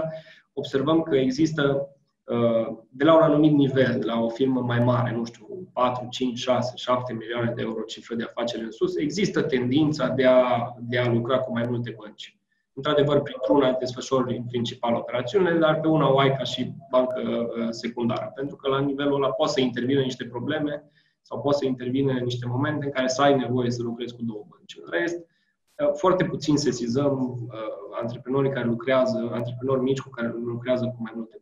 observăm 0.53 1.03
că 1.03 1.17
există 1.17 1.89
uh, 2.25 2.77
de 2.89 3.05
la 3.05 3.17
un 3.17 3.23
anumit 3.23 3.53
nivel, 3.53 3.97
de 3.99 4.05
la 4.05 4.21
o 4.21 4.29
firmă 4.29 4.61
mai 4.61 4.79
mare, 4.79 5.17
nu 5.17 5.25
știu, 5.25 5.71
4, 5.73 6.07
5, 6.11 6.39
6, 6.39 6.73
7 6.77 7.13
milioane 7.13 7.53
de 7.55 7.63
euro 7.63 7.83
cifră 7.83 8.15
de 8.15 8.23
afaceri 8.23 8.63
în 8.63 8.71
sus, 8.71 8.97
există 8.97 9.43
tendința 9.43 10.09
de 10.09 10.27
a, 10.27 10.75
de 10.81 10.99
a 10.99 11.13
lucra 11.13 11.39
cu 11.39 11.53
mai 11.53 11.67
multe 11.69 11.95
bănci. 11.99 12.37
Într-adevăr, 12.75 13.21
printr-una 13.23 13.73
desfășori 13.73 14.37
în 14.37 14.45
principal 14.45 14.95
operațiunile, 14.95 15.59
dar 15.59 15.81
pe 15.81 15.89
una 15.89 16.13
o 16.13 16.19
ai 16.19 16.37
ca 16.37 16.43
și 16.43 16.73
bancă 16.91 17.21
uh, 17.21 17.67
secundară, 17.71 18.33
pentru 18.35 18.57
că 18.57 18.69
la 18.69 18.81
nivelul 18.81 19.15
ăla 19.15 19.33
poți 19.33 19.53
să 19.53 19.61
intervină 19.61 20.01
niște 20.01 20.25
probleme 20.25 20.91
sau 21.23 21.41
poți 21.41 21.59
să 21.59 21.67
intervină 21.67 22.13
niște 22.13 22.47
momente 22.47 22.85
în 22.85 22.91
care 22.91 23.09
să 23.09 23.23
ai 23.23 23.37
nevoie 23.37 23.71
să 23.71 23.83
lucrezi 23.83 24.15
cu 24.15 24.23
două 24.23 24.45
bănci. 24.49 24.79
În 24.85 24.91
rest, 24.91 25.17
uh, 25.17 25.91
foarte 25.93 26.25
puțin 26.25 26.57
sesizăm 26.57 27.47
uh, 27.49 27.99
antreprenorii 28.01 28.51
care 28.51 28.67
lucrează, 28.67 29.31
antreprenori 29.33 29.83
mici 29.83 30.01
cu 30.01 30.11
care 30.11 30.33
lucrează 30.45 30.85
cu 30.85 30.97
mai 30.99 31.13
multe 31.15 31.37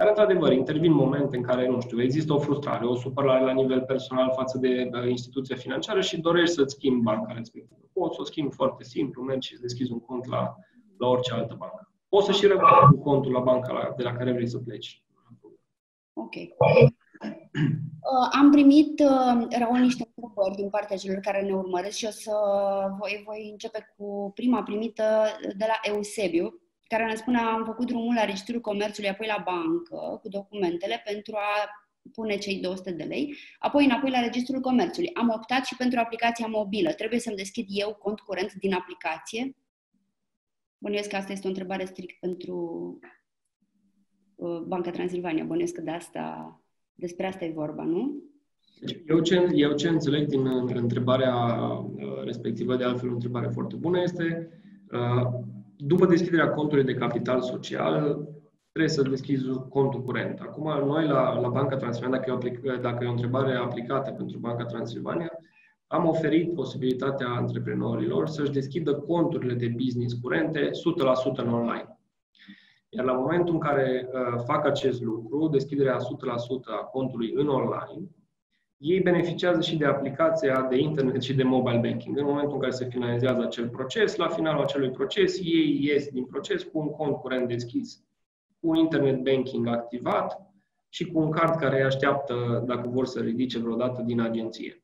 Dar, 0.00 0.08
într-adevăr, 0.08 0.52
intervin 0.52 0.92
momente 0.92 1.36
în 1.36 1.42
care, 1.42 1.68
nu 1.68 1.80
știu, 1.80 2.02
există 2.02 2.32
o 2.32 2.38
frustrare, 2.38 2.84
o 2.86 2.94
supărare 2.94 3.44
la 3.44 3.52
nivel 3.52 3.80
personal 3.80 4.32
față 4.36 4.58
de 4.58 4.90
uh, 4.92 5.08
instituția 5.08 5.56
financiară 5.56 6.00
și 6.00 6.20
dorești 6.20 6.54
să-ți 6.54 6.74
schimbi 6.74 7.02
banca 7.02 7.32
respectivă. 7.32 7.80
Poți 7.92 8.14
să 8.14 8.20
o 8.20 8.24
schimbi 8.24 8.54
foarte 8.54 8.84
simplu, 8.84 9.22
mergi 9.22 9.46
și 9.46 9.52
îți 9.52 9.62
deschizi 9.62 9.92
un 9.92 10.00
cont 10.00 10.26
la 10.26 10.56
la 10.98 11.08
orice 11.08 11.32
altă 11.32 11.54
bancă. 11.58 11.92
Poți 12.08 12.26
să 12.26 12.32
și 12.32 12.46
rămâi 12.46 12.68
cu 12.90 12.98
contul 13.02 13.32
la 13.32 13.40
banca 13.40 13.94
de 13.96 14.02
la 14.02 14.12
care 14.12 14.32
vrei 14.32 14.48
să 14.48 14.58
pleci. 14.58 15.04
Ok. 16.12 16.34
Uh, 16.34 18.28
am 18.40 18.50
primit, 18.50 19.00
uh, 19.00 19.46
Raul, 19.58 19.78
niște 19.78 20.12
întrebări 20.14 20.54
din 20.54 20.70
partea 20.70 20.96
celor 20.96 21.18
care 21.18 21.42
ne 21.42 21.54
urmăresc 21.54 21.96
și 21.96 22.06
o 22.06 22.10
să 22.10 22.32
voi, 22.98 23.22
voi 23.26 23.48
începe 23.50 23.94
cu 23.96 24.30
prima 24.34 24.62
primită 24.62 25.04
de 25.56 25.64
la 25.68 25.92
Eusebiu, 25.92 26.60
care 26.90 27.06
ne 27.06 27.14
spune 27.14 27.38
am 27.38 27.64
făcut 27.64 27.86
drumul 27.86 28.14
la 28.14 28.24
Registrul 28.24 28.60
Comerțului, 28.60 29.08
apoi 29.08 29.26
la 29.26 29.42
bancă 29.44 30.18
cu 30.22 30.28
documentele 30.28 31.02
pentru 31.04 31.34
a 31.36 31.70
pune 32.12 32.36
cei 32.36 32.60
200 32.60 32.90
de 32.90 33.02
lei, 33.02 33.36
apoi 33.58 33.84
înapoi 33.84 34.10
la 34.10 34.20
Registrul 34.20 34.60
Comerțului. 34.60 35.10
Am 35.14 35.28
optat 35.28 35.64
și 35.64 35.76
pentru 35.76 35.98
aplicația 35.98 36.46
mobilă. 36.46 36.92
Trebuie 36.92 37.20
să-mi 37.20 37.36
deschid 37.36 37.66
eu 37.68 37.94
cont 37.94 38.20
curent 38.20 38.52
din 38.52 38.72
aplicație? 38.72 39.56
Bănuiesc 40.78 41.08
că 41.08 41.16
asta 41.16 41.32
este 41.32 41.46
o 41.46 41.50
întrebare 41.50 41.84
strict 41.84 42.20
pentru 42.20 42.56
uh, 44.34 44.60
Banca 44.66 44.90
Transilvania. 44.90 45.44
Bănuiesc 45.44 45.74
că 45.74 45.80
de 45.80 45.90
asta 45.90 46.54
despre 46.94 47.26
asta 47.26 47.44
e 47.44 47.52
vorba, 47.52 47.82
nu? 47.82 48.22
Eu 49.08 49.20
ce, 49.20 49.48
eu 49.54 49.72
ce 49.72 49.88
înțeleg 49.88 50.28
din 50.28 50.46
întrebarea 50.74 51.36
uh, 51.36 52.22
respectivă, 52.24 52.76
de 52.76 52.84
altfel 52.84 53.08
o 53.08 53.12
întrebare 53.12 53.48
foarte 53.48 53.76
bună, 53.76 54.02
este 54.02 54.48
uh, 54.92 55.40
după 55.80 56.06
deschiderea 56.06 56.50
contului 56.50 56.84
de 56.84 56.94
capital 56.94 57.42
social, 57.42 58.28
trebuie 58.72 58.94
să 58.94 59.02
deschizi 59.02 59.44
contul 59.68 60.02
curent. 60.02 60.40
Acum, 60.40 60.86
noi 60.86 61.06
la, 61.06 61.40
la 61.40 61.48
Banca 61.48 61.76
Transilvania, 61.76 62.18
dacă 62.18 62.30
e, 62.30 62.32
o, 62.32 62.36
aplic, 62.36 62.80
dacă 62.80 63.04
e 63.04 63.08
o 63.08 63.10
întrebare 63.10 63.54
aplicată 63.54 64.10
pentru 64.10 64.38
Banca 64.38 64.64
Transilvania, 64.64 65.30
am 65.86 66.08
oferit 66.08 66.54
posibilitatea 66.54 67.28
antreprenorilor 67.28 68.28
să-și 68.28 68.50
deschidă 68.50 68.94
conturile 68.94 69.54
de 69.54 69.74
business 69.76 70.14
curente 70.14 70.70
100% 70.70 70.70
în 71.36 71.52
online. 71.52 71.98
Iar 72.88 73.04
la 73.04 73.12
momentul 73.12 73.54
în 73.54 73.60
care 73.60 74.08
uh, 74.12 74.42
fac 74.44 74.66
acest 74.66 75.02
lucru, 75.02 75.48
deschiderea 75.48 75.96
100% 75.96 76.00
a 76.80 76.84
contului 76.84 77.32
în 77.34 77.48
online, 77.48 78.08
ei 78.80 79.00
beneficiază 79.00 79.60
și 79.60 79.76
de 79.76 79.84
aplicația 79.84 80.66
de 80.70 80.76
internet 80.76 81.22
și 81.22 81.34
de 81.34 81.42
mobile 81.42 81.78
banking. 81.78 82.18
În 82.18 82.24
momentul 82.24 82.54
în 82.54 82.60
care 82.60 82.72
se 82.72 82.84
finalizează 82.84 83.42
acel 83.42 83.68
proces, 83.68 84.16
la 84.16 84.28
finalul 84.28 84.62
acelui 84.62 84.90
proces, 84.90 85.38
ei 85.38 85.78
ies 85.82 86.08
din 86.08 86.24
proces 86.24 86.62
cu 86.62 86.78
un 86.78 86.88
cont 86.88 87.16
curent 87.16 87.48
deschis, 87.48 88.02
cu 88.60 88.68
un 88.68 88.76
internet 88.76 89.22
banking 89.22 89.66
activat 89.66 90.52
și 90.88 91.10
cu 91.10 91.18
un 91.18 91.30
card 91.30 91.60
care 91.60 91.76
îi 91.76 91.84
așteaptă 91.84 92.64
dacă 92.66 92.88
vor 92.88 93.06
să 93.06 93.20
ridice 93.20 93.58
vreodată 93.58 94.02
din 94.02 94.20
agenție. 94.20 94.82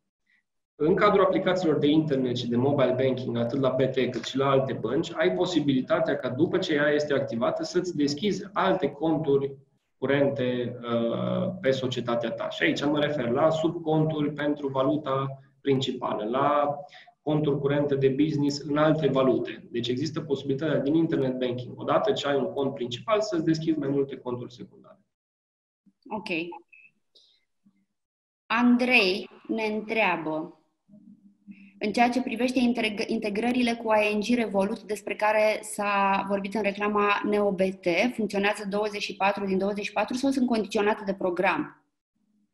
În 0.75 0.95
cadrul 0.95 1.25
aplicațiilor 1.25 1.79
de 1.79 1.87
internet 1.87 2.37
și 2.37 2.49
de 2.49 2.57
mobile 2.57 2.97
banking, 3.03 3.37
atât 3.37 3.61
la 3.61 3.69
BT 3.69 4.11
cât 4.11 4.25
și 4.25 4.37
la 4.37 4.51
alte 4.51 4.73
bănci, 4.73 5.13
ai 5.15 5.33
posibilitatea 5.33 6.17
ca 6.17 6.29
după 6.29 6.59
ce 6.59 6.75
ea 6.75 6.89
este 6.89 7.15
activată 7.15 7.63
să-ți 7.63 7.97
deschizi 7.97 8.49
alte 8.53 8.89
conturi 8.89 9.57
curente 9.99 10.79
uh, 10.83 11.51
pe 11.61 11.71
societatea 11.71 12.31
ta. 12.31 12.49
Și 12.49 12.63
aici 12.63 12.85
mă 12.85 13.01
refer 13.01 13.29
la 13.29 13.51
subconturi 13.51 14.33
pentru 14.33 14.69
valuta 14.69 15.41
principală, 15.61 16.25
la 16.25 16.77
conturi 17.23 17.59
curente 17.59 17.95
de 17.95 18.09
business 18.09 18.59
în 18.59 18.77
alte 18.77 19.09
valute. 19.09 19.69
Deci 19.71 19.89
există 19.89 20.21
posibilitatea 20.21 20.79
din 20.79 20.95
internet 20.95 21.39
banking, 21.39 21.81
odată 21.81 22.13
ce 22.13 22.29
ai 22.29 22.37
un 22.37 22.53
cont 22.53 22.75
principal, 22.75 23.21
să-ți 23.21 23.45
deschizi 23.45 23.79
mai 23.79 23.89
multe 23.89 24.17
conturi 24.17 24.55
secundare. 24.55 25.01
Ok. 26.09 26.29
Andrei 28.47 29.31
ne 29.49 29.63
întreabă 29.63 30.56
în 31.79 31.93
ceea 31.93 32.09
ce 32.09 32.23
privește 32.23 32.59
integrările 33.07 33.75
cu 33.75 33.93
ING 34.13 34.39
Revolut, 34.39 34.83
despre 34.83 35.15
care 35.15 35.59
s-a 35.63 36.25
vorbit 36.29 36.55
în 36.55 36.63
reclama 36.63 37.23
NeoBT, 37.29 37.87
funcționează 38.15 38.67
24 38.71 39.47
din 39.47 39.59
24 39.59 40.15
sau 40.15 40.31
sunt 40.31 40.47
condiționate 40.47 41.03
de 41.05 41.15
program? 41.15 41.85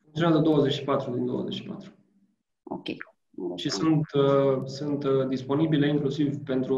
Funcționează 0.02 0.38
24 0.42 1.14
din 1.14 1.26
24. 1.26 1.92
Ok. 2.62 2.86
Și 3.56 3.70
sunt, 3.70 4.06
uh, 4.12 4.62
sunt 4.64 5.04
uh, 5.04 5.28
disponibile 5.28 5.88
inclusiv 5.88 6.36
pentru 6.44 6.76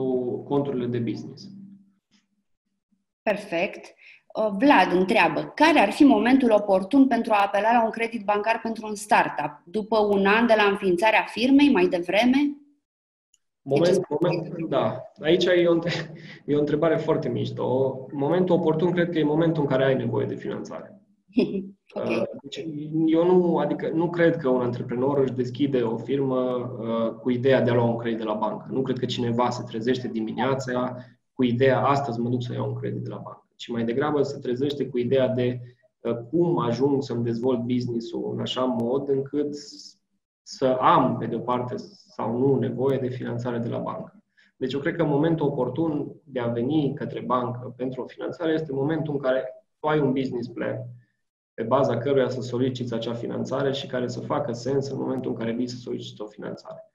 conturile 0.48 0.86
de 0.86 0.98
business. 0.98 1.48
Perfect. 3.22 3.94
Uh, 4.40 4.50
Vlad 4.58 4.92
întreabă, 4.92 5.52
care 5.54 5.78
ar 5.78 5.90
fi 5.90 6.04
momentul 6.04 6.50
oportun 6.50 7.06
pentru 7.06 7.32
a 7.32 7.42
apela 7.46 7.72
la 7.72 7.84
un 7.84 7.90
credit 7.90 8.24
bancar 8.24 8.60
pentru 8.62 8.86
un 8.86 8.94
startup? 8.94 9.62
După 9.64 9.98
un 9.98 10.26
an 10.26 10.46
de 10.46 10.54
la 10.56 10.62
înființarea 10.70 11.24
firmei, 11.28 11.70
mai 11.70 11.86
devreme? 11.86 12.56
Moment, 13.62 14.06
moment, 14.08 14.68
da. 14.68 15.02
Aici 15.22 15.44
e 15.44 15.66
o, 15.66 15.78
e 16.44 16.56
o 16.56 16.58
întrebare 16.58 16.96
foarte 16.96 17.28
mișto. 17.28 17.96
Momentul 18.12 18.56
oportun 18.56 18.90
cred 18.90 19.10
că 19.10 19.18
e 19.18 19.24
momentul 19.24 19.62
în 19.62 19.68
care 19.68 19.84
ai 19.84 19.94
nevoie 19.94 20.26
de 20.26 20.34
finanțare. 20.34 21.02
okay. 21.94 22.16
Uh, 22.16 22.22
deci, 22.42 22.66
eu 23.06 23.26
nu, 23.26 23.56
adică, 23.56 23.90
nu 23.94 24.10
cred 24.10 24.36
că 24.36 24.48
un 24.48 24.60
antreprenor 24.60 25.18
își 25.18 25.32
deschide 25.32 25.80
o 25.80 25.96
firmă 25.96 26.40
uh, 26.78 27.12
cu 27.12 27.30
ideea 27.30 27.60
de 27.60 27.70
a 27.70 27.74
lua 27.74 27.84
un 27.84 27.96
credit 27.96 28.18
de 28.18 28.24
la 28.24 28.34
bancă. 28.34 28.66
Nu 28.70 28.82
cred 28.82 28.98
că 28.98 29.04
cineva 29.04 29.50
se 29.50 29.64
trezește 29.66 30.08
dimineața 30.08 30.96
cu 31.32 31.44
ideea 31.44 31.84
astăzi 31.86 32.20
mă 32.20 32.28
duc 32.28 32.42
să 32.42 32.52
iau 32.52 32.68
un 32.68 32.74
credit 32.74 33.02
de 33.02 33.08
la 33.08 33.20
bancă 33.24 33.43
ci 33.56 33.68
mai 33.68 33.84
degrabă 33.84 34.22
se 34.22 34.38
trezește 34.38 34.88
cu 34.88 34.98
ideea 34.98 35.28
de 35.28 35.60
uh, 36.00 36.16
cum 36.30 36.58
ajung 36.58 37.02
să-mi 37.02 37.24
dezvolt 37.24 37.60
business-ul 37.60 38.32
în 38.32 38.40
așa 38.40 38.64
mod 38.64 39.08
încât 39.08 39.54
să 40.42 40.66
am, 40.66 41.16
pe 41.18 41.26
de-o 41.26 41.38
parte 41.38 41.74
sau 42.16 42.38
nu, 42.38 42.58
nevoie 42.58 42.98
de 42.98 43.08
finanțare 43.08 43.58
de 43.58 43.68
la 43.68 43.78
bancă. 43.78 44.22
Deci 44.56 44.72
eu 44.72 44.80
cred 44.80 44.96
că 44.96 45.04
momentul 45.04 45.46
oportun 45.46 46.12
de 46.24 46.40
a 46.40 46.46
veni 46.46 46.94
către 46.94 47.20
bancă 47.20 47.74
pentru 47.76 48.02
o 48.02 48.06
finanțare 48.06 48.52
este 48.52 48.72
momentul 48.72 49.12
în 49.12 49.20
care 49.20 49.44
tu 49.80 49.86
ai 49.86 49.98
un 49.98 50.12
business 50.12 50.48
plan 50.48 50.76
pe 51.54 51.62
baza 51.62 51.98
căruia 51.98 52.28
să 52.28 52.40
soliciți 52.40 52.94
acea 52.94 53.14
finanțare 53.14 53.72
și 53.72 53.86
care 53.86 54.08
să 54.08 54.20
facă 54.20 54.52
sens 54.52 54.88
în 54.88 54.98
momentul 54.98 55.30
în 55.30 55.36
care 55.36 55.52
vii 55.52 55.68
să 55.68 55.76
soliciți 55.76 56.20
o 56.20 56.26
finanțare. 56.26 56.92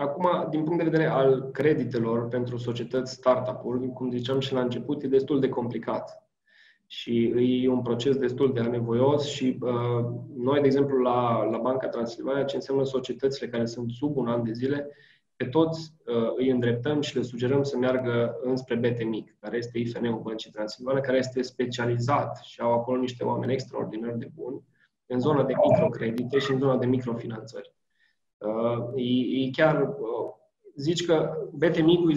Uh, 0.00 0.06
Acum, 0.06 0.46
din 0.50 0.64
punct 0.64 0.78
de 0.78 0.90
vedere 0.90 1.08
al 1.08 1.50
creditelor 1.50 2.28
pentru 2.28 2.56
societăți 2.56 3.12
startup-uri, 3.12 3.92
cum 3.92 4.10
ziceam 4.10 4.40
și 4.40 4.52
la 4.52 4.60
început, 4.60 5.02
e 5.02 5.08
destul 5.08 5.40
de 5.40 5.48
complicat. 5.48 6.24
Și 6.86 7.32
e 7.64 7.68
un 7.68 7.82
proces 7.82 8.16
destul 8.16 8.52
de 8.52 8.60
anevoios 8.60 9.26
și 9.26 9.58
uh, 9.60 10.06
noi, 10.36 10.60
de 10.60 10.66
exemplu, 10.66 10.98
la, 10.98 11.44
la 11.44 11.58
Banca 11.58 11.88
Transilvania, 11.88 12.44
ce 12.44 12.56
înseamnă 12.56 12.84
societățile 12.84 13.48
care 13.48 13.66
sunt 13.66 13.90
sub 13.90 14.16
un 14.16 14.28
an 14.28 14.44
de 14.44 14.52
zile, 14.52 14.88
pe 15.36 15.44
toți 15.44 15.94
uh, 16.06 16.32
îi 16.36 16.50
îndreptăm 16.50 17.00
și 17.00 17.16
le 17.16 17.22
sugerăm 17.22 17.62
să 17.62 17.76
meargă 17.76 18.38
înspre 18.42 18.74
BT 18.74 19.04
Mic, 19.04 19.36
care 19.40 19.56
este 19.56 19.78
IFN-ul 19.78 20.20
Băncii 20.22 20.50
Transilvania, 20.50 21.00
care 21.00 21.18
este 21.18 21.42
specializat 21.42 22.40
și 22.42 22.60
au 22.60 22.72
acolo 22.72 23.00
niște 23.00 23.24
oameni 23.24 23.52
extraordinar 23.52 24.12
de 24.12 24.28
buni 24.34 24.62
în 25.06 25.20
zona 25.20 25.44
de 25.44 25.54
microcredite 25.68 26.38
și 26.38 26.52
în 26.52 26.58
zona 26.58 26.76
de 26.76 26.86
microfinanțări. 26.86 27.72
Uh, 28.40 28.92
e, 28.96 29.44
e 29.44 29.50
chiar, 29.50 29.82
uh, 29.82 30.30
zici 30.76 31.04
că 31.04 31.30
BT 31.52 31.82
Micu 31.82 32.12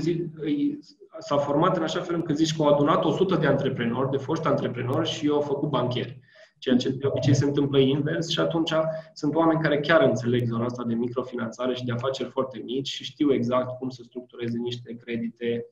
s-a 1.19 1.37
format 1.37 1.77
în 1.77 1.83
așa 1.83 1.99
fel 1.99 2.15
încât 2.15 2.35
zici 2.35 2.55
că 2.55 2.61
au 2.61 2.73
adunat 2.73 3.05
100 3.05 3.35
de 3.35 3.47
antreprenori, 3.47 4.11
de 4.11 4.17
foști 4.17 4.47
antreprenori 4.47 5.09
și 5.09 5.25
eu 5.25 5.33
au 5.33 5.41
făcut 5.41 5.69
bancheri. 5.69 6.19
Ceea 6.59 6.75
ce 6.75 6.89
de 6.89 7.07
obicei 7.07 7.33
se 7.33 7.45
întâmplă 7.45 7.79
invers 7.79 8.29
și 8.29 8.39
atunci 8.39 8.73
sunt 9.13 9.35
oameni 9.35 9.61
care 9.61 9.79
chiar 9.79 10.01
înțeleg 10.01 10.45
zona 10.45 10.65
asta 10.65 10.83
de 10.83 10.93
microfinanțare 10.93 11.73
și 11.73 11.83
de 11.83 11.91
afaceri 11.91 12.29
foarte 12.29 12.61
mici 12.65 12.87
și 12.87 13.03
știu 13.03 13.33
exact 13.33 13.77
cum 13.77 13.89
să 13.89 14.01
structureze 14.03 14.57
niște 14.57 14.95
credite. 14.95 15.65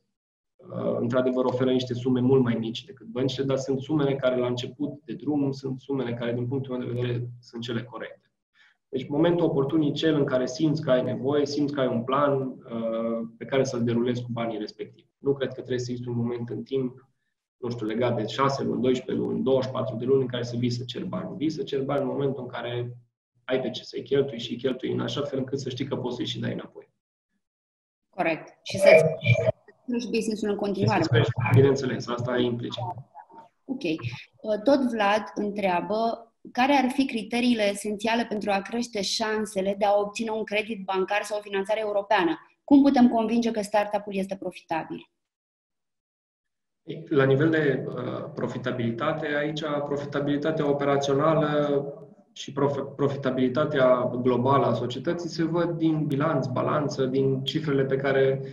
Uh, 0.55 0.97
într-adevăr, 0.99 1.45
oferă 1.45 1.71
niște 1.71 1.93
sume 1.93 2.19
mult 2.19 2.43
mai 2.43 2.55
mici 2.59 2.85
decât 2.85 3.07
băncile, 3.07 3.45
dar 3.45 3.57
sunt 3.57 3.81
sumele 3.81 4.15
care 4.15 4.37
la 4.37 4.47
început 4.47 5.01
de 5.05 5.13
drum 5.13 5.51
sunt 5.51 5.79
sumele 5.79 6.13
care, 6.13 6.33
din 6.33 6.47
punctul 6.47 6.77
meu 6.77 6.87
de 6.87 6.93
vedere, 6.93 7.29
sunt 7.39 7.61
cele 7.61 7.83
corecte. 7.83 8.30
Deci 8.91 9.07
momentul 9.07 9.45
oportun 9.45 9.81
e 9.81 9.91
cel 9.91 10.15
în 10.15 10.25
care 10.25 10.45
simți 10.45 10.81
că 10.81 10.91
ai 10.91 11.03
nevoie, 11.03 11.45
simți 11.45 11.73
că 11.73 11.79
ai 11.79 11.87
un 11.87 12.03
plan 12.03 12.41
uh, 12.41 13.27
pe 13.37 13.45
care 13.45 13.63
să-l 13.63 13.83
derulezi 13.83 14.21
cu 14.21 14.27
banii 14.31 14.57
respectivi. 14.57 15.09
Nu 15.17 15.33
cred 15.33 15.47
că 15.47 15.53
trebuie 15.53 15.79
să 15.79 15.91
existe 15.91 16.09
un 16.09 16.17
moment 16.17 16.49
în 16.49 16.63
timp, 16.63 17.09
nu 17.57 17.69
știu, 17.69 17.85
legat 17.85 18.15
de 18.15 18.25
6 18.25 18.63
luni, 18.63 18.81
12 18.81 19.25
luni, 19.25 19.43
24 19.43 19.95
de 19.95 20.05
luni 20.05 20.21
în 20.21 20.27
care 20.27 20.43
să 20.43 20.55
vii 20.57 20.69
să 20.69 20.83
cer 20.83 21.03
bani. 21.05 21.35
Vii 21.37 21.49
să 21.49 21.63
cer 21.63 21.83
bani 21.83 22.01
în 22.01 22.07
momentul 22.07 22.43
în 22.43 22.49
care 22.49 22.97
ai 23.43 23.61
pe 23.61 23.69
ce 23.69 23.83
să-i 23.83 24.03
cheltui 24.03 24.39
și 24.39 24.55
cheltui 24.55 24.91
în 24.91 24.99
așa 24.99 25.21
fel 25.21 25.39
încât 25.39 25.59
să 25.59 25.69
știi 25.69 25.85
că 25.85 25.95
poți 25.95 26.15
să-i 26.15 26.25
și 26.25 26.39
dai 26.39 26.53
înapoi. 26.53 26.89
Corect. 28.09 28.59
Și 28.63 28.77
să-ți 28.77 29.03
crești 29.85 30.09
business-ul 30.09 30.49
în 30.49 30.55
continuare. 30.55 31.03
Bineînțeles, 31.53 32.07
asta 32.07 32.37
e 32.37 32.41
implicit. 32.41 32.83
Ok. 33.65 33.83
Uh, 33.83 34.61
tot 34.63 34.91
Vlad 34.91 35.23
întreabă 35.35 36.30
care 36.51 36.73
ar 36.73 36.89
fi 36.89 37.05
criteriile 37.05 37.69
esențiale 37.69 38.25
pentru 38.29 38.51
a 38.51 38.61
crește 38.61 39.01
șansele 39.01 39.75
de 39.77 39.85
a 39.85 39.97
obține 39.97 40.31
un 40.31 40.43
credit 40.43 40.83
bancar 40.83 41.23
sau 41.23 41.37
o 41.37 41.41
finanțare 41.41 41.79
europeană? 41.79 42.39
Cum 42.63 42.81
putem 42.81 43.09
convinge 43.09 43.51
că 43.51 43.61
startup-ul 43.61 44.15
este 44.15 44.35
profitabil? 44.35 45.09
La 47.09 47.23
nivel 47.23 47.49
de 47.49 47.83
uh, 47.87 48.31
profitabilitate, 48.35 49.27
aici 49.35 49.61
profitabilitatea 49.85 50.69
operațională 50.69 51.83
și 52.33 52.51
prof- 52.51 52.95
profitabilitatea 52.95 54.05
globală 54.21 54.65
a 54.65 54.73
societății 54.73 55.29
se 55.29 55.43
văd 55.43 55.69
din 55.69 56.05
bilanț, 56.05 56.45
balanță, 56.45 57.05
din 57.05 57.43
cifrele 57.43 57.83
pe 57.83 57.95
care 57.95 58.39
uh, 58.41 58.49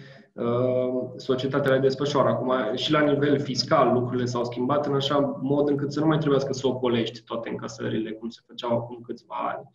societatea 1.17 1.73
le 1.73 1.79
desfășoară. 1.79 2.29
Acum, 2.29 2.53
și 2.75 2.93
la 2.93 3.01
nivel 3.01 3.41
fiscal, 3.41 3.93
lucrurile 3.93 4.25
s-au 4.25 4.45
schimbat 4.45 4.87
în 4.87 4.95
așa 4.95 5.39
mod 5.43 5.69
încât 5.69 5.93
să 5.93 6.01
nu 6.01 6.07
mai 6.07 6.19
trebuiască 6.19 6.53
să 6.53 6.67
ocolești 6.67 7.23
toate 7.23 7.49
încasările, 7.49 8.13
cum 8.13 8.29
se 8.29 8.41
făceau 8.47 8.71
acum 8.71 9.01
câțiva 9.01 9.35
ani, 9.35 9.71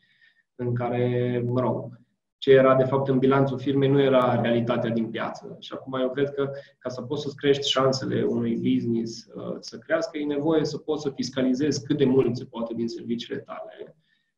în 0.56 0.74
care, 0.74 1.44
mă 1.46 1.60
rog, 1.60 2.02
ce 2.44 2.52
era 2.52 2.76
de 2.76 2.84
fapt 2.84 3.08
în 3.08 3.20
bilanțul 3.20 3.60
firmei 3.60 3.90
nu 3.90 4.02
era 4.02 4.42
realitatea 4.42 4.90
din 4.90 5.10
piață. 5.10 5.58
Și 5.60 5.74
acum 5.74 5.94
eu 5.94 6.10
cred 6.10 6.34
că 6.34 6.50
ca 6.80 6.90
să 6.90 7.02
poți 7.02 7.22
să 7.22 7.32
crești 7.36 7.70
șansele 7.70 8.24
unui 8.24 8.56
business 8.56 9.28
uh, 9.36 9.56
să 9.60 9.78
crească, 9.78 10.18
e 10.18 10.26
nevoie 10.26 10.66
să 10.66 10.78
poți 10.78 11.02
să 11.02 11.10
fiscalizezi 11.10 11.84
cât 11.84 11.98
de 11.98 12.06
mult 12.06 12.38
se 12.38 12.46
poate 12.46 12.74
din 12.74 12.88
serviciile 12.88 13.40
tale. 13.40 13.96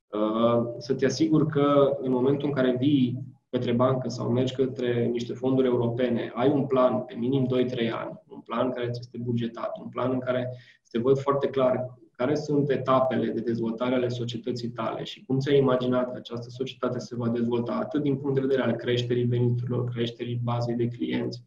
Uh, 0.07 0.65
să 0.77 0.93
te 0.93 1.05
asiguri 1.05 1.47
că 1.47 1.97
în 1.99 2.11
momentul 2.11 2.47
în 2.47 2.53
care 2.53 2.75
vii 2.79 3.23
către 3.55 3.71
bancă 3.71 4.09
sau 4.09 4.31
mergi 4.31 4.55
către 4.55 5.05
niște 5.05 5.33
fonduri 5.33 5.67
europene, 5.67 6.31
ai 6.33 6.49
un 6.49 6.65
plan 6.65 7.01
pe 7.01 7.13
minim 7.13 7.47
2-3 7.47 7.91
ani, 7.91 8.21
un 8.29 8.39
plan 8.39 8.71
care 8.71 8.87
este 8.89 9.17
bugetat, 9.17 9.77
un 9.77 9.89
plan 9.89 10.11
în 10.11 10.19
care 10.19 10.49
se 10.83 10.99
văd 10.99 11.19
foarte 11.19 11.47
clar 11.47 11.97
care 12.11 12.35
sunt 12.35 12.69
etapele 12.69 13.31
de 13.31 13.39
dezvoltare 13.39 13.95
ale 13.95 14.07
societății 14.07 14.69
tale 14.69 15.03
și 15.03 15.23
cum 15.25 15.39
ți-ai 15.39 15.57
imaginat 15.57 16.11
că 16.11 16.17
această 16.17 16.49
societate 16.49 16.99
se 16.99 17.15
va 17.15 17.29
dezvolta 17.29 17.73
atât 17.73 18.01
din 18.01 18.15
punct 18.15 18.35
de 18.35 18.41
vedere 18.41 18.61
al 18.61 18.71
creșterii 18.71 19.23
veniturilor, 19.23 19.89
creșterii 19.89 20.39
bazei 20.43 20.75
de 20.75 20.87
clienți, 20.87 21.43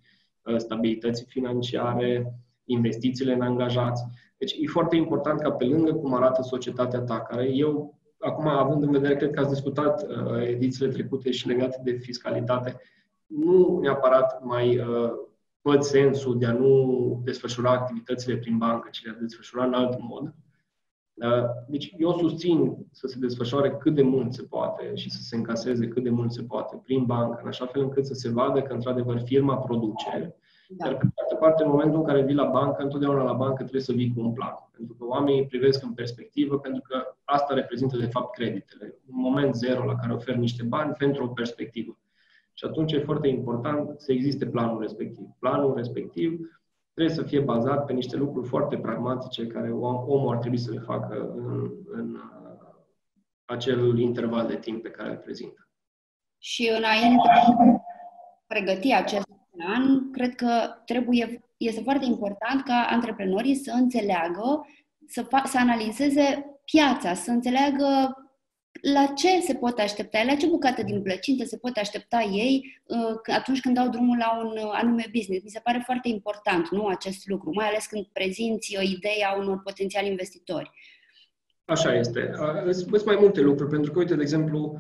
ă, 0.47 0.59
stabilității 0.59 1.27
financiare, 1.29 2.35
investițiile 2.65 3.33
în 3.33 3.41
angajați. 3.41 4.05
Deci 4.39 4.53
e 4.53 4.67
foarte 4.67 4.97
important 4.97 5.41
ca 5.41 5.51
pe 5.51 5.65
lângă 5.65 5.93
cum 5.93 6.15
arată 6.15 6.43
societatea 6.43 7.01
ta, 7.01 7.21
care 7.21 7.51
eu, 7.55 7.97
acum 8.19 8.47
având 8.47 8.83
în 8.83 8.91
vedere, 8.91 9.16
cred 9.16 9.31
că 9.31 9.41
ați 9.41 9.51
discutat 9.51 10.07
uh, 10.09 10.47
edițiile 10.47 10.93
trecute 10.93 11.31
și 11.31 11.49
legate 11.49 11.81
de 11.85 11.93
fiscalitate, 11.93 12.81
nu 13.27 13.79
neapărat 13.83 14.45
mai 14.45 14.79
uh, 14.79 15.11
văd 15.61 15.83
sensul 15.83 16.39
de 16.39 16.47
a 16.47 16.53
nu 16.53 17.21
desfășura 17.25 17.71
activitățile 17.71 18.37
prin 18.37 18.59
bancă, 18.59 18.89
ci 18.93 19.01
de 19.01 19.11
a 19.11 19.21
desfășura 19.21 19.64
în 19.64 19.73
alt 19.73 20.01
mod. 20.01 20.35
Deci 21.66 21.95
eu 21.99 22.12
susțin 22.12 22.77
să 22.91 23.07
se 23.07 23.19
desfășoare 23.19 23.71
cât 23.71 23.95
de 23.95 24.03
mult 24.03 24.33
se 24.33 24.43
poate 24.43 24.95
și 24.95 25.11
să 25.11 25.23
se 25.23 25.37
încaseze 25.37 25.89
cât 25.89 26.03
de 26.03 26.11
mult 26.11 26.33
se 26.33 26.43
poate 26.43 26.81
prin 26.85 27.05
bancă, 27.05 27.41
în 27.43 27.49
așa 27.49 27.66
fel 27.66 27.83
încât 27.83 28.07
să 28.07 28.14
se 28.14 28.31
vadă 28.31 28.62
că 28.62 28.73
într-adevăr 28.73 29.21
firma 29.21 29.57
produce, 29.57 30.37
da. 30.69 30.87
Iar 30.87 30.97
pe 30.97 31.05
de 31.05 31.12
altă 31.23 31.35
parte, 31.35 31.62
în 31.62 31.71
momentul 31.71 31.99
în 31.99 32.05
care 32.05 32.23
vii 32.23 32.35
la 32.35 32.45
bancă, 32.45 32.83
întotdeauna 32.83 33.23
la 33.23 33.33
bancă 33.33 33.62
trebuie 33.62 33.83
să 33.83 33.93
vii 33.93 34.12
cu 34.14 34.21
un 34.21 34.33
plan. 34.33 34.69
Pentru 34.77 34.95
că 34.95 35.05
oamenii 35.05 35.47
privesc 35.47 35.83
în 35.83 35.93
perspectivă, 35.93 36.59
pentru 36.59 36.83
că 36.89 37.16
asta 37.31 37.55
reprezintă 37.55 37.97
de 37.97 38.07
fapt 38.07 38.35
creditele. 38.35 38.95
Un 39.07 39.20
moment 39.20 39.55
zero 39.55 39.85
la 39.85 39.95
care 39.95 40.12
oferi 40.12 40.39
niște 40.39 40.62
bani 40.62 40.93
pentru 40.93 41.24
o 41.24 41.29
perspectivă. 41.29 41.99
Și 42.53 42.64
atunci 42.64 42.93
e 42.93 42.99
foarte 42.99 43.29
important 43.29 44.01
să 44.01 44.12
existe 44.12 44.47
planul 44.47 44.81
respectiv. 44.81 45.26
Planul 45.39 45.74
respectiv 45.74 46.61
trebuie 46.95 47.16
să 47.16 47.22
fie 47.22 47.41
bazat 47.41 47.85
pe 47.85 47.93
niște 47.93 48.16
lucruri 48.16 48.49
foarte 48.49 48.79
pragmatice 48.79 49.47
care 49.47 49.70
omul 49.72 50.35
ar 50.35 50.39
trebui 50.39 50.59
să 50.59 50.70
le 50.70 50.79
facă 50.79 51.33
în, 51.37 51.70
în 51.93 52.14
uh, 52.14 52.49
acel 53.45 53.99
interval 53.99 54.47
de 54.47 54.57
timp 54.57 54.83
pe 54.83 54.91
care 54.91 55.11
îl 55.11 55.16
prezintă. 55.16 55.68
Și 56.39 56.70
înainte 56.76 57.29
de 57.59 57.81
pregăti 58.47 58.95
acest 58.95 59.29
plan, 59.57 60.11
cred 60.11 60.35
că 60.35 60.51
trebuie, 60.85 61.41
este 61.57 61.81
foarte 61.83 62.05
important 62.05 62.62
ca 62.64 62.87
antreprenorii 62.91 63.55
să 63.55 63.72
înțeleagă, 63.74 64.66
să, 65.07 65.22
fa- 65.22 65.45
să 65.45 65.59
analizeze 65.59 66.58
piața, 66.73 67.14
să 67.14 67.31
înțeleagă 67.31 68.16
la 68.95 69.07
ce 69.07 69.41
se 69.41 69.55
pot 69.55 69.79
aștepta, 69.79 70.23
la 70.27 70.35
ce 70.35 70.47
bucată 70.47 70.83
din 70.83 71.03
plăcintă 71.03 71.45
se 71.45 71.57
pot 71.57 71.77
aștepta 71.77 72.21
ei 72.33 72.81
uh, 72.87 73.35
atunci 73.37 73.61
când 73.61 73.75
dau 73.75 73.89
drumul 73.89 74.16
la 74.19 74.39
un 74.39 74.47
uh, 74.47 74.71
anume 74.73 75.05
business. 75.12 75.45
Mi 75.45 75.51
se 75.51 75.61
pare 75.64 75.83
foarte 75.85 76.09
important, 76.09 76.69
nu, 76.69 76.87
acest 76.87 77.29
lucru, 77.29 77.51
mai 77.55 77.66
ales 77.66 77.87
când 77.87 78.05
prezinți 78.12 78.77
o 78.79 78.81
idee 78.81 79.25
a 79.25 79.39
unor 79.39 79.61
potențiali 79.64 80.09
investitori. 80.09 80.71
Așa 81.64 81.95
este. 81.95 82.31
Sunt 82.71 83.05
mai 83.05 83.16
multe 83.21 83.41
lucruri, 83.41 83.71
pentru 83.71 83.93
că, 83.93 83.99
uite, 83.99 84.14
de 84.14 84.23
exemplu, 84.23 84.79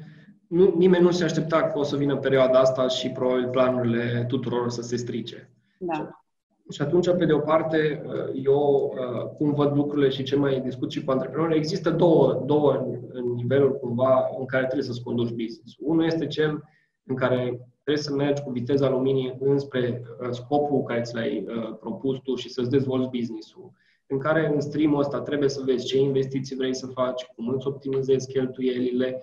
nu, 0.48 0.74
nimeni 0.76 1.02
nu 1.02 1.10
se 1.10 1.24
aștepta 1.24 1.62
că 1.62 1.78
o 1.78 1.82
să 1.82 1.96
vină 1.96 2.16
perioada 2.16 2.58
asta 2.58 2.88
și 2.88 3.10
probabil 3.10 3.48
planurile 3.48 4.24
tuturor 4.28 4.64
o 4.64 4.68
să 4.68 4.82
se 4.82 4.96
strice. 4.96 5.50
Da. 5.78 6.22
Și 6.70 6.82
atunci, 6.82 7.10
pe 7.10 7.24
de 7.24 7.32
o 7.32 7.38
parte, 7.38 8.02
eu, 8.44 8.94
cum 9.36 9.54
văd 9.54 9.76
lucrurile 9.76 10.08
și 10.08 10.22
ce 10.22 10.36
mai 10.36 10.60
discut 10.60 10.90
și 10.90 11.04
cu 11.04 11.10
antreprenori, 11.10 11.56
există 11.56 11.90
două, 11.90 12.42
două 12.46 12.86
niveluri 13.34 13.78
cumva 13.78 14.28
în 14.38 14.46
care 14.46 14.64
trebuie 14.64 14.86
să-ți 14.86 15.02
conduci 15.02 15.30
business. 15.30 15.76
Unul 15.78 16.04
este 16.04 16.26
cel 16.26 16.62
în 17.04 17.16
care 17.16 17.60
trebuie 17.82 18.04
să 18.04 18.14
mergi 18.14 18.42
cu 18.42 18.50
viteza 18.50 18.88
luminii 18.88 19.36
înspre 19.40 20.02
scopul 20.30 20.82
care 20.82 21.00
ți 21.00 21.14
l-ai 21.14 21.46
propus 21.80 22.18
tu 22.18 22.34
și 22.34 22.48
să-ți 22.48 22.70
dezvolți 22.70 23.10
business-ul. 23.10 23.72
În 24.06 24.18
care 24.18 24.50
în 24.54 24.60
stream 24.60 24.94
ăsta 24.94 25.20
trebuie 25.20 25.48
să 25.48 25.62
vezi 25.64 25.86
ce 25.86 25.98
investiții 25.98 26.56
vrei 26.56 26.74
să 26.74 26.86
faci, 26.86 27.24
cum 27.36 27.48
îți 27.48 27.66
optimizezi 27.66 28.28
cheltuielile, 28.28 29.20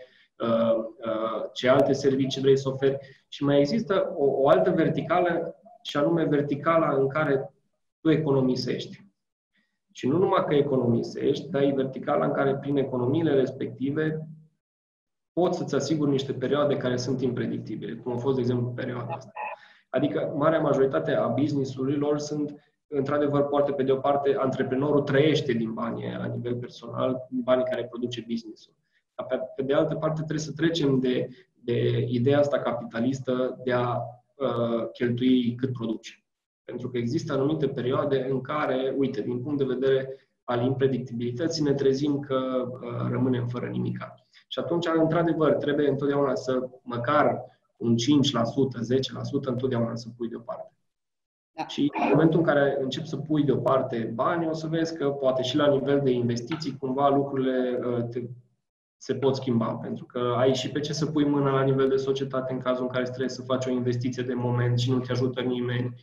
ce 1.53 1.69
alte 1.69 1.93
servicii 1.93 2.41
vrei 2.41 2.57
să 2.57 2.69
oferi. 2.69 2.97
Și 3.27 3.43
mai 3.43 3.59
există 3.59 4.13
o, 4.17 4.25
o 4.41 4.49
altă 4.49 4.71
verticală 4.71 5.55
și 5.85 5.97
anume 5.97 6.23
verticala 6.23 6.95
în 6.95 7.07
care 7.07 7.53
tu 8.01 8.09
economisești. 8.09 9.05
Și 9.91 10.07
nu 10.07 10.17
numai 10.17 10.45
că 10.47 10.55
economisești, 10.55 11.49
dar 11.49 11.61
e 11.61 11.71
verticala 11.75 12.25
în 12.25 12.31
care 12.31 12.55
prin 12.55 12.77
economiile 12.77 13.33
respective 13.33 14.27
poți 15.33 15.57
să-ți 15.57 15.75
asiguri 15.75 16.11
niște 16.11 16.33
perioade 16.33 16.77
care 16.77 16.97
sunt 16.97 17.21
impredictibile, 17.21 17.95
cum 17.95 18.11
a 18.11 18.17
fost, 18.17 18.35
de 18.35 18.41
exemplu, 18.41 18.67
perioada 18.67 19.13
asta. 19.13 19.31
Adică, 19.89 20.33
marea 20.35 20.59
majoritate 20.59 21.11
a 21.11 21.27
business-urilor 21.27 22.19
sunt, 22.19 22.55
într-adevăr, 22.87 23.47
poate 23.47 23.71
pe 23.71 23.83
de 23.83 23.91
o 23.91 23.97
parte, 23.97 24.35
antreprenorul 24.39 25.01
trăiește 25.01 25.53
din 25.53 25.73
banii 25.73 26.15
la 26.17 26.25
nivel 26.25 26.55
personal, 26.55 27.25
din 27.29 27.41
banii 27.41 27.65
care 27.65 27.85
produce 27.85 28.25
business-ul. 28.27 28.73
Dar 29.15 29.25
pe, 29.25 29.39
pe 29.55 29.63
de 29.63 29.73
altă 29.73 29.95
parte, 29.95 30.15
trebuie 30.15 30.39
să 30.39 30.53
trecem 30.53 30.99
de, 30.99 31.27
de 31.53 32.05
ideea 32.07 32.39
asta 32.39 32.59
capitalistă 32.59 33.61
de 33.63 33.71
a 33.71 33.97
Uh, 33.97 34.24
cheltui 34.93 35.55
cât 35.55 35.73
produci. 35.73 36.25
Pentru 36.63 36.89
că 36.89 36.97
există 36.97 37.33
anumite 37.33 37.67
perioade 37.67 38.27
în 38.29 38.41
care, 38.41 38.93
uite, 38.97 39.21
din 39.21 39.39
punct 39.39 39.57
de 39.57 39.73
vedere 39.73 40.15
al 40.43 40.65
impredictibilității, 40.65 41.63
ne 41.63 41.73
trezim 41.73 42.19
că 42.19 42.67
uh, 42.69 43.07
rămânem 43.09 43.47
fără 43.47 43.65
nimica. 43.65 44.15
Și 44.47 44.59
atunci, 44.59 44.87
într-adevăr, 44.93 45.53
trebuie 45.53 45.89
întotdeauna 45.89 46.35
să, 46.35 46.69
măcar 46.81 47.41
un 47.77 47.95
5%, 47.95 47.95
10%, 47.95 49.45
întotdeauna 49.45 49.95
să 49.95 50.09
pui 50.17 50.29
deoparte. 50.29 50.71
Da. 51.51 51.67
Și 51.67 51.91
în 52.01 52.09
momentul 52.11 52.39
în 52.39 52.45
care 52.45 52.77
începi 52.79 53.07
să 53.07 53.17
pui 53.17 53.43
deoparte 53.43 54.11
bani, 54.13 54.47
o 54.47 54.53
să 54.53 54.67
vezi 54.67 54.97
că 54.97 55.09
poate 55.09 55.41
și 55.41 55.55
la 55.55 55.67
nivel 55.67 56.01
de 56.03 56.11
investiții, 56.11 56.77
cumva 56.77 57.09
lucrurile 57.09 57.79
uh, 57.85 58.03
te 58.09 58.21
se 58.97 59.15
pot 59.15 59.35
schimba, 59.35 59.75
pentru 59.75 60.05
că 60.05 60.33
ai 60.37 60.53
și 60.53 60.69
pe 60.69 60.79
ce 60.79 60.93
să 60.93 61.05
pui 61.05 61.25
mâna 61.25 61.51
la 61.51 61.63
nivel 61.63 61.89
de 61.89 61.95
societate 61.95 62.53
în 62.53 62.59
cazul 62.59 62.83
în 62.83 62.89
care 62.89 63.03
trebuie 63.03 63.29
să 63.29 63.41
faci 63.41 63.65
o 63.65 63.69
investiție 63.69 64.23
de 64.23 64.33
moment 64.33 64.79
și 64.79 64.91
nu 64.91 64.99
te 64.99 65.11
ajută 65.11 65.41
nimeni. 65.41 65.93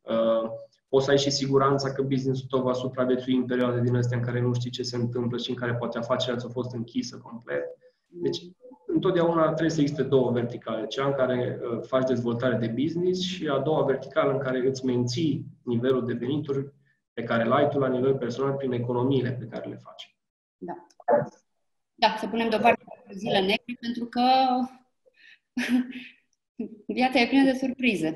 Uh, 0.00 0.50
poți 0.88 1.04
să 1.04 1.10
ai 1.10 1.18
și 1.18 1.30
siguranța 1.30 1.92
că 1.92 2.02
businessul 2.02 2.46
tău 2.48 2.62
va 2.62 2.72
supraviețui 2.72 3.36
în 3.36 3.44
perioade 3.44 3.80
din 3.80 3.96
astea 3.96 4.18
în 4.18 4.24
care 4.24 4.40
nu 4.40 4.54
știi 4.54 4.70
ce 4.70 4.82
se 4.82 4.96
întâmplă 4.96 5.38
și 5.38 5.50
în 5.50 5.56
care 5.56 5.74
poate 5.74 5.98
afacerea 5.98 6.38
ți-a 6.38 6.48
fost 6.48 6.74
închisă 6.74 7.18
complet. 7.22 7.64
Deci, 8.06 8.42
întotdeauna 8.86 9.44
trebuie 9.44 9.70
să 9.70 9.80
existe 9.80 10.02
două 10.02 10.30
verticale. 10.30 10.86
Cea 10.86 11.06
în 11.06 11.12
care 11.12 11.60
uh, 11.62 11.80
faci 11.82 12.06
dezvoltare 12.06 12.56
de 12.56 12.74
business 12.82 13.20
și 13.20 13.48
a 13.48 13.58
doua 13.58 13.84
verticală 13.84 14.32
în 14.32 14.38
care 14.38 14.68
îți 14.68 14.84
menții 14.84 15.46
nivelul 15.62 16.06
de 16.06 16.12
venituri 16.12 16.72
pe 17.12 17.22
care 17.22 17.44
l-ai 17.44 17.68
tu 17.68 17.78
la 17.78 17.88
nivel 17.88 18.16
personal 18.16 18.54
prin 18.54 18.72
economiile 18.72 19.32
pe 19.32 19.44
care 19.44 19.68
le 19.68 19.76
faci. 19.76 20.16
Da. 20.56 20.86
Da, 22.00 22.16
să 22.18 22.26
punem 22.26 22.48
deoparte 22.48 22.84
zile 23.12 23.40
negre, 23.40 23.76
pentru 23.80 24.04
că 24.04 24.22
viața 26.98 27.20
e 27.20 27.26
plină 27.26 27.44
de 27.44 27.58
surprize. 27.58 28.08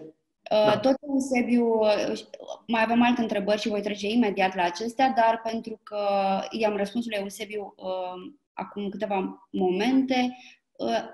Uh, 0.50 0.64
da. 0.64 0.78
Tot 0.78 0.96
Eusebiu, 1.08 1.66
uh, 1.66 2.20
mai 2.66 2.82
avem 2.82 3.02
alte 3.02 3.20
întrebări 3.20 3.60
și 3.60 3.68
voi 3.68 3.82
trece 3.82 4.08
imediat 4.08 4.54
la 4.54 4.62
acestea, 4.62 5.08
dar 5.08 5.40
pentru 5.42 5.80
că 5.82 5.98
i-am 6.50 6.76
răspuns 6.76 7.06
lui 7.06 7.16
Eusebiu 7.16 7.74
uh, 7.76 8.32
acum 8.52 8.88
câteva 8.88 9.48
momente, 9.50 10.36
uh, 10.76 11.04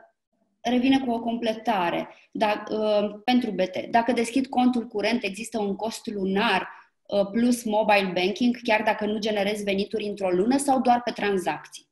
revine 0.60 0.98
cu 0.98 1.10
o 1.10 1.20
completare 1.20 2.08
da, 2.30 2.62
uh, 2.70 3.20
pentru 3.24 3.50
BT. 3.50 3.86
Dacă 3.90 4.12
deschid 4.12 4.46
contul 4.46 4.86
curent, 4.86 5.22
există 5.22 5.58
un 5.58 5.76
cost 5.76 6.06
lunar 6.06 6.68
uh, 7.06 7.26
plus 7.32 7.64
mobile 7.64 8.12
banking, 8.14 8.56
chiar 8.62 8.82
dacă 8.82 9.06
nu 9.06 9.18
generezi 9.18 9.64
venituri 9.64 10.04
într-o 10.04 10.30
lună 10.30 10.56
sau 10.56 10.80
doar 10.80 11.02
pe 11.02 11.10
tranzacții? 11.10 11.89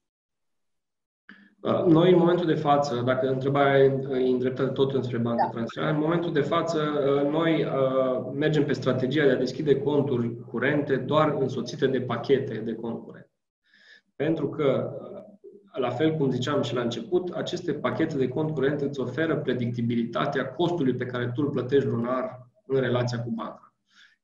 Uh, 1.60 1.84
noi, 1.84 2.12
în 2.12 2.18
momentul 2.18 2.46
de 2.46 2.54
față, 2.54 3.02
dacă 3.04 3.28
întrebarea 3.28 3.78
e 3.78 4.30
îndreptată 4.30 4.68
tot 4.68 4.92
înspre 4.92 5.18
bancă 5.18 5.42
da. 5.44 5.50
tradițională, 5.50 5.94
în 5.94 6.00
momentul 6.00 6.32
de 6.32 6.40
față, 6.40 6.78
uh, 6.78 7.30
noi 7.30 7.64
uh, 7.64 8.32
mergem 8.34 8.64
pe 8.64 8.72
strategia 8.72 9.24
de 9.24 9.30
a 9.30 9.36
deschide 9.36 9.80
conturi 9.80 10.36
curente 10.50 10.96
doar 10.96 11.36
însoțite 11.38 11.86
de 11.86 12.00
pachete 12.00 12.54
de 12.54 12.74
cont 12.74 13.02
curent. 13.02 13.30
Pentru 14.16 14.48
că, 14.48 14.90
la 15.72 15.90
fel 15.90 16.14
cum 16.14 16.30
ziceam 16.30 16.62
și 16.62 16.74
la 16.74 16.80
început, 16.80 17.30
aceste 17.30 17.72
pachete 17.72 18.16
de 18.16 18.28
cont 18.28 18.50
curent 18.50 18.80
îți 18.80 19.00
oferă 19.00 19.36
predictibilitatea 19.36 20.48
costului 20.48 20.94
pe 20.94 21.06
care 21.06 21.30
tu 21.34 21.42
îl 21.42 21.50
plătești 21.50 21.88
lunar 21.88 22.48
în 22.66 22.80
relația 22.80 23.22
cu 23.22 23.30
banca. 23.30 23.67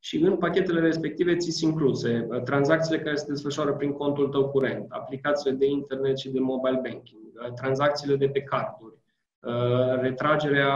Și 0.04 0.16
în 0.16 0.36
pachetele 0.36 0.80
respective 0.80 1.36
ți 1.36 1.50
sunt 1.50 1.72
incluse 1.72 2.26
uh, 2.30 2.42
tranzacțiile 2.42 3.02
care 3.02 3.16
se 3.16 3.24
desfășoară 3.28 3.72
prin 3.72 3.92
contul 3.92 4.28
tău 4.28 4.48
curent, 4.48 4.86
aplicațiile 4.88 5.56
de 5.56 5.66
internet 5.66 6.18
și 6.18 6.30
de 6.30 6.40
mobile 6.40 6.80
banking, 6.82 7.22
uh, 7.34 7.52
tranzacțiile 7.52 8.16
de 8.16 8.28
pe 8.28 8.40
carduri, 8.40 8.94
uh, 9.40 10.00
retragerea 10.00 10.74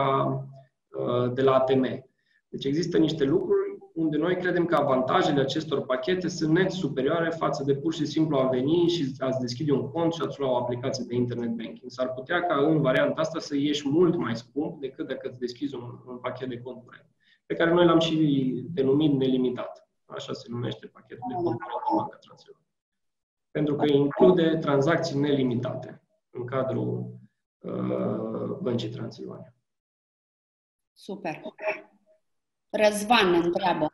de 1.33 1.43
la 1.43 1.55
ATM. 1.55 2.07
Deci 2.49 2.65
există 2.65 2.99
niște 2.99 3.25
lucruri 3.25 3.79
unde 3.95 4.17
noi 4.17 4.37
credem 4.37 4.65
că 4.65 4.75
avantajele 4.75 5.41
acestor 5.41 5.85
pachete 5.85 6.29
sunt 6.29 6.57
net 6.57 6.71
superioare 6.71 7.31
față 7.31 7.63
de 7.65 7.75
pur 7.75 7.95
și 7.95 8.07
simplu 8.07 8.37
a 8.37 8.49
veni 8.49 8.89
și 8.89 9.15
a-ți 9.19 9.41
deschide 9.41 9.73
un 9.73 9.91
cont 9.91 10.13
și 10.13 10.23
a-ți 10.25 10.41
lua 10.41 10.51
o 10.51 10.57
aplicație 10.57 11.05
de 11.09 11.15
internet 11.15 11.51
banking. 11.51 11.91
S-ar 11.91 12.13
putea 12.13 12.43
ca 12.43 12.55
în 12.55 12.81
varianta 12.81 13.21
asta 13.21 13.39
să 13.39 13.57
ieși 13.57 13.89
mult 13.89 14.17
mai 14.17 14.37
scump 14.37 14.81
decât 14.81 15.07
dacă 15.07 15.29
îți 15.29 15.39
deschizi 15.39 15.75
un, 15.75 15.99
un 16.07 16.17
pachet 16.17 16.49
de 16.49 16.61
cont 16.61 16.85
curent, 16.85 17.07
pe 17.49 17.55
care 17.55 17.71
noi 17.71 17.85
l-am 17.85 17.99
și 17.99 18.17
denumit 18.71 19.13
nelimitat. 19.13 19.89
Așa 20.07 20.33
se 20.33 20.47
numește 20.49 20.87
pachetul 20.87 21.25
de 21.29 21.35
cont 21.35 21.61
curent 21.61 21.83
în 21.91 21.97
Banca 21.97 22.17
Transilvania. 22.17 22.67
Pentru 23.51 23.77
că 23.77 23.87
include 23.87 24.57
tranzacții 24.57 25.19
nelimitate 25.19 26.03
în 26.31 26.45
cadrul 26.45 27.19
uh, 27.59 28.57
Băncii 28.61 28.89
Transilvania. 28.89 29.55
Super. 30.93 31.41
Răzvan 32.71 33.31
ne 33.31 33.37
întreabă, 33.37 33.91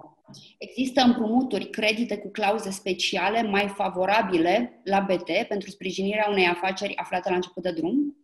există 0.59 1.01
împrumuturi, 1.01 1.71
credite 1.71 2.19
cu 2.19 2.29
clauze 2.29 2.71
speciale 2.71 3.43
mai 3.43 3.69
favorabile 3.69 4.81
la 4.85 5.01
BT 5.01 5.47
pentru 5.49 5.71
sprijinirea 5.71 6.31
unei 6.31 6.47
afaceri 6.47 6.97
aflate 6.97 7.29
la 7.29 7.35
început 7.35 7.63
de 7.63 7.73
drum? 7.73 8.17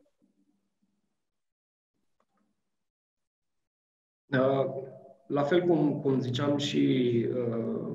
Uh, 4.26 4.99
la 5.31 5.43
fel 5.43 5.61
cum, 5.61 6.01
cum 6.03 6.20
ziceam 6.20 6.57
și 6.57 7.26
uh, 7.35 7.91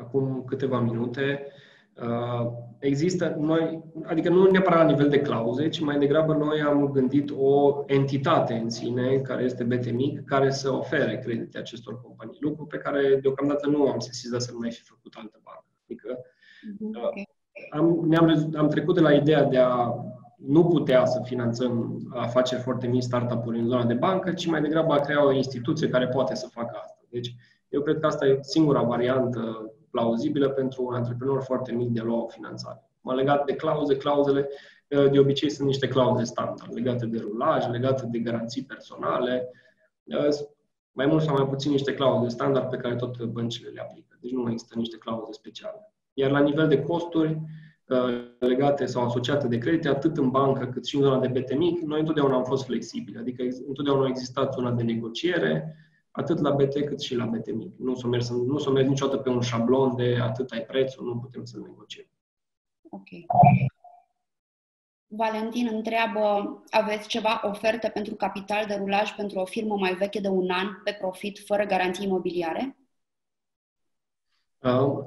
acum 0.00 0.44
câteva 0.46 0.80
minute, 0.80 1.46
uh, 2.02 2.50
există 2.78 3.36
noi, 3.38 3.82
adică 4.02 4.28
nu 4.28 4.50
neapărat 4.50 4.78
la 4.78 4.90
nivel 4.90 5.08
de 5.08 5.20
clauze, 5.20 5.68
ci 5.68 5.80
mai 5.80 5.98
degrabă 5.98 6.34
noi 6.34 6.60
am 6.60 6.90
gândit 6.90 7.30
o 7.36 7.82
entitate 7.86 8.54
în 8.54 8.70
sine, 8.70 9.16
care 9.18 9.42
este 9.42 9.64
BTMIC, 9.64 10.24
care 10.24 10.50
să 10.50 10.72
ofere 10.72 11.18
credite 11.18 11.58
acestor 11.58 12.00
companii. 12.00 12.38
Lucru 12.40 12.66
pe 12.66 12.76
care 12.76 13.18
deocamdată 13.22 13.68
nu 13.68 13.86
am 13.86 13.98
sesizat 13.98 14.42
să 14.42 14.52
nu 14.52 14.58
mai 14.58 14.70
fi 14.70 14.82
făcut 14.82 15.14
altă 15.16 15.40
bancă. 15.44 15.64
Adică 15.84 16.18
mhm, 16.78 17.06
okay. 17.06 17.28
am, 17.70 18.04
ne-am, 18.06 18.52
am 18.56 18.68
trecut 18.68 18.94
de 18.94 19.00
la 19.00 19.12
ideea 19.12 19.44
de 19.44 19.58
a 19.58 19.94
nu 20.46 20.64
putea 20.64 21.04
să 21.04 21.20
finanțăm 21.24 22.00
afaceri 22.10 22.60
foarte 22.60 22.86
mici, 22.86 23.02
startup-uri 23.02 23.58
în 23.58 23.66
zona 23.66 23.84
de 23.84 23.94
bancă, 23.94 24.32
ci 24.32 24.46
mai 24.46 24.60
degrabă 24.60 24.92
a 24.92 25.00
crea 25.00 25.26
o 25.26 25.32
instituție 25.32 25.88
care 25.88 26.08
poate 26.08 26.34
să 26.34 26.48
facă 26.52 26.78
asta. 26.82 26.98
Deci, 27.08 27.34
eu 27.68 27.82
cred 27.82 27.98
că 27.98 28.06
asta 28.06 28.26
e 28.26 28.38
singura 28.40 28.82
variantă 28.82 29.72
plauzibilă 29.90 30.48
pentru 30.48 30.84
un 30.86 30.94
antreprenor 30.94 31.42
foarte 31.42 31.72
mic 31.72 31.88
de 31.88 32.00
a 32.00 32.04
lua 32.04 32.22
o 32.22 32.28
finanțare. 32.28 32.90
Mă 33.00 33.14
legat 33.14 33.44
de 33.44 33.54
clauze, 33.54 33.96
clauzele 33.96 34.48
de 35.10 35.18
obicei 35.18 35.50
sunt 35.50 35.66
niște 35.66 35.88
clauze 35.88 36.24
standard, 36.24 36.74
legate 36.74 37.06
de 37.06 37.18
rulaj, 37.18 37.68
legate 37.68 38.06
de 38.06 38.18
garanții 38.18 38.64
personale, 38.64 39.50
mai 40.92 41.06
mult 41.06 41.22
sau 41.22 41.36
mai 41.36 41.46
puțin 41.46 41.70
niște 41.70 41.94
clauze 41.94 42.28
standard 42.28 42.68
pe 42.68 42.76
care 42.76 42.96
tot 42.96 43.24
băncile 43.24 43.68
le 43.68 43.80
aplică. 43.80 44.18
Deci 44.20 44.30
nu 44.30 44.50
există 44.50 44.78
niște 44.78 44.96
clauze 44.96 45.32
speciale. 45.32 45.92
Iar 46.14 46.30
la 46.30 46.40
nivel 46.40 46.68
de 46.68 46.82
costuri 46.82 47.40
legate 48.38 48.86
sau 48.86 49.04
asociate 49.04 49.48
de 49.48 49.58
credite, 49.58 49.88
atât 49.88 50.16
în 50.16 50.30
bancă 50.30 50.66
cât 50.66 50.86
și 50.86 50.96
în 50.96 51.02
zona 51.02 51.18
de 51.18 51.40
BTMIC, 51.40 51.80
noi 51.80 52.00
întotdeauna 52.00 52.36
am 52.36 52.44
fost 52.44 52.64
flexibili. 52.64 53.18
Adică 53.18 53.42
întotdeauna 53.66 54.04
a 54.04 54.08
existat 54.08 54.52
zona 54.52 54.70
de 54.70 54.82
negociere, 54.82 55.76
atât 56.10 56.38
la 56.38 56.50
BT 56.50 56.84
cât 56.84 57.00
și 57.00 57.14
la 57.14 57.24
BT 57.24 57.54
mic. 57.54 57.78
Nu 57.78 57.94
s-o 57.94 58.08
mers, 58.08 58.30
nu 58.30 58.58
s-o 58.58 58.70
mers 58.70 58.88
niciodată 58.88 59.16
pe 59.16 59.28
un 59.28 59.40
șablon 59.40 59.96
de 59.96 60.18
atât 60.22 60.50
ai 60.50 60.62
prețul, 60.62 61.04
nu 61.04 61.18
putem 61.18 61.44
să 61.44 61.58
negociem. 61.58 62.06
Ok. 62.90 63.08
Valentin 65.06 65.68
întreabă, 65.72 66.62
aveți 66.70 67.08
ceva 67.08 67.40
oferte 67.44 67.88
pentru 67.88 68.14
capital 68.14 68.66
de 68.66 68.74
rulaj 68.74 69.14
pentru 69.14 69.38
o 69.38 69.44
firmă 69.44 69.76
mai 69.76 69.94
veche 69.94 70.20
de 70.20 70.28
un 70.28 70.50
an 70.50 70.66
pe 70.84 70.96
profit, 71.00 71.38
fără 71.38 71.64
garanții 71.64 72.06
imobiliare? 72.06 72.76
Uh, 74.58 74.98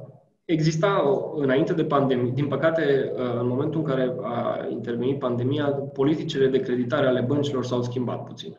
exista 0.45 1.03
înainte 1.35 1.73
de 1.73 1.85
pandemie, 1.85 2.31
din 2.31 2.47
păcate, 2.47 3.11
uh, 3.15 3.39
în 3.39 3.47
momentul 3.47 3.79
în 3.79 3.85
care 3.85 4.15
a 4.21 4.67
intervenit 4.69 5.19
pandemia, 5.19 5.65
politicile 5.71 6.47
de 6.47 6.59
creditare 6.59 7.07
ale 7.07 7.21
băncilor 7.21 7.65
s-au 7.65 7.81
schimbat 7.81 8.23
puțin. 8.23 8.57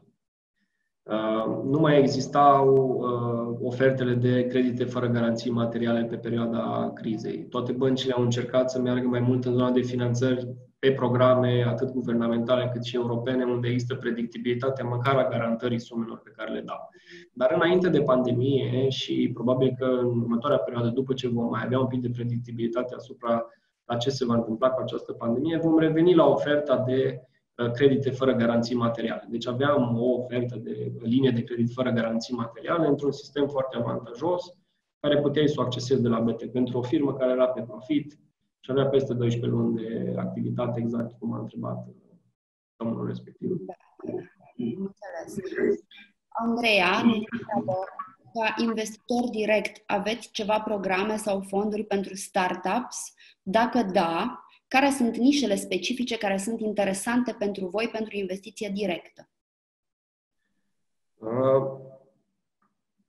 Uh, 1.03 1.63
nu 1.65 1.79
mai 1.79 1.99
existau 1.99 2.75
uh, 2.75 3.67
ofertele 3.67 4.15
de 4.15 4.47
credite 4.47 4.85
fără 4.85 5.07
garanții 5.07 5.51
materiale 5.51 6.05
pe 6.05 6.17
perioada 6.17 6.91
crizei. 6.95 7.47
Toate 7.49 7.73
băncile 7.73 8.13
au 8.13 8.23
încercat 8.23 8.71
să 8.71 8.81
meargă 8.81 9.07
mai 9.07 9.21
mult 9.21 9.45
în 9.45 9.53
zona 9.53 9.71
de 9.71 9.81
finanțări 9.81 10.49
pe 10.85 10.93
programe 10.93 11.65
atât 11.69 11.91
guvernamentale 11.91 12.71
cât 12.73 12.85
și 12.85 12.97
europene, 12.97 13.45
unde 13.45 13.69
există 13.69 13.95
predictibilitatea 13.95 14.85
măcar 14.85 15.17
a 15.17 15.29
garantării 15.29 15.81
sumelor 15.81 16.21
pe 16.25 16.33
care 16.37 16.53
le 16.53 16.61
dau. 16.61 16.89
Dar 17.33 17.53
înainte 17.55 17.89
de 17.89 18.01
pandemie 18.01 18.89
și 18.89 19.31
probabil 19.35 19.75
că 19.79 19.85
în 19.85 20.21
următoarea 20.21 20.59
perioadă, 20.59 20.89
după 20.89 21.13
ce 21.13 21.29
vom 21.29 21.49
mai 21.49 21.63
avea 21.65 21.79
un 21.79 21.87
pic 21.87 22.01
de 22.01 22.11
predictibilitate 22.11 22.95
asupra 22.95 23.47
la 23.85 23.97
ce 23.97 24.11
se 24.11 24.25
va 24.25 24.35
întâmpla 24.35 24.71
cu 24.71 24.81
această 24.81 25.13
pandemie, 25.13 25.59
vom 25.63 25.79
reveni 25.79 26.15
la 26.15 26.27
oferta 26.27 26.85
de 26.87 27.21
Uh, 27.63 27.71
credite 27.71 28.11
fără 28.11 28.33
garanții 28.33 28.75
materiale. 28.75 29.27
Deci 29.31 29.47
aveam 29.47 30.01
o 30.01 30.05
ofertă 30.05 30.57
de 30.57 30.93
linie 30.99 31.31
de 31.31 31.43
credit 31.43 31.73
fără 31.73 31.91
garanții 31.91 32.35
materiale 32.35 32.87
într-un 32.87 33.13
sistem 33.13 33.49
foarte 33.49 33.77
avantajos, 33.77 34.43
care 35.01 35.21
puteai 35.21 35.49
să 35.49 35.55
o 35.59 35.63
accesezi 35.63 36.03
de 36.03 36.09
la 36.09 36.21
BT 36.21 36.45
pentru 36.45 36.79
o 36.79 36.83
firmă 36.83 37.15
care 37.15 37.33
era 37.33 37.47
pe 37.47 37.63
profit 37.63 38.19
și 38.65 38.71
avea 38.71 38.87
peste 38.87 39.15
12 39.15 39.51
luni 39.51 39.77
de 39.77 40.15
activitate, 40.17 40.81
exact 40.81 41.19
cum 41.19 41.33
a 41.33 41.39
întrebat 41.39 41.87
domnul 42.77 43.07
respectiv. 43.07 43.51
Da. 43.51 43.75
Înțeles. 44.57 45.81
Andreea, 46.29 46.91
ca 48.33 48.55
investitor 48.63 49.29
direct, 49.31 49.83
aveți 49.87 50.31
ceva 50.31 50.61
programe 50.61 51.17
sau 51.17 51.41
fonduri 51.41 51.85
pentru 51.85 52.15
startups? 52.15 53.15
Dacă 53.43 53.83
da, 53.83 54.45
care 54.69 54.91
sunt 54.91 55.17
nișele 55.17 55.55
specifice 55.55 56.19
care 56.19 56.37
sunt 56.37 56.61
interesante 56.61 57.33
pentru 57.39 57.67
voi 57.67 57.89
pentru 57.93 58.17
investiție 58.17 58.71
directă? 58.75 59.29
Uh, 61.15 61.81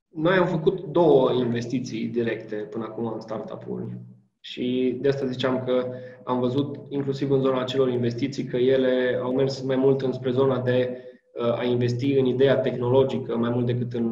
noi 0.08 0.36
am 0.36 0.48
făcut 0.48 0.84
două 0.84 1.32
investiții 1.32 2.08
directe 2.08 2.56
până 2.56 2.84
acum 2.84 3.06
în 3.06 3.20
startup-uri 3.20 3.98
și 4.46 4.98
de 5.02 5.08
asta 5.08 5.26
ziceam 5.26 5.64
că 5.64 5.88
am 6.24 6.40
văzut, 6.40 6.76
inclusiv 6.90 7.32
în 7.32 7.40
zona 7.40 7.62
acelor 7.62 7.90
investiții, 7.90 8.44
că 8.44 8.58
ele 8.58 9.20
au 9.22 9.34
mers 9.34 9.62
mai 9.62 9.76
mult 9.76 10.02
înspre 10.02 10.32
zona 10.32 10.60
de 10.60 10.98
uh, 11.34 11.60
a 11.60 11.64
investi 11.64 12.18
în 12.18 12.26
ideea 12.26 12.58
tehnologică 12.58 13.38
mai 13.38 13.50
mult 13.50 13.66
decât 13.66 13.94
în 13.94 14.06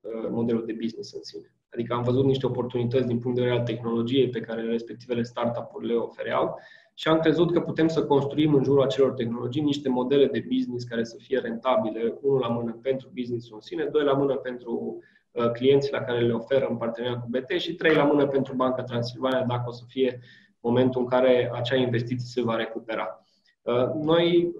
uh, 0.00 0.28
modelul 0.30 0.66
de 0.66 0.72
business 0.72 1.12
în 1.12 1.22
sine. 1.22 1.52
Adică 1.72 1.94
am 1.94 2.02
văzut 2.02 2.24
niște 2.24 2.46
oportunități 2.46 3.06
din 3.06 3.18
punct 3.18 3.36
de 3.36 3.42
vedere 3.42 3.60
al 3.60 3.66
tehnologiei 3.66 4.28
pe 4.28 4.40
care 4.40 4.62
respectivele 4.62 5.22
startup-uri 5.22 5.86
le 5.86 5.94
ofereau 5.94 6.58
și 6.94 7.08
am 7.08 7.18
crezut 7.18 7.52
că 7.52 7.60
putem 7.60 7.88
să 7.88 8.04
construim 8.04 8.54
în 8.54 8.64
jurul 8.64 8.82
acelor 8.82 9.12
tehnologii 9.12 9.62
niște 9.62 9.88
modele 9.88 10.26
de 10.26 10.44
business 10.48 10.84
care 10.84 11.04
să 11.04 11.16
fie 11.20 11.38
rentabile, 11.38 12.18
unul 12.20 12.38
la 12.38 12.48
mână 12.48 12.78
pentru 12.82 13.10
business 13.14 13.50
în 13.50 13.60
sine, 13.60 13.88
doi 13.92 14.04
la 14.04 14.12
mână 14.12 14.34
pentru 14.34 14.72
uh, 14.72 15.02
clienții 15.46 15.92
la 15.92 16.00
care 16.00 16.20
le 16.20 16.32
oferă 16.32 16.66
în 16.70 16.76
parteneriat 16.76 17.20
cu 17.20 17.28
BT 17.30 17.50
și 17.60 17.74
trei 17.74 17.94
la 17.94 18.04
mână 18.04 18.26
pentru 18.26 18.54
Banca 18.54 18.82
Transilvania 18.82 19.44
dacă 19.48 19.64
o 19.66 19.72
să 19.72 19.82
fie 19.88 20.20
momentul 20.60 21.00
în 21.00 21.06
care 21.06 21.50
acea 21.52 21.76
investiție 21.76 22.26
se 22.26 22.42
va 22.42 22.56
recupera. 22.56 23.24
Uh, 23.62 23.92
noi 24.02 24.52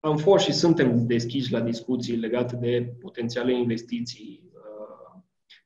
am 0.00 0.16
fost 0.16 0.44
și 0.44 0.52
suntem 0.52 1.06
deschiși 1.06 1.52
la 1.52 1.60
discuții 1.60 2.16
legate 2.16 2.56
de 2.56 2.94
potențiale 3.00 3.58
investiții 3.58 4.45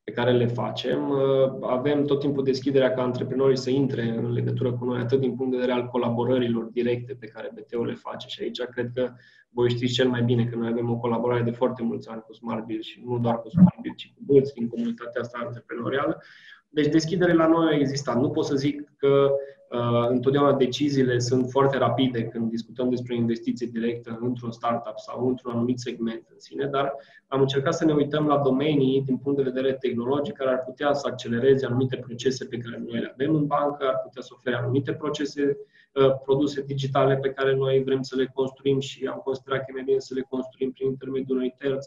pe 0.05 0.13
care 0.13 0.33
le 0.33 0.47
facem. 0.47 1.11
Uh, 1.11 1.53
avem 1.61 2.05
tot 2.05 2.21
timpul 2.21 2.45
deschiderea 2.45 2.93
ca 2.93 3.03
antreprenorii 3.03 3.57
să 3.57 3.71
intre 3.71 4.03
în 4.03 4.33
legătură 4.33 4.73
cu 4.73 4.85
noi, 4.85 5.01
atât 5.01 5.21
din 5.21 5.35
punct 5.35 5.51
de 5.51 5.59
vedere 5.59 5.77
al 5.77 5.87
colaborărilor 5.87 6.65
directe 6.65 7.17
pe 7.21 7.27
care 7.27 7.53
BTO 7.55 7.85
le 7.85 7.95
face 7.95 8.29
și 8.29 8.43
aici 8.43 8.61
cred 8.63 8.91
că 8.95 9.11
voi 9.51 9.71
știți 9.71 9.93
cel 9.93 10.09
mai 10.09 10.23
bine 10.23 10.45
că 10.45 10.57
noi 10.57 10.69
avem 10.69 10.91
o 10.91 10.97
colaborare 10.97 11.43
de 11.43 11.51
foarte 11.51 11.83
mulți 11.83 12.09
ani 12.09 12.23
cu 12.27 12.33
SmartBill 12.33 12.83
și 12.83 13.03
nu 13.07 13.19
doar 13.19 13.41
cu 13.41 13.49
SmartBill, 13.49 13.95
ci 13.95 14.13
cu 14.15 14.33
mulți 14.33 14.55
din 14.55 14.69
comunitatea 14.69 15.21
asta 15.21 15.39
antreprenorială. 15.45 16.23
Deci 16.69 16.87
deschidere 16.87 17.33
la 17.33 17.47
noi 17.47 17.75
a 17.75 17.79
existat. 17.79 18.21
Nu 18.21 18.31
pot 18.31 18.45
să 18.45 18.55
zic 18.57 18.93
că 18.97 19.09
Uh, 19.09 19.60
întotdeauna 20.09 20.53
deciziile 20.53 21.19
sunt 21.19 21.51
foarte 21.51 21.79
rapide 21.79 22.25
când 22.25 22.51
discutăm 22.51 22.89
despre 22.91 23.15
investiții 23.15 23.67
directe 23.67 24.19
într-un 24.21 24.51
startup 24.51 24.99
sau 24.99 25.29
într-un 25.29 25.53
anumit 25.53 25.79
segment 25.79 26.27
în 26.33 26.39
sine, 26.39 26.67
dar 26.67 26.93
am 27.27 27.41
încercat 27.41 27.75
să 27.75 27.85
ne 27.85 27.93
uităm 27.93 28.27
la 28.27 28.39
domenii 28.39 29.03
din 29.03 29.17
punct 29.17 29.39
de 29.39 29.51
vedere 29.51 29.73
tehnologic 29.73 30.35
care 30.35 30.51
ar 30.51 30.63
putea 30.65 30.93
să 30.93 31.09
accelereze 31.11 31.67
anumite 31.67 31.97
procese 31.97 32.45
pe 32.45 32.57
care 32.57 32.83
noi 32.87 33.01
le 33.01 33.11
avem 33.13 33.35
în 33.35 33.47
bancă, 33.47 33.87
ar 33.87 34.01
putea 34.03 34.23
să 34.23 34.29
ofere 34.37 34.57
anumite 34.57 34.93
procese, 34.93 35.57
uh, 35.93 36.13
produse 36.25 36.63
digitale 36.63 37.17
pe 37.17 37.31
care 37.31 37.55
noi 37.55 37.83
vrem 37.85 38.03
să 38.03 38.17
le 38.17 38.31
construim 38.35 38.81
și 38.81 39.07
am 39.07 39.21
considerat 39.25 39.59
că 39.59 39.67
e 39.69 39.73
mai 39.73 39.83
bine 39.85 39.99
să 39.99 40.15
le 40.15 40.27
construim 40.29 40.73
prin 40.73 40.87
intermediul 40.87 41.37
unui 41.37 41.55
terț. 41.59 41.87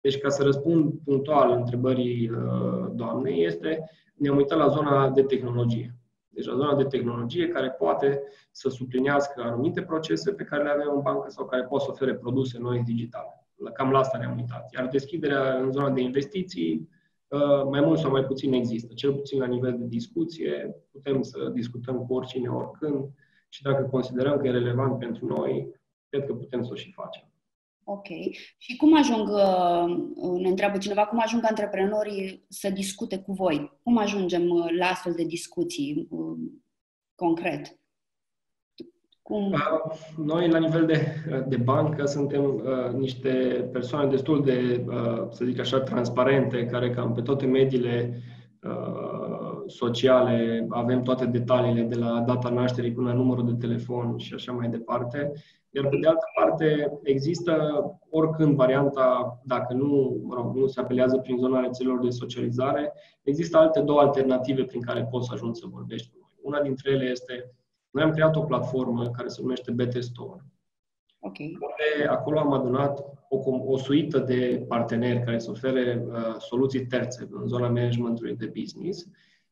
Deci, 0.00 0.18
ca 0.18 0.28
să 0.28 0.42
răspund 0.42 0.92
punctual 1.04 1.50
întrebării 1.50 2.30
uh, 2.30 2.90
doamnei, 2.92 3.44
este 3.44 3.90
ne-am 4.14 4.36
uitat 4.36 4.58
la 4.58 4.68
zona 4.68 5.10
de 5.10 5.22
tehnologie. 5.22 5.94
Deci 6.34 6.46
la 6.46 6.54
zona 6.54 6.74
de 6.74 6.84
tehnologie 6.84 7.48
care 7.48 7.70
poate 7.70 8.22
să 8.50 8.68
suplinească 8.68 9.42
anumite 9.42 9.82
procese 9.82 10.32
pe 10.32 10.44
care 10.44 10.62
le 10.62 10.70
avem 10.70 10.92
în 10.94 11.02
bancă 11.02 11.30
sau 11.30 11.46
care 11.46 11.62
pot 11.62 11.80
să 11.80 11.90
ofere 11.90 12.14
produse 12.14 12.58
noi 12.58 12.82
digitale. 12.82 13.46
Cam 13.74 13.90
la 13.90 13.98
asta 13.98 14.18
ne-am 14.18 14.36
uitat. 14.36 14.72
Iar 14.72 14.86
deschiderea 14.86 15.58
în 15.58 15.72
zona 15.72 15.90
de 15.90 16.00
investiții, 16.00 16.88
uh, 17.28 17.64
mai 17.70 17.80
mult 17.80 17.98
sau 17.98 18.10
mai 18.10 18.24
puțin 18.24 18.52
există. 18.52 18.94
Cel 18.94 19.12
puțin 19.12 19.38
la 19.38 19.46
nivel 19.46 19.78
de 19.78 19.84
discuție, 19.86 20.76
putem 20.92 21.22
să 21.22 21.50
discutăm 21.52 22.06
cu 22.06 22.14
oricine, 22.14 22.48
oricând 22.48 23.08
și 23.48 23.62
dacă 23.62 23.88
considerăm 23.90 24.38
că 24.38 24.46
e 24.46 24.50
relevant 24.50 24.98
pentru 24.98 25.26
noi, 25.26 25.74
cred 26.08 26.26
că 26.26 26.34
putem 26.34 26.62
să 26.62 26.70
o 26.72 26.74
și 26.74 26.92
facem. 26.92 27.33
Ok. 27.84 28.06
Și 28.58 28.76
cum 28.76 28.96
ajung, 28.96 29.28
uh, 29.28 30.40
ne 30.40 30.48
întreabă 30.48 30.78
cineva, 30.78 31.06
cum 31.06 31.20
ajung 31.20 31.44
antreprenorii 31.44 32.44
să 32.48 32.70
discute 32.70 33.18
cu 33.18 33.32
voi? 33.32 33.80
Cum 33.82 33.96
ajungem 33.96 34.48
uh, 34.48 34.66
la 34.78 34.86
astfel 34.86 35.12
de 35.12 35.24
discuții 35.24 36.06
uh, 36.10 36.38
concret? 37.14 37.78
Cum? 39.22 39.54
Noi, 40.16 40.48
la 40.48 40.58
nivel 40.58 40.86
de, 40.86 41.06
de 41.48 41.56
bancă, 41.56 42.04
suntem 42.04 42.44
uh, 42.44 42.92
niște 42.92 43.28
persoane 43.72 44.10
destul 44.10 44.44
de, 44.44 44.84
uh, 44.86 45.26
să 45.30 45.44
zic 45.44 45.58
așa, 45.58 45.80
transparente, 45.80 46.66
care 46.66 46.90
cam 46.90 47.12
pe 47.12 47.20
toate 47.20 47.46
mediile 47.46 48.22
uh, 48.62 49.23
sociale 49.66 50.66
avem 50.68 51.02
toate 51.02 51.26
detaliile, 51.26 51.82
de 51.82 51.94
la 51.94 52.20
data 52.20 52.48
nașterii 52.48 52.92
până 52.92 53.08
la 53.08 53.14
numărul 53.14 53.46
de 53.46 53.66
telefon 53.66 54.18
și 54.18 54.34
așa 54.34 54.52
mai 54.52 54.68
departe. 54.68 55.32
Iar 55.70 55.88
pe 55.88 55.98
de 56.00 56.06
altă 56.06 56.24
parte, 56.34 56.98
există 57.02 57.84
oricând 58.10 58.54
varianta, 58.56 59.40
dacă 59.44 59.74
nu, 59.74 60.20
mă 60.22 60.34
rog, 60.34 60.56
nu 60.56 60.66
se 60.66 60.80
apelează 60.80 61.18
prin 61.18 61.36
zona 61.36 61.60
rețelelor 61.60 62.00
de 62.04 62.10
socializare, 62.10 62.92
există 63.22 63.56
alte 63.56 63.80
două 63.80 64.00
alternative 64.00 64.64
prin 64.64 64.80
care 64.80 65.08
poți 65.10 65.26
să 65.26 65.32
ajungi 65.34 65.60
să 65.60 65.66
vorbești 65.70 66.08
cu 66.08 66.16
noi. 66.20 66.34
Una 66.42 66.62
dintre 66.62 66.90
ele 66.90 67.04
este, 67.04 67.50
noi 67.90 68.02
am 68.02 68.10
creat 68.10 68.36
o 68.36 68.40
platformă 68.40 69.10
care 69.10 69.28
se 69.28 69.40
numește 69.40 69.70
BT 69.70 70.02
Store. 70.02 70.44
Okay. 71.26 71.58
acolo 72.08 72.38
am 72.38 72.52
adunat 72.52 73.04
o, 73.28 73.72
o 73.72 73.76
suită 73.76 74.18
de 74.18 74.64
parteneri 74.68 75.24
care 75.24 75.38
să 75.38 75.50
ofere 75.50 76.04
uh, 76.06 76.36
soluții 76.38 76.86
terțe 76.86 77.28
în 77.30 77.46
zona 77.46 77.68
managementului 77.68 78.36
de 78.36 78.52
business 78.58 79.06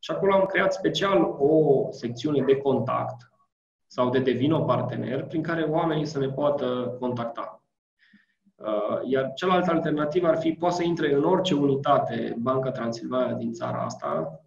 și 0.05 0.11
acolo 0.11 0.35
am 0.35 0.45
creat 0.45 0.73
special 0.73 1.37
o 1.39 1.87
secțiune 1.91 2.45
de 2.47 2.57
contact 2.57 3.31
sau 3.87 4.11
de 4.11 4.19
devino 4.19 4.61
partener 4.65 5.25
prin 5.25 5.43
care 5.43 5.63
oamenii 5.63 6.07
să 6.07 6.19
ne 6.19 6.29
poată 6.29 6.97
contacta. 6.99 7.63
Uh, 8.55 9.01
iar 9.05 9.33
cealaltă 9.35 9.71
alternativă 9.71 10.29
ar 10.29 10.37
fi, 10.37 10.53
poate 10.53 10.75
să 10.75 10.83
intre 10.83 11.15
în 11.15 11.25
orice 11.25 11.55
unitate 11.55 12.37
Banca 12.39 12.71
Transilvania 12.71 13.35
din 13.35 13.53
țara 13.53 13.85
asta, 13.85 14.41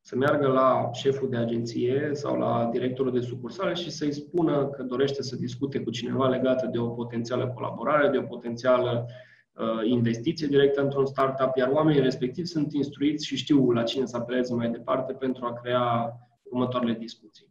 să 0.00 0.16
meargă 0.16 0.46
la 0.46 0.90
șeful 0.92 1.30
de 1.30 1.36
agenție 1.36 2.10
sau 2.12 2.38
la 2.38 2.68
directorul 2.72 3.12
de 3.12 3.20
sucursale 3.20 3.74
și 3.74 3.90
să-i 3.90 4.12
spună 4.12 4.68
că 4.68 4.82
dorește 4.82 5.22
să 5.22 5.36
discute 5.36 5.80
cu 5.80 5.90
cineva 5.90 6.28
legată 6.28 6.66
de 6.66 6.78
o 6.78 6.88
potențială 6.88 7.48
colaborare, 7.48 8.08
de 8.08 8.18
o 8.18 8.22
potențială 8.22 9.04
uh, 9.06 9.14
investiție 9.84 10.46
directă 10.46 10.82
într-un 10.82 11.06
startup, 11.06 11.56
iar 11.56 11.68
oamenii 11.68 12.00
respectivi 12.00 12.48
sunt 12.48 12.72
instruiți 12.72 13.26
și 13.26 13.36
știu 13.36 13.70
la 13.70 13.82
cine 13.82 14.06
să 14.06 14.16
apeleze 14.16 14.54
mai 14.54 14.70
departe 14.70 15.12
pentru 15.12 15.44
a 15.44 15.52
crea 15.52 16.16
următoarele 16.42 16.92
discuții. 16.92 17.46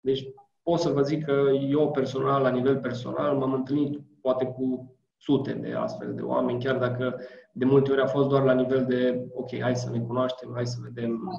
Deci 0.00 0.28
pot 0.62 0.78
să 0.78 0.88
vă 0.88 1.02
zic 1.02 1.24
că 1.24 1.50
eu 1.70 1.90
personal, 1.90 2.42
la 2.42 2.50
nivel 2.50 2.78
personal, 2.78 3.36
m-am 3.36 3.52
întâlnit 3.52 4.00
poate 4.20 4.44
cu 4.44 4.96
sute 5.16 5.52
de 5.52 5.72
astfel 5.72 6.14
de 6.14 6.22
oameni, 6.22 6.62
chiar 6.62 6.78
dacă 6.78 7.20
de 7.52 7.64
multe 7.64 7.92
ori 7.92 8.00
a 8.00 8.06
fost 8.06 8.28
doar 8.28 8.42
la 8.42 8.52
nivel 8.52 8.84
de, 8.84 9.26
ok, 9.34 9.60
hai 9.60 9.76
să 9.76 9.90
ne 9.90 9.98
cunoaștem, 9.98 10.50
hai 10.54 10.66
să 10.66 10.78
vedem 10.82 11.30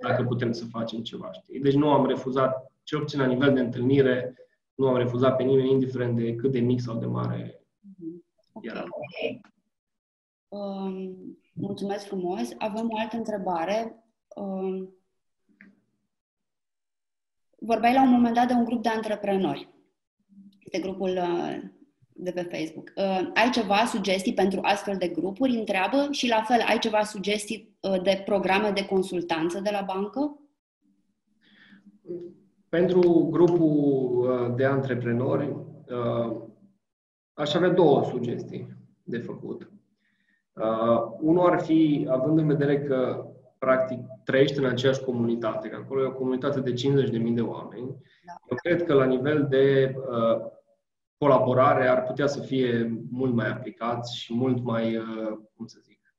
dacă 0.00 0.24
putem 0.24 0.52
să 0.52 0.64
facem 0.70 1.00
ceva. 1.00 1.32
Știi? 1.32 1.60
Deci 1.60 1.74
nu 1.74 1.90
am 1.90 2.06
refuzat, 2.06 2.72
cel 2.82 2.98
puțin 2.98 3.20
la 3.20 3.26
nivel 3.26 3.52
de 3.52 3.60
întâlnire, 3.60 4.34
nu 4.74 4.86
am 4.86 4.96
refuzat 4.96 5.36
pe 5.36 5.42
nimeni, 5.42 5.70
indiferent 5.70 6.16
de 6.16 6.34
cât 6.34 6.52
de 6.52 6.60
mic 6.60 6.80
sau 6.80 6.98
de 6.98 7.06
mare 7.06 7.59
okay. 8.66 8.80
era. 8.80 8.84
Um, 10.48 11.38
mulțumesc 11.52 12.06
frumos. 12.06 12.48
Avem 12.58 12.90
o 12.90 12.98
altă 12.98 13.16
întrebare. 13.16 14.04
Um, 14.36 14.94
vorbeai 17.58 17.94
la 17.94 18.02
un 18.02 18.10
moment 18.10 18.34
dat 18.34 18.46
de 18.46 18.52
un 18.52 18.64
grup 18.64 18.82
de 18.82 18.88
antreprenori. 18.88 19.68
Este 20.58 20.78
grupul 20.78 21.08
uh, 21.08 21.58
de 22.12 22.30
pe 22.30 22.42
Facebook. 22.42 22.92
Uh, 22.96 23.30
ai 23.34 23.50
ceva 23.50 23.84
sugestii 23.84 24.34
pentru 24.34 24.60
astfel 24.62 24.96
de 24.96 25.08
grupuri? 25.08 25.56
Întreabă 25.56 26.08
și 26.10 26.28
la 26.28 26.42
fel, 26.42 26.60
ai 26.66 26.78
ceva 26.78 27.02
sugestii 27.02 27.76
uh, 27.80 28.02
de 28.02 28.22
programe 28.24 28.70
de 28.70 28.86
consultanță 28.86 29.60
de 29.60 29.70
la 29.70 29.80
bancă? 29.80 30.38
Pentru 32.68 33.28
grupul 33.30 34.54
de 34.56 34.64
antreprenori, 34.64 35.56
aș 37.40 37.54
avea 37.54 37.70
două 37.70 38.04
sugestii 38.04 38.76
de 39.02 39.18
făcut. 39.18 39.70
Unul 41.20 41.50
ar 41.50 41.60
fi, 41.60 42.06
având 42.10 42.38
în 42.38 42.46
vedere 42.46 42.82
că 42.82 43.26
practic 43.58 43.98
trăiești 44.24 44.58
în 44.58 44.64
aceeași 44.64 45.04
comunitate, 45.04 45.68
că 45.68 45.76
acolo 45.76 46.02
e 46.02 46.06
o 46.06 46.12
comunitate 46.12 46.60
de 46.60 46.72
50.000 46.72 47.34
de 47.34 47.40
oameni. 47.40 47.96
Da. 48.26 48.32
Eu 48.50 48.56
cred 48.56 48.84
că 48.84 48.94
la 48.94 49.04
nivel 49.04 49.46
de 49.48 49.94
uh, 49.96 50.46
colaborare 51.18 51.88
ar 51.88 52.02
putea 52.02 52.26
să 52.26 52.40
fie 52.40 53.00
mult 53.10 53.34
mai 53.34 53.48
aplicați 53.48 54.16
și 54.16 54.34
mult 54.34 54.62
mai, 54.62 54.96
uh, 54.96 55.38
cum 55.56 55.66
să 55.66 55.78
zic, 55.82 56.14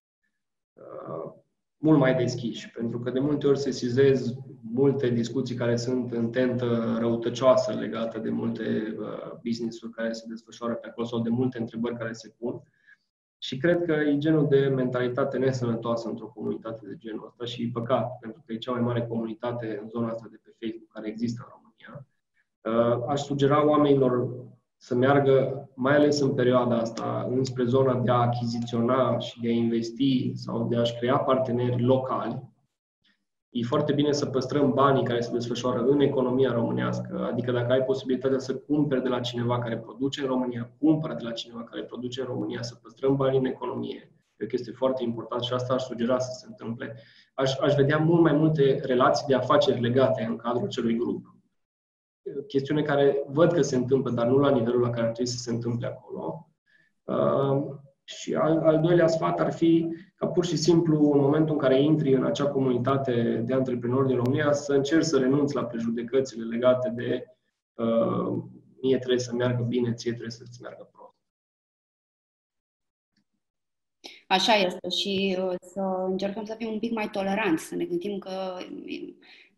uh, 0.74 1.34
mult 1.82 2.00
mai 2.00 2.16
deschiși, 2.16 2.72
pentru 2.72 3.00
că 3.00 3.10
de 3.10 3.20
multe 3.20 3.48
ori 3.48 3.60
se 3.60 3.72
sizez 3.72 4.34
multe 4.62 5.10
discuții 5.10 5.56
care 5.56 5.76
sunt 5.76 6.12
în 6.12 6.30
tentă 6.30 6.96
răutăcioasă 7.00 7.74
legată 7.74 8.20
de 8.20 8.30
multe 8.30 8.96
uh, 9.00 9.32
business-uri 9.44 9.92
care 9.92 10.12
se 10.12 10.26
desfășoară 10.28 10.74
pe 10.74 10.88
acolo 10.88 11.08
sau 11.08 11.20
de 11.20 11.30
multe 11.30 11.60
întrebări 11.60 11.98
care 11.98 12.14
se 12.14 12.36
pun. 12.38 12.62
Și 13.38 13.58
cred 13.58 13.84
că 13.86 13.92
e 13.92 14.18
genul 14.18 14.48
de 14.48 14.60
mentalitate 14.60 15.38
nesănătoasă 15.38 16.08
într-o 16.08 16.32
comunitate 16.34 16.88
de 16.88 16.96
genul 16.98 17.26
ăsta 17.26 17.46
și 17.46 17.64
e 17.64 17.70
păcat, 17.74 18.18
pentru 18.20 18.44
că 18.46 18.54
e 18.54 18.58
cea 18.58 18.72
mai 18.72 18.82
mare 18.82 19.06
comunitate 19.06 19.80
în 19.82 19.90
zona 19.90 20.10
asta 20.10 20.28
de 20.32 20.40
pe 20.44 20.56
Facebook 20.60 20.92
care 20.92 21.08
există 21.08 21.42
în 21.46 21.52
România. 21.54 22.06
Uh, 22.62 23.06
aș 23.08 23.22
sugera 23.22 23.68
oamenilor 23.68 24.30
să 24.84 24.96
meargă, 24.96 25.70
mai 25.76 25.96
ales 25.96 26.20
în 26.20 26.34
perioada 26.34 26.78
asta, 26.78 27.28
înspre 27.30 27.64
zona 27.64 28.00
de 28.00 28.12
a 28.12 28.16
achiziționa 28.16 29.20
și 29.20 29.42
de 29.42 29.48
a 29.48 29.52
investi 29.52 30.32
sau 30.36 30.68
de 30.68 30.78
a-și 30.78 30.98
crea 30.98 31.18
parteneri 31.18 31.84
locali, 31.84 32.42
e 33.50 33.64
foarte 33.64 33.94
bine 33.94 34.12
să 34.12 34.26
păstrăm 34.26 34.74
banii 34.74 35.04
care 35.04 35.20
se 35.20 35.32
desfășoară 35.32 35.80
în 35.80 36.00
economia 36.00 36.52
românească. 36.52 37.28
Adică 37.32 37.52
dacă 37.52 37.72
ai 37.72 37.84
posibilitatea 37.84 38.40
să 38.40 38.56
cumperi 38.56 39.02
de 39.02 39.10
la 39.10 39.20
cineva 39.20 39.60
care 39.60 39.78
produce 39.78 40.22
în 40.22 40.28
România, 40.28 40.72
cumpără 40.80 41.14
de 41.14 41.24
la 41.24 41.32
cineva 41.32 41.64
care 41.64 41.84
produce 41.84 42.22
în 42.22 42.28
România, 42.28 42.62
să 42.62 42.76
păstrăm 42.82 43.16
banii 43.16 43.40
în 43.40 43.46
economie. 43.46 44.12
E 44.38 44.44
o 44.44 44.48
chestie 44.48 44.74
foarte 44.74 45.04
importantă 45.04 45.46
și 45.46 45.54
asta 45.54 45.74
aș 45.74 45.84
sugera 45.84 46.20
să 46.20 46.32
se 46.40 46.46
întâmple. 46.50 46.96
Aș, 47.34 47.58
aș 47.58 47.74
vedea 47.74 47.98
mult 47.98 48.22
mai 48.22 48.34
multe 48.34 48.82
relații 48.84 49.28
de 49.28 49.36
afaceri 49.36 49.82
legate 49.82 50.24
în 50.30 50.36
cadrul 50.36 50.66
acelui 50.66 50.96
grup. 50.96 51.41
Chestiune 52.48 52.82
care 52.82 53.24
văd 53.28 53.52
că 53.52 53.62
se 53.62 53.76
întâmplă, 53.76 54.12
dar 54.12 54.28
nu 54.28 54.38
la 54.38 54.52
nivelul 54.52 54.82
la 54.82 54.90
care 54.90 55.06
ar 55.06 55.12
trebui 55.12 55.32
să 55.32 55.38
se 55.38 55.52
întâmple 55.52 55.88
acolo. 55.88 56.50
Uh, 57.04 57.80
și 58.04 58.36
al, 58.36 58.58
al 58.58 58.80
doilea 58.80 59.08
sfat 59.08 59.40
ar 59.40 59.54
fi 59.54 59.88
ca 60.16 60.28
pur 60.28 60.46
și 60.46 60.58
simplu, 60.58 61.12
în 61.12 61.20
momentul 61.20 61.54
în 61.54 61.62
care 61.62 61.82
intri 61.82 62.14
în 62.14 62.26
acea 62.26 62.48
comunitate 62.48 63.44
de 63.46 63.54
antreprenori 63.54 64.08
din 64.08 64.16
România, 64.16 64.52
să 64.52 64.74
încerci 64.74 65.06
să 65.06 65.18
renunți 65.18 65.56
la 65.56 65.66
prejudecățile 65.66 66.44
legate 66.44 66.90
de 66.90 67.26
uh, 67.74 68.44
mie 68.82 68.98
trebuie 68.98 69.20
să 69.20 69.34
meargă 69.34 69.64
bine, 69.64 69.94
ție 69.94 70.12
trebuie 70.12 70.32
să-ți 70.32 70.62
meargă 70.62 70.90
prost. 70.92 71.16
Așa 74.28 74.54
este 74.54 74.90
și 74.90 75.38
uh, 75.40 75.56
să 75.62 75.82
încercăm 76.08 76.46
să 76.46 76.56
fim 76.58 76.72
un 76.72 76.80
pic 76.80 76.92
mai 76.92 77.10
toleranți, 77.10 77.64
să 77.64 77.76
ne 77.76 77.86
gândim 77.86 78.20
că 78.20 78.58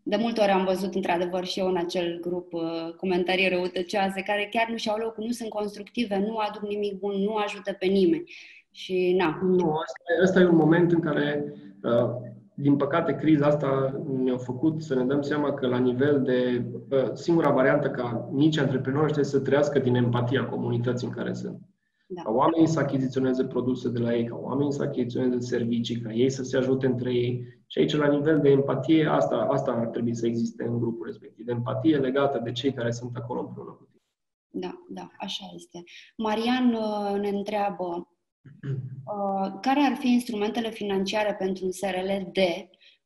de 0.03 0.15
multe 0.15 0.41
ori 0.41 0.51
am 0.51 0.65
văzut, 0.65 0.95
într-adevăr, 0.95 1.45
și 1.45 1.59
eu 1.59 1.67
în 1.67 1.77
acel 1.77 2.19
grup 2.21 2.53
uh, 2.53 2.93
comentarii 2.97 3.49
răutăcioase 3.49 4.21
care 4.21 4.47
chiar 4.51 4.67
nu 4.69 4.75
și-au 4.75 4.97
locul, 4.97 5.23
nu 5.25 5.31
sunt 5.31 5.49
constructive, 5.49 6.17
nu 6.27 6.37
aduc 6.37 6.69
nimic 6.69 6.99
bun, 6.99 7.15
nu 7.15 7.35
ajută 7.35 7.75
pe 7.79 7.85
nimeni. 7.85 8.23
Și 8.71 9.13
na. 9.17 9.39
Nu, 9.41 9.71
asta, 9.71 10.03
asta 10.23 10.39
e 10.39 10.45
un 10.45 10.55
moment 10.55 10.91
în 10.91 10.99
care, 10.99 11.53
uh, 11.83 12.09
din 12.53 12.75
păcate, 12.75 13.15
criza 13.15 13.45
asta 13.45 14.01
ne-a 14.23 14.37
făcut 14.37 14.81
să 14.81 14.95
ne 14.95 15.03
dăm 15.03 15.21
seama 15.21 15.53
că 15.53 15.67
la 15.67 15.77
nivel 15.77 16.21
de 16.21 16.65
uh, 16.89 17.11
singura 17.13 17.51
variantă 17.51 17.89
ca 17.89 18.29
mici 18.31 18.57
antreprenori 18.57 19.03
trebuie 19.03 19.25
să 19.25 19.39
trăiască 19.39 19.79
din 19.79 19.95
empatia 19.95 20.45
comunității 20.45 21.07
în 21.07 21.13
care 21.13 21.33
sunt. 21.33 21.59
Da. 22.07 22.21
Ca 22.21 22.31
oamenii 22.31 22.67
să 22.67 22.79
achiziționeze 22.79 23.45
produse 23.45 23.89
de 23.89 23.99
la 23.99 24.15
ei, 24.15 24.25
ca 24.25 24.39
oamenii 24.41 24.73
să 24.73 24.83
achiziționeze 24.83 25.39
servicii, 25.39 25.99
ca 25.99 26.13
ei 26.13 26.29
să 26.29 26.43
se 26.43 26.57
ajute 26.57 26.85
între 26.85 27.13
ei. 27.13 27.61
Și 27.73 27.79
aici, 27.79 27.93
la 27.93 28.07
nivel 28.07 28.39
de 28.39 28.49
empatie, 28.49 29.05
asta, 29.05 29.35
asta 29.35 29.71
ar 29.71 29.87
trebui 29.87 30.15
să 30.15 30.27
existe 30.27 30.63
în 30.63 30.79
grupul 30.79 31.05
respectiv. 31.05 31.45
De 31.45 31.51
empatie 31.51 31.97
legată 31.97 32.39
de 32.39 32.51
cei 32.51 32.73
care 32.73 32.91
sunt 32.91 33.15
acolo 33.15 33.39
împreună 33.39 33.71
cu 33.71 33.87
tine. 33.91 34.01
Da, 34.49 34.83
da, 34.89 35.09
așa 35.17 35.45
este. 35.55 35.83
Marian 36.17 36.73
uh, 36.73 37.19
ne 37.19 37.29
întreabă, 37.29 38.07
Uh, 38.43 39.59
care 39.61 39.79
ar 39.79 39.95
fi 39.95 40.07
instrumentele 40.07 40.69
financiare 40.69 41.35
pentru 41.35 41.65
un 41.65 41.71
SRLD 41.71 42.37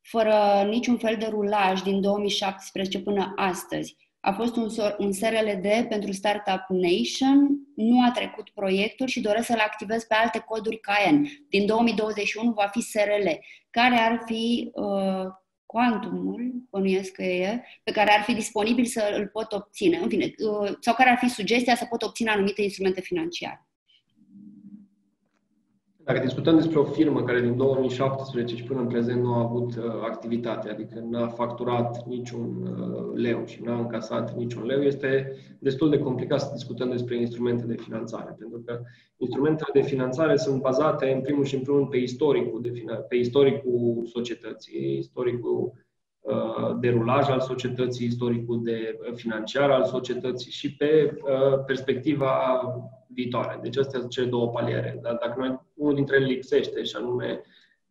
fără 0.02 0.34
niciun 0.70 0.98
fel 0.98 1.16
de 1.18 1.26
rulaj 1.26 1.82
din 1.82 2.02
2017 2.02 3.00
până 3.00 3.34
astăzi? 3.36 4.07
A 4.28 4.32
fost 4.32 4.56
un, 4.56 4.70
un 4.98 5.12
SRLD 5.12 5.88
pentru 5.90 6.12
Startup 6.12 6.66
Nation, 6.70 7.48
nu 7.76 8.04
a 8.04 8.12
trecut 8.12 8.50
proiectul 8.50 9.08
și 9.08 9.22
doresc 9.22 9.46
să-l 9.46 9.60
activez 9.60 10.04
pe 10.04 10.14
alte 10.14 10.40
coduri 10.40 10.80
CAEN. 10.80 11.28
Din 11.50 11.66
2021 11.66 12.52
va 12.52 12.68
fi 12.72 12.82
SRL. 12.82 13.28
Care 13.70 13.96
ar 13.96 14.22
fi 14.26 14.72
uh, 14.74 15.26
quantumul, 15.66 16.52
bănuiesc 16.70 17.12
că 17.12 17.24
e, 17.24 17.64
pe 17.84 17.92
care 17.92 18.12
ar 18.12 18.24
fi 18.24 18.34
disponibil 18.34 18.86
să 18.86 19.14
îl 19.18 19.28
pot 19.28 19.52
obține, 19.52 19.98
în 19.98 20.10
fine, 20.10 20.26
uh, 20.26 20.72
sau 20.80 20.94
care 20.94 21.10
ar 21.10 21.18
fi 21.18 21.30
sugestia 21.30 21.76
să 21.76 21.86
pot 21.86 22.02
obține 22.02 22.30
anumite 22.30 22.62
instrumente 22.62 23.02
financiare. 23.02 23.67
Dacă 26.08 26.20
discutăm 26.20 26.56
despre 26.56 26.80
o 26.80 26.84
firmă 26.84 27.24
care 27.24 27.42
din 27.42 27.58
2017 27.58 28.56
și 28.56 28.64
până 28.64 28.80
în 28.80 28.88
prezent 28.88 29.22
nu 29.22 29.34
a 29.34 29.40
avut 29.40 29.76
uh, 29.76 29.84
activitate, 30.02 30.70
adică 30.70 31.06
n-a 31.10 31.28
facturat 31.28 32.06
niciun 32.06 32.66
uh, 32.66 33.12
leu 33.16 33.46
și 33.46 33.62
n-a 33.62 33.80
încasat 33.80 34.36
niciun 34.36 34.66
leu, 34.66 34.82
este 34.82 35.34
destul 35.60 35.90
de 35.90 36.00
complicat 36.00 36.40
să 36.42 36.52
discutăm 36.54 36.90
despre 36.90 37.20
instrumente 37.20 37.66
de 37.66 37.76
finanțare, 37.76 38.36
pentru 38.38 38.62
că 38.66 38.80
instrumentele 39.18 39.82
de 39.82 39.88
finanțare 39.88 40.36
sunt 40.36 40.62
bazate 40.62 41.12
în 41.12 41.22
primul 41.22 41.44
și 41.44 41.56
în 41.56 41.62
primul 41.62 41.88
pe 41.88 41.98
istoricul, 41.98 42.62
de, 42.62 42.84
pe 43.08 43.16
istoricul 43.16 44.06
societății, 44.06 44.98
istoricul 44.98 45.74
uh, 46.20 46.78
de 46.80 46.90
rulaj 46.90 47.30
al 47.30 47.40
societății, 47.40 48.06
istoricul 48.06 48.64
de 48.64 49.00
uh, 49.00 49.14
financiar 49.14 49.70
al 49.70 49.86
societății 49.86 50.52
și 50.52 50.76
pe 50.76 51.18
uh, 51.22 51.64
perspectiva 51.66 52.62
viitoare. 53.08 53.60
Deci 53.62 53.78
astea 53.78 54.00
sunt 54.00 54.12
cele 54.12 54.28
două 54.28 54.48
paliere. 54.48 55.00
Dar 55.02 55.18
dacă 55.22 55.36
noi, 55.38 55.66
unul 55.78 55.96
dintre 55.96 56.16
ele 56.16 56.26
lipsește, 56.26 56.84
și 56.84 56.96
anume 56.96 57.42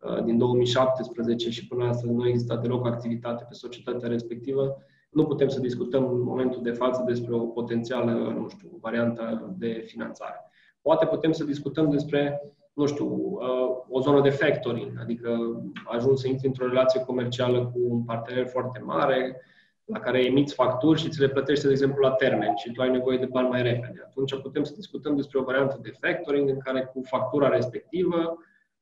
uh, 0.00 0.24
din 0.24 0.38
2017 0.38 1.50
și 1.50 1.66
până 1.66 1.84
astăzi 1.84 2.12
nu 2.12 2.28
există 2.28 2.58
deloc 2.62 2.86
activitate 2.86 3.44
pe 3.48 3.54
societatea 3.54 4.08
respectivă, 4.08 4.76
nu 5.10 5.24
putem 5.24 5.48
să 5.48 5.60
discutăm 5.60 6.08
în 6.08 6.20
momentul 6.20 6.62
de 6.62 6.70
față 6.70 7.04
despre 7.06 7.34
o 7.34 7.46
potențială, 7.46 8.12
nu 8.38 8.48
știu, 8.48 8.78
variantă 8.80 9.54
de 9.58 9.84
finanțare. 9.86 10.50
Poate 10.82 11.06
putem 11.06 11.32
să 11.32 11.44
discutăm 11.44 11.90
despre, 11.90 12.40
nu 12.72 12.86
știu, 12.86 13.06
uh, 13.06 13.84
o 13.88 14.00
zonă 14.00 14.20
de 14.20 14.30
factoring, 14.30 14.98
adică 15.00 15.38
ajungi 15.84 16.20
să 16.20 16.28
intri 16.28 16.46
într-o 16.46 16.66
relație 16.66 17.00
comercială 17.00 17.66
cu 17.66 17.78
un 17.88 18.04
partener 18.04 18.46
foarte 18.46 18.82
mare, 18.84 19.40
la 19.86 19.98
care 19.98 20.24
emiți 20.24 20.54
facturi 20.54 21.00
și 21.00 21.08
ți 21.08 21.20
le 21.20 21.28
plătește, 21.28 21.66
de 21.66 21.72
exemplu, 21.72 22.02
la 22.02 22.10
termen 22.10 22.54
și 22.56 22.72
tu 22.72 22.80
ai 22.80 22.90
nevoie 22.90 23.18
de 23.18 23.26
bani 23.26 23.48
mai 23.48 23.62
repede. 23.62 24.02
Atunci 24.06 24.40
putem 24.40 24.64
să 24.64 24.72
discutăm 24.74 25.16
despre 25.16 25.38
o 25.38 25.42
variantă 25.42 25.78
de 25.82 25.92
factoring 26.00 26.48
în 26.48 26.58
care 26.58 26.90
cu 26.92 27.02
factura 27.04 27.48
respectivă 27.48 28.38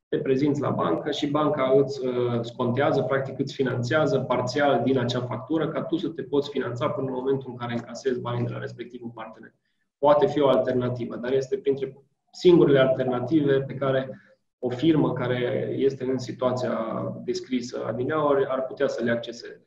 te 0.08 0.18
prezinți 0.18 0.60
la 0.60 0.70
bancă 0.70 1.10
și 1.10 1.26
banca 1.26 1.72
îți 1.76 2.06
uh, 2.06 2.40
scontează, 2.40 3.02
practic 3.02 3.38
îți 3.38 3.54
finanțează 3.54 4.18
parțial 4.18 4.82
din 4.84 4.98
acea 4.98 5.20
factură 5.20 5.68
ca 5.68 5.82
tu 5.82 5.96
să 5.96 6.08
te 6.08 6.22
poți 6.22 6.50
finanța 6.50 6.88
până 6.88 7.06
în 7.06 7.12
momentul 7.12 7.50
în 7.50 7.56
care 7.56 7.72
încasezi 7.72 8.20
banii 8.20 8.46
de 8.46 8.52
la 8.52 8.58
respectivul 8.58 9.10
partener. 9.14 9.54
Poate 9.98 10.26
fi 10.26 10.40
o 10.40 10.48
alternativă, 10.48 11.16
dar 11.16 11.32
este 11.32 11.56
printre 11.56 12.02
singurele 12.32 12.78
alternative 12.78 13.60
pe 13.60 13.74
care 13.74 14.20
o 14.58 14.68
firmă 14.68 15.12
care 15.12 15.68
este 15.76 16.04
în 16.04 16.18
situația 16.18 16.78
descrisă 17.24 17.84
adineaori 17.86 18.46
ar 18.46 18.62
putea 18.62 18.88
să 18.88 19.04
le 19.04 19.10
acceseze. 19.10 19.66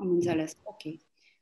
Am 0.00 0.08
înțeles. 0.08 0.56
Ok. 0.62 0.82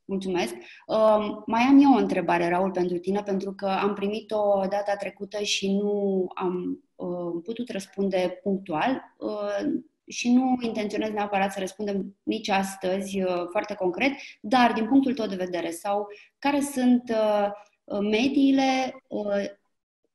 Mulțumesc. 0.05 0.55
Uh, 0.87 1.43
mai 1.47 1.63
am 1.63 1.83
eu 1.83 1.93
o 1.93 1.99
întrebare, 1.99 2.49
Raul, 2.49 2.71
pentru 2.71 2.99
tine, 2.99 3.23
pentru 3.23 3.53
că 3.53 3.67
am 3.67 3.95
primit-o 3.95 4.61
data 4.69 4.97
trecută 4.99 5.43
și 5.43 5.73
nu 5.73 6.27
am 6.35 6.85
uh, 6.95 7.41
putut 7.43 7.71
răspunde 7.71 8.41
punctual 8.43 9.15
uh, 9.19 9.81
și 10.07 10.33
nu 10.33 10.57
intenționez 10.61 11.11
neapărat 11.11 11.53
să 11.53 11.59
răspundem 11.59 12.17
nici 12.23 12.49
astăzi 12.49 13.23
uh, 13.23 13.47
foarte 13.51 13.75
concret, 13.75 14.13
dar 14.41 14.73
din 14.73 14.87
punctul 14.87 15.15
tău 15.15 15.27
de 15.27 15.37
vedere, 15.37 15.71
sau 15.71 16.07
care 16.39 16.61
sunt 16.61 17.03
uh, 17.11 17.99
mediile 18.01 19.03
uh, 19.07 19.45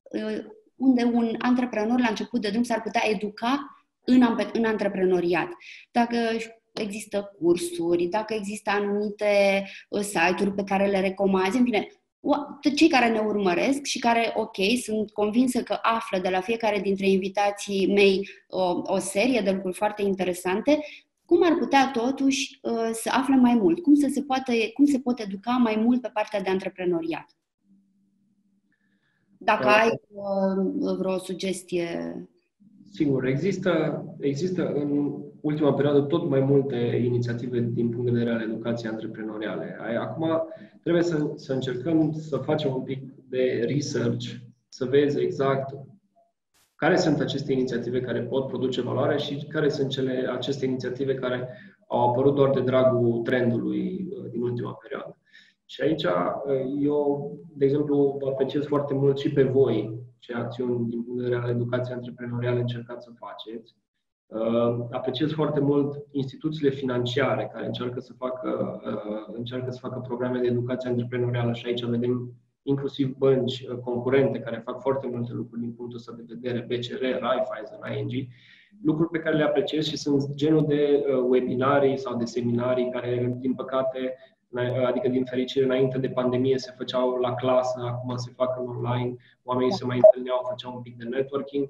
uh, 0.01 0.45
unde 0.75 1.03
un 1.03 1.35
antreprenor 1.39 1.99
la 1.99 2.07
început 2.09 2.41
de 2.41 2.49
drum 2.49 2.63
s-ar 2.63 2.81
putea 2.81 3.01
educa 3.09 3.85
în, 4.05 4.37
în 4.53 4.65
antreprenoriat. 4.65 5.47
Dacă 5.91 6.17
există 6.81 7.35
cursuri, 7.39 8.05
dacă 8.05 8.33
există 8.33 8.69
anumite 8.69 9.65
uh, 9.89 10.01
site-uri 10.01 10.53
pe 10.53 10.63
care 10.63 10.85
le 10.87 10.99
recomanzi, 10.99 11.57
în 11.57 11.63
fine, 11.63 11.87
cei 12.75 12.87
care 12.87 13.09
ne 13.09 13.19
urmăresc 13.19 13.83
și 13.83 13.99
care, 13.99 14.33
ok, 14.35 14.55
sunt 14.83 15.11
convinsă 15.11 15.63
că 15.63 15.77
află 15.81 16.19
de 16.19 16.29
la 16.29 16.41
fiecare 16.41 16.79
dintre 16.79 17.09
invitații 17.09 17.93
mei 17.93 18.29
o, 18.47 18.81
o 18.83 18.97
serie 18.97 19.41
de 19.41 19.51
lucruri 19.51 19.75
foarte 19.75 20.01
interesante, 20.01 20.79
cum 21.25 21.43
ar 21.43 21.57
putea 21.57 21.91
totuși 21.91 22.59
uh, 22.61 22.89
să 22.91 23.09
afle 23.11 23.35
mai 23.35 23.53
mult? 23.53 23.79
Cum, 23.79 23.95
să 23.95 24.09
se 24.13 24.21
poate, 24.21 24.71
cum 24.73 24.85
se 24.85 24.99
pot 24.99 25.19
educa 25.19 25.51
mai 25.51 25.75
mult 25.75 26.01
pe 26.01 26.09
partea 26.13 26.41
de 26.41 26.49
antreprenoriat? 26.49 27.25
Dacă 29.37 29.67
uh, 29.67 29.73
ai 29.73 29.89
uh, 29.89 30.97
vreo 30.97 31.17
sugestie. 31.17 32.29
Sigur, 32.95 33.25
există, 33.25 34.03
există 34.19 34.73
în 34.73 35.13
ultima 35.41 35.73
perioadă 35.73 36.01
tot 36.01 36.29
mai 36.29 36.39
multe 36.39 37.01
inițiative 37.05 37.59
din 37.59 37.89
punct 37.89 38.05
de 38.05 38.11
vedere 38.11 38.35
al 38.35 38.41
educației 38.41 38.91
antreprenoriale. 38.91 39.77
Acum 39.99 40.25
trebuie 40.81 41.03
să, 41.03 41.31
să 41.35 41.53
încercăm 41.53 42.11
să 42.11 42.37
facem 42.37 42.73
un 42.75 42.81
pic 42.81 43.01
de 43.29 43.65
research, 43.67 44.25
să 44.67 44.85
vezi 44.85 45.19
exact 45.21 45.73
care 46.75 46.95
sunt 46.95 47.19
aceste 47.19 47.51
inițiative 47.51 48.01
care 48.01 48.21
pot 48.21 48.47
produce 48.47 48.81
valoare 48.81 49.17
și 49.17 49.45
care 49.49 49.69
sunt 49.69 49.89
cele, 49.89 50.29
aceste 50.31 50.65
inițiative 50.65 51.13
care 51.13 51.49
au 51.87 52.09
apărut 52.09 52.35
doar 52.35 52.49
de 52.49 52.61
dragul 52.61 53.21
trendului 53.21 54.07
uh, 54.09 54.29
din 54.31 54.41
ultima 54.41 54.73
perioadă. 54.73 55.17
Și 55.65 55.81
aici 55.81 56.03
uh, 56.03 56.11
eu, 56.81 57.31
de 57.55 57.65
exemplu, 57.65 58.19
apreciez 58.25 58.65
foarte 58.65 58.93
mult 58.93 59.17
și 59.17 59.31
pe 59.31 59.43
voi 59.43 60.03
ce 60.25 60.33
acțiuni 60.33 60.89
din 60.89 61.03
punct 61.03 61.19
de 61.19 61.23
vedere 61.23 61.41
al 61.43 61.49
educației 61.49 61.95
antreprenoriale 61.95 62.59
încercați 62.59 63.05
să 63.05 63.11
faceți. 63.15 63.75
Uh, 64.25 64.85
apreciez 64.91 65.31
foarte 65.31 65.59
mult 65.59 66.05
instituțiile 66.11 66.69
financiare 66.69 67.49
care 67.53 67.65
încearcă 67.65 67.99
să 67.99 68.13
facă, 68.13 68.81
uh, 68.85 69.35
încearcă 69.37 69.71
să 69.71 69.79
facă 69.79 69.99
programe 69.99 70.39
de 70.39 70.47
educație 70.47 70.89
antreprenorială 70.89 71.53
și 71.53 71.65
aici 71.65 71.83
vedem 71.83 72.33
inclusiv 72.61 73.15
bănci 73.17 73.61
uh, 73.61 73.77
concurente 73.77 74.39
care 74.39 74.61
fac 74.65 74.81
foarte 74.81 75.07
multe 75.07 75.33
lucruri 75.33 75.61
din 75.61 75.71
punctul 75.71 75.97
ăsta 75.97 76.13
de 76.17 76.23
vedere, 76.27 76.65
BCR, 76.67 77.01
Raiffeisen, 77.01 77.79
ING, 77.97 78.27
lucruri 78.83 79.09
pe 79.09 79.19
care 79.19 79.35
le 79.35 79.43
apreciez 79.43 79.87
și 79.87 79.97
sunt 79.97 80.33
genul 80.33 80.65
de 80.67 81.05
webinarii 81.27 81.97
sau 81.97 82.17
de 82.17 82.25
seminarii 82.25 82.89
care, 82.91 83.35
din 83.39 83.53
păcate, 83.53 84.15
adică 84.61 85.07
din 85.07 85.25
fericire, 85.25 85.65
înainte 85.65 85.97
de 85.97 86.09
pandemie 86.09 86.57
se 86.57 86.73
făceau 86.77 87.15
la 87.15 87.33
clasă, 87.35 87.79
acum 87.81 88.15
se 88.15 88.31
fac 88.35 88.59
în 88.59 88.67
online, 88.67 89.15
oamenii 89.43 89.73
se 89.73 89.85
mai 89.85 89.99
întâlneau, 90.03 90.45
făceau 90.49 90.75
un 90.75 90.81
pic 90.81 90.97
de 90.97 91.03
networking 91.03 91.69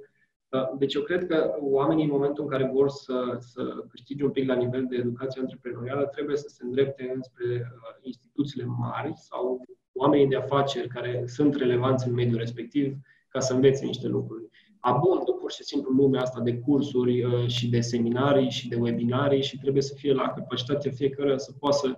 deci 0.77 0.93
eu 0.93 1.01
cred 1.01 1.27
că 1.27 1.55
oamenii 1.59 2.03
în 2.03 2.09
momentul 2.11 2.43
în 2.43 2.49
care 2.49 2.69
vor 2.73 2.89
să, 2.89 3.37
să 3.39 3.63
câștige 3.89 4.23
un 4.23 4.31
pic 4.31 4.47
la 4.47 4.55
nivel 4.55 4.85
de 4.89 4.95
educație 4.95 5.41
antreprenorială 5.41 6.05
trebuie 6.05 6.37
să 6.37 6.47
se 6.47 6.63
îndrepte 6.63 7.11
înspre 7.15 7.45
uh, 7.45 7.95
instituțiile 8.01 8.65
mari 8.65 9.11
sau 9.15 9.65
oamenii 9.93 10.27
de 10.27 10.35
afaceri 10.35 10.87
care 10.87 11.23
sunt 11.25 11.55
relevanți 11.55 12.07
în 12.07 12.13
mediul 12.13 12.37
respectiv 12.37 12.97
ca 13.27 13.39
să 13.39 13.53
învețe 13.53 13.85
niște 13.85 14.07
lucruri. 14.07 14.49
Abundă 14.79 15.31
pur 15.31 15.51
și 15.51 15.63
simplu 15.63 15.91
lumea 15.91 16.21
asta 16.21 16.41
de 16.41 16.57
cursuri 16.57 17.23
uh, 17.23 17.47
și 17.47 17.69
de 17.69 17.79
seminarii 17.79 18.49
și 18.49 18.67
de 18.67 18.75
webinarii 18.75 19.43
și 19.43 19.57
trebuie 19.57 19.81
să 19.81 19.93
fie 19.93 20.13
la 20.13 20.29
capacitatea 20.29 20.91
fiecare 20.91 21.37
să 21.37 21.51
poată 21.59 21.77
să, 21.77 21.87
uh, 21.87 21.95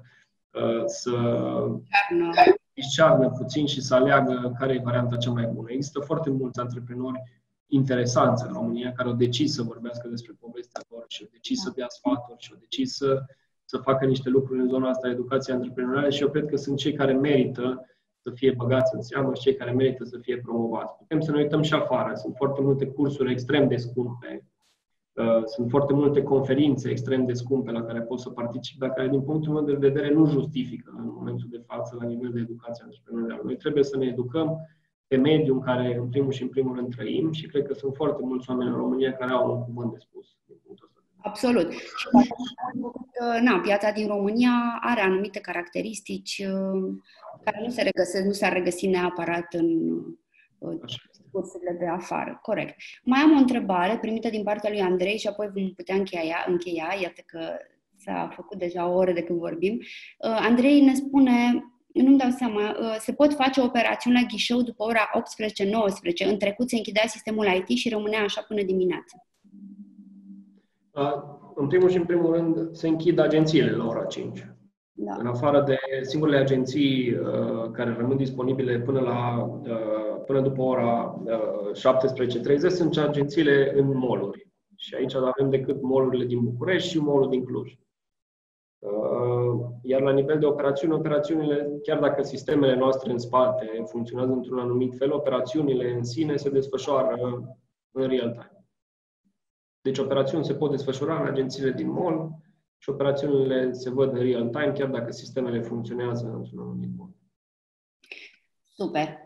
să 0.86 1.12
discearnă 2.74 3.30
puțin 3.30 3.66
și 3.66 3.82
să 3.82 3.96
aleagă 3.96 4.56
care 4.60 4.74
e 4.74 4.82
varianta 4.84 5.16
cea 5.16 5.32
mai 5.32 5.46
bună. 5.46 5.72
Există 5.72 6.00
foarte 6.00 6.30
mulți 6.30 6.60
antreprenori 6.60 7.24
interesanți 7.68 8.46
în 8.48 8.54
România 8.54 8.92
care 8.92 9.10
au 9.10 9.16
decis 9.16 9.54
să 9.54 9.62
vorbească 9.62 10.08
despre 10.08 10.34
povestea 10.40 10.82
lor 10.90 11.06
și 11.08 11.22
au 11.24 11.30
decis 11.32 11.60
să 11.62 11.72
dea 11.76 11.86
sfaturi 11.90 12.42
și 12.44 12.52
au 12.54 12.60
decis 12.60 12.96
să, 12.96 13.22
să 13.66 13.78
facă 13.78 14.06
niște 14.06 14.30
lucruri 14.30 14.60
în 14.60 14.68
zona 14.68 14.90
asta 14.90 15.10
educației 15.10 15.56
antreprenoriale 15.56 16.10
și 16.10 16.22
eu 16.22 16.30
cred 16.30 16.46
că 16.46 16.56
sunt 16.56 16.78
cei 16.78 16.94
care 16.94 17.14
merită 17.14 17.86
să 18.20 18.32
fie 18.34 18.52
băgați 18.52 18.96
în 18.96 19.02
seamă 19.02 19.34
și 19.34 19.42
cei 19.42 19.56
care 19.56 19.72
merită 19.72 20.04
să 20.04 20.18
fie 20.22 20.38
promovați. 20.38 20.96
Putem 20.98 21.20
să 21.20 21.32
ne 21.32 21.42
uităm 21.42 21.62
și 21.62 21.74
afară. 21.74 22.16
Sunt 22.16 22.36
foarte 22.36 22.62
multe 22.62 22.86
cursuri 22.86 23.32
extrem 23.32 23.68
de 23.68 23.76
scumpe. 23.76 24.46
Uh, 25.18 25.42
sunt 25.46 25.70
foarte 25.70 25.94
multe 25.94 26.24
conferințe 26.24 26.90
extrem 26.90 27.26
de 27.26 27.34
scumpe 27.34 27.72
la 27.72 27.84
care 27.84 28.02
poți 28.02 28.24
să 28.24 28.30
participi, 28.30 28.80
dar 28.80 28.90
care, 28.90 29.08
din 29.08 29.22
punctul 29.22 29.54
meu 29.54 29.64
de 29.64 29.88
vedere, 29.88 30.14
nu 30.14 30.26
justifică 30.26 30.94
în 30.98 31.12
momentul 31.16 31.48
de 31.52 31.64
față 31.68 31.98
la 32.00 32.08
nivel 32.08 32.32
de 32.32 32.40
educație 32.40 32.84
antreprenorială. 32.84 33.42
Noi 33.44 33.56
trebuie 33.56 33.84
să 33.84 33.98
ne 33.98 34.06
educăm 34.06 34.58
pe 35.08 35.16
mediul 35.16 35.56
în 35.56 35.62
care, 35.62 35.96
în 35.96 36.10
primul 36.10 36.32
și 36.32 36.42
în 36.42 36.48
primul 36.48 36.76
rând, 36.76 36.96
trăim 36.96 37.32
și 37.32 37.48
cred 37.48 37.66
că 37.66 37.74
sunt 37.74 37.96
foarte 37.96 38.22
mulți 38.24 38.50
oameni 38.50 38.70
în 38.70 38.76
România 38.76 39.14
care 39.14 39.32
au 39.32 39.56
un 39.56 39.64
cuvânt 39.64 39.92
de 39.92 39.98
spus 40.00 40.28
Absolut. 41.18 41.72
Și 41.72 42.08
na, 43.42 43.60
piața 43.60 43.92
din 43.92 44.08
România 44.08 44.80
are 44.82 45.02
anumite 45.02 45.40
caracteristici 45.40 46.46
uh, 46.48 46.94
care 47.44 47.62
nu 47.62 47.70
se 47.70 47.82
regăsesc, 47.82 48.26
nu 48.26 48.32
s-ar 48.32 48.54
regăsi 48.54 48.88
neapărat 48.88 49.54
în, 49.54 50.00
cursurile 51.38 51.76
de 51.80 51.88
afară, 51.88 52.40
corect. 52.42 52.76
Mai 53.04 53.20
am 53.20 53.32
o 53.32 53.40
întrebare 53.40 53.98
primită 53.98 54.30
din 54.30 54.44
partea 54.44 54.70
lui 54.70 54.82
Andrei 54.82 55.18
și 55.18 55.28
apoi 55.28 55.50
vom 55.54 55.74
putea 55.74 55.96
încheia, 55.96 56.46
încheia 56.48 56.88
iată 57.02 57.22
că 57.26 57.40
s-a 57.98 58.32
făcut 58.36 58.58
deja 58.58 58.90
o 58.90 58.96
oră 58.96 59.12
de 59.12 59.24
când 59.24 59.40
vorbim. 59.40 59.74
Uh, 59.74 60.38
Andrei 60.40 60.82
ne 60.82 60.94
spune, 60.94 61.34
nu-mi 61.94 62.18
dau 62.18 62.30
seama, 62.30 62.78
uh, 62.80 62.96
se 63.00 63.14
pot 63.14 63.34
face 63.34 63.62
operațiuni 63.62 64.20
la 64.22 64.28
ghișeu 64.28 64.62
după 64.62 64.84
ora 64.84 65.10
18-19. 65.14 66.30
În 66.30 66.38
trecut 66.38 66.70
se 66.70 66.76
închidea 66.76 67.08
sistemul 67.08 67.46
IT 67.46 67.78
și 67.78 67.90
rămânea 67.90 68.24
așa 68.24 68.42
până 68.48 68.62
dimineața. 68.64 69.18
În 71.56 71.68
primul 71.68 71.90
și 71.90 71.98
în 71.98 72.06
primul 72.06 72.34
rând 72.34 72.76
se 72.76 72.88
închid 72.88 73.20
agențiile 73.20 73.72
la 73.72 73.86
ora 73.86 74.04
5. 74.06 74.48
Da. 75.00 75.16
În 75.18 75.28
afară 75.28 75.62
de 75.62 75.78
singurele 76.02 76.38
agenții 76.38 77.14
uh, 77.14 77.72
care 77.72 77.94
rămân 77.94 78.18
disponibile 78.18 78.80
până, 78.80 79.00
la, 79.00 79.44
uh, 79.44 80.24
până 80.26 80.42
după 80.42 80.62
ora 80.62 81.22
uh, 81.24 81.72
17.30 82.56 82.58
sunt 82.70 82.98
agențiile 82.98 83.74
în 83.76 83.98
moluri. 83.98 84.48
Și 84.76 84.96
aici 84.96 85.14
nu 85.14 85.26
avem 85.26 85.50
decât 85.50 85.82
molurile 85.82 86.26
din 86.26 86.44
București 86.44 86.90
și 86.90 87.00
molul 87.00 87.30
din 87.30 87.46
Cluj. 87.46 87.78
Uh, 88.80 89.66
iar 89.82 90.02
la 90.02 90.12
nivel 90.12 90.40
de 90.40 90.46
operațiuni, 90.46 90.94
operațiunile, 90.94 91.80
chiar 91.84 92.00
dacă 92.00 92.22
sistemele 92.22 92.76
noastre 92.76 93.12
în 93.12 93.18
spate 93.18 93.84
funcționează 93.86 94.32
într-un 94.32 94.60
anumit 94.60 94.98
fel, 94.98 95.14
operațiunile 95.14 95.92
în 95.92 96.04
sine 96.04 96.36
se 96.36 96.50
desfășoară 96.50 97.16
în 97.92 98.08
real 98.08 98.30
time. 98.30 98.66
Deci 99.82 99.98
operațiuni 99.98 100.46
se 100.46 100.54
pot 100.54 100.72
desfășura 100.72 101.20
în 101.20 101.28
agențiile 101.28 101.72
din 101.72 101.92
mall 101.92 102.30
și 102.78 102.90
operațiunile 102.90 103.72
se 103.72 103.90
văd 103.90 104.12
în 104.12 104.24
real 104.24 104.48
time, 104.50 104.72
chiar 104.72 104.90
dacă 104.90 105.12
sistemele 105.12 105.62
funcționează 105.62 106.26
într-un 106.36 106.60
anumit 106.60 106.90
mod. 106.98 107.10
Super! 108.70 109.18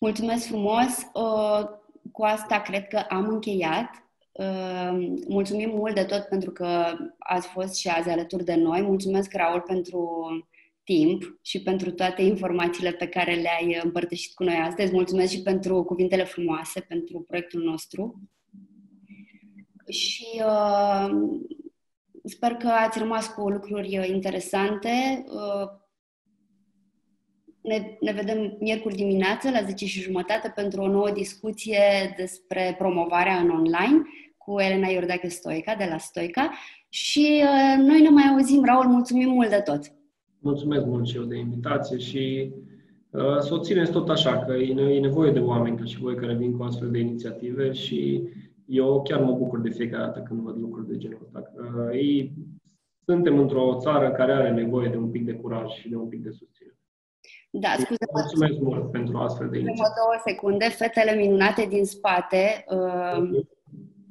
Mulțumesc 0.00 0.46
frumos! 0.46 1.10
Uh, 1.14 1.78
cu 2.12 2.22
asta 2.22 2.60
cred 2.60 2.86
că 2.88 2.96
am 3.08 3.28
încheiat. 3.28 3.90
Uh, 4.32 5.12
mulțumim 5.28 5.70
mult 5.70 5.94
de 5.94 6.04
tot 6.04 6.20
pentru 6.20 6.50
că 6.50 6.96
ați 7.18 7.48
fost 7.48 7.74
și 7.74 7.88
azi 7.88 8.08
alături 8.08 8.44
de 8.44 8.54
noi. 8.54 8.82
Mulțumesc, 8.82 9.32
Raul, 9.32 9.60
pentru 9.60 10.26
timp 10.84 11.38
și 11.42 11.62
pentru 11.62 11.90
toate 11.90 12.22
informațiile 12.22 12.92
pe 12.92 13.08
care 13.08 13.34
le-ai 13.34 13.80
împărtășit 13.82 14.34
cu 14.34 14.44
noi 14.44 14.54
astăzi. 14.54 14.92
Mulțumesc 14.92 15.32
și 15.32 15.42
pentru 15.42 15.84
cuvintele 15.84 16.24
frumoase, 16.24 16.80
pentru 16.80 17.20
proiectul 17.20 17.62
nostru. 17.62 18.20
Și 19.88 20.26
uh, 20.44 21.10
sper 22.30 22.50
că 22.50 22.68
ați 22.68 22.98
rămas 22.98 23.26
cu 23.26 23.48
lucruri 23.48 24.08
interesante. 24.12 25.24
Uh, 25.26 25.78
ne, 27.60 27.96
ne 28.00 28.12
vedem 28.12 28.56
miercuri 28.60 28.94
dimineață 28.94 29.50
la 29.50 29.62
10 29.62 29.86
și 29.86 30.00
jumătate 30.00 30.52
pentru 30.54 30.82
o 30.82 30.88
nouă 30.88 31.10
discuție 31.10 32.14
despre 32.16 32.74
promovarea 32.78 33.36
în 33.36 33.50
online 33.50 34.02
cu 34.36 34.58
Elena 34.58 34.88
Iordache 34.88 35.28
Stoica 35.28 35.74
de 35.74 35.86
la 35.90 35.98
Stoica 35.98 36.50
și 36.88 37.42
uh, 37.42 37.84
noi 37.86 38.00
ne 38.00 38.08
mai 38.08 38.24
auzim. 38.32 38.64
Raul, 38.64 38.86
mulțumim 38.86 39.28
mult 39.28 39.48
de 39.48 39.62
tot! 39.64 39.80
Mulțumesc 40.38 40.84
mult 40.84 41.06
și 41.06 41.16
eu 41.16 41.22
de 41.22 41.38
invitație 41.38 41.98
și 41.98 42.52
uh, 43.10 43.38
să 43.38 43.54
o 43.54 43.58
țineți 43.58 43.92
tot 43.92 44.08
așa, 44.08 44.38
că 44.38 44.52
e, 44.52 44.94
e 44.94 45.00
nevoie 45.00 45.32
de 45.32 45.38
oameni 45.38 45.76
ca 45.76 45.84
și 45.84 45.98
voi 45.98 46.14
care 46.14 46.34
vin 46.34 46.56
cu 46.56 46.62
astfel 46.62 46.90
de 46.90 46.98
inițiative 46.98 47.72
și 47.72 48.22
eu 48.70 49.02
chiar 49.02 49.20
mă 49.20 49.32
bucur 49.32 49.60
de 49.60 49.70
fiecare 49.70 50.04
dată 50.04 50.20
când 50.20 50.40
văd 50.40 50.58
lucruri 50.58 50.88
de 50.88 50.96
genul 50.96 51.20
ăsta. 51.24 51.42
Că 51.54 51.90
ei, 51.92 52.32
suntem 53.04 53.38
într-o 53.38 53.76
țară 53.80 54.10
care 54.10 54.32
are 54.32 54.50
nevoie 54.50 54.88
de 54.88 54.96
un 54.96 55.10
pic 55.10 55.24
de 55.24 55.32
curaj 55.32 55.70
și 55.70 55.88
de 55.88 55.96
un 55.96 56.08
pic 56.08 56.22
de 56.22 56.30
susținere. 56.30 56.78
Da, 57.50 57.68
scuze. 57.78 58.06
Mulțumesc 58.12 58.58
mult 58.58 58.90
pentru 58.90 59.18
astfel 59.18 59.48
de 59.48 59.58
inițiative. 59.58 59.94
două 59.96 60.20
secunde, 60.24 60.68
fetele 60.68 61.14
minunate 61.14 61.66
din 61.66 61.84
spate 61.84 62.64
uh, 62.68 63.44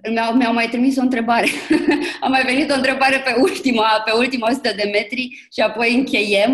mi-au, 0.08 0.34
mi-au 0.34 0.54
mai 0.54 0.68
trimis 0.74 0.98
o 0.98 1.02
întrebare. 1.02 1.48
A 2.26 2.28
mai 2.28 2.44
venit 2.52 2.72
o 2.72 2.80
întrebare 2.82 3.18
pe 3.28 3.34
ultima, 3.46 3.90
pe 4.06 4.12
ultima 4.24 4.48
100 4.50 4.70
de 4.82 4.90
metri 4.98 5.24
și 5.56 5.62
apoi 5.70 5.90
încheiem. 6.00 6.52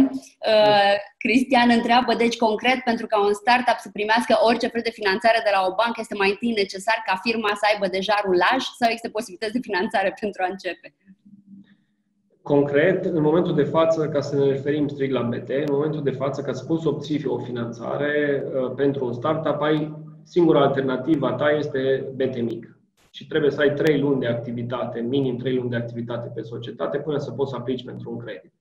Uh, 0.52 0.96
Cristian 1.24 1.70
întreabă, 1.78 2.12
deci 2.24 2.38
concret, 2.38 2.80
pentru 2.90 3.06
ca 3.12 3.18
un 3.28 3.34
startup 3.34 3.78
să 3.86 3.90
primească 3.98 4.34
orice 4.48 4.68
fel 4.68 4.82
de 4.84 4.98
finanțare 5.00 5.40
de 5.44 5.52
la 5.56 5.62
o 5.70 5.76
bancă, 5.80 5.98
este 6.00 6.20
mai 6.22 6.30
întâi 6.30 6.62
necesar 6.64 6.98
ca 7.06 7.16
firma 7.26 7.52
să 7.62 7.66
aibă 7.72 7.88
deja 7.98 8.16
rulaj 8.28 8.62
sau 8.80 8.88
există 8.88 9.10
posibilități 9.18 9.58
de 9.58 9.68
finanțare 9.68 10.10
pentru 10.22 10.40
a 10.44 10.52
începe? 10.54 10.88
Concret, 12.54 13.06
în 13.06 13.22
momentul 13.22 13.56
de 13.56 13.70
față, 13.76 14.00
ca 14.14 14.22
să 14.22 14.36
ne 14.36 14.46
referim 14.56 14.88
strict 14.88 15.14
la 15.14 15.22
BT, 15.22 15.50
în 15.50 15.76
momentul 15.78 16.04
de 16.04 16.18
față, 16.22 16.42
ca 16.42 16.54
să 16.54 16.64
poți 16.64 16.88
obții 16.88 17.26
o 17.26 17.38
finanțare 17.40 18.44
uh, 18.46 18.72
pentru 18.76 19.06
un 19.06 19.14
startup, 19.14 19.62
ai 19.62 19.80
singura 20.24 20.62
alternativă 20.62 21.28
a 21.28 21.34
ta 21.34 21.50
este 21.50 22.06
BT 22.16 22.42
mic 22.42 22.75
și 23.16 23.28
trebuie 23.28 23.52
să 23.52 23.62
ai 23.62 23.74
trei 23.74 24.00
luni 24.00 24.20
de 24.20 24.28
activitate, 24.28 25.00
minim 25.00 25.38
trei 25.38 25.56
luni 25.56 25.70
de 25.70 25.76
activitate 25.76 26.32
pe 26.36 26.42
societate, 26.42 26.98
până 26.98 27.18
să 27.18 27.32
poți 27.32 27.52
să 27.52 27.58
aplici 27.58 27.84
pentru 27.84 28.12
un 28.12 28.18
credit. 28.18 28.54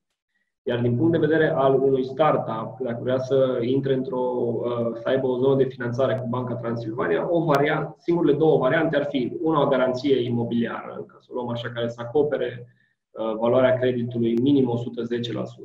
Iar 0.63 0.81
din 0.81 0.97
punct 0.97 1.13
de 1.13 1.27
vedere 1.27 1.49
al 1.51 1.75
unui 1.75 2.05
startup, 2.05 2.77
dacă 2.79 2.99
vrea 3.03 3.19
să 3.19 3.59
intre 3.61 3.95
într-o, 3.95 4.21
uh, 4.21 4.97
să 5.01 5.09
aibă 5.09 5.27
o 5.27 5.39
zonă 5.39 5.57
de 5.57 5.65
finanțare 5.65 6.17
cu 6.17 6.27
Banca 6.29 6.55
Transilvania, 6.55 7.31
o 7.31 7.45
variantă, 7.45 7.97
singurele 7.99 8.37
două 8.37 8.59
variante 8.59 8.97
ar 8.97 9.05
fi 9.05 9.37
una 9.41 9.63
o 9.63 9.69
garanție 9.69 10.23
imobiliară, 10.23 11.05
ca 11.07 11.17
să 11.21 11.29
o 11.31 11.35
luăm 11.35 11.49
așa, 11.49 11.69
care 11.71 11.89
să 11.89 12.01
acopere 12.01 12.67
uh, 13.11 13.35
valoarea 13.37 13.79
creditului 13.79 14.37
minim 14.41 14.83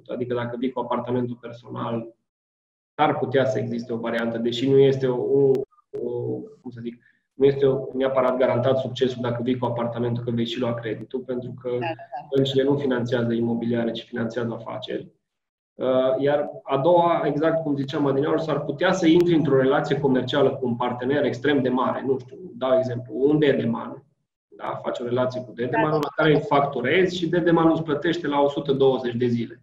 110%, 0.04 0.14
adică 0.14 0.34
dacă 0.34 0.56
vii 0.60 0.72
cu 0.72 0.80
apartamentul 0.80 1.38
personal, 1.42 2.16
ar 2.96 3.18
putea 3.18 3.46
să 3.46 3.60
existe 3.60 3.94
o 3.94 3.98
variantă, 3.98 4.38
deși 4.38 4.70
nu 4.70 4.78
este 4.78 5.08
o, 5.08 5.22
o, 5.22 5.52
o 6.04 6.10
cum 6.62 6.72
să 6.72 6.80
zic, 6.82 7.09
nu 7.40 7.46
este 7.46 7.66
neapărat 7.94 8.38
garantat 8.38 8.78
succesul 8.78 9.22
dacă 9.22 9.40
vii 9.44 9.58
cu 9.58 9.66
apartamentul 9.66 10.24
că 10.24 10.32
vei 10.32 10.46
și 10.46 10.60
lua 10.60 10.74
creditul, 10.74 11.20
pentru 11.20 11.54
că 11.62 11.70
da, 11.70 11.78
da. 11.80 12.28
băncile 12.36 12.64
nu 12.64 12.78
finanțează 12.78 13.34
imobiliare, 13.34 13.92
ci 13.92 14.04
finanțează 14.04 14.54
afaceri. 14.54 15.08
Uh, 15.74 16.16
iar 16.18 16.50
a 16.64 16.78
doua, 16.78 17.22
exact 17.26 17.64
cum 17.64 17.76
ziceam 17.76 18.06
adineauri, 18.06 18.44
s-ar 18.44 18.60
putea 18.60 18.92
să 18.92 19.08
intri 19.08 19.36
într-o 19.36 19.62
relație 19.62 20.00
comercială 20.00 20.50
cu 20.50 20.66
un 20.68 20.76
partener 20.76 21.24
extrem 21.24 21.62
de 21.62 21.70
mare. 21.70 22.04
Nu 22.08 22.18
știu, 22.20 22.38
dau 22.58 22.78
exemplu, 22.78 23.14
un 23.16 23.40
Dedeman, 23.40 24.04
da, 24.48 24.80
faci 24.84 25.00
o 25.00 25.04
relație 25.04 25.42
cu 25.42 25.52
Dedeman, 25.56 25.92
la 25.92 26.10
care 26.16 26.34
îi 26.34 26.42
facturezi 26.48 27.18
și 27.18 27.30
Dedeman 27.30 27.70
îți 27.72 27.84
plătește 27.84 28.28
la 28.28 28.42
120 28.42 29.14
de 29.14 29.26
zile. 29.26 29.62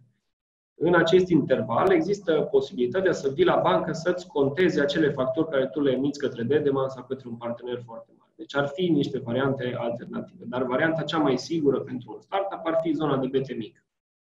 În 0.79 0.93
acest 0.93 1.29
interval 1.29 1.91
există 1.91 2.41
posibilitatea 2.51 3.11
să 3.11 3.29
vii 3.29 3.43
la 3.43 3.55
bancă 3.55 3.91
să-ți 3.91 4.27
contezi 4.27 4.79
acele 4.79 5.09
facturi 5.09 5.49
care 5.49 5.67
tu 5.67 5.81
le 5.81 5.91
emiți 5.91 6.19
către 6.19 6.43
Dedeman 6.43 6.89
sau 6.89 7.03
către 7.03 7.27
un 7.27 7.35
partener 7.35 7.81
foarte 7.85 8.11
mare. 8.17 8.31
Deci 8.35 8.55
ar 8.55 8.67
fi 8.67 8.89
niște 8.89 9.19
variante 9.19 9.75
alternative. 9.77 10.43
Dar 10.45 10.63
varianta 10.63 11.03
cea 11.03 11.17
mai 11.17 11.37
sigură 11.37 11.79
pentru 11.79 12.13
un 12.13 12.21
startup 12.21 12.61
ar 12.63 12.79
fi 12.81 12.93
zona 12.93 13.17
de 13.17 13.27
BT 13.27 13.57
mic. 13.57 13.85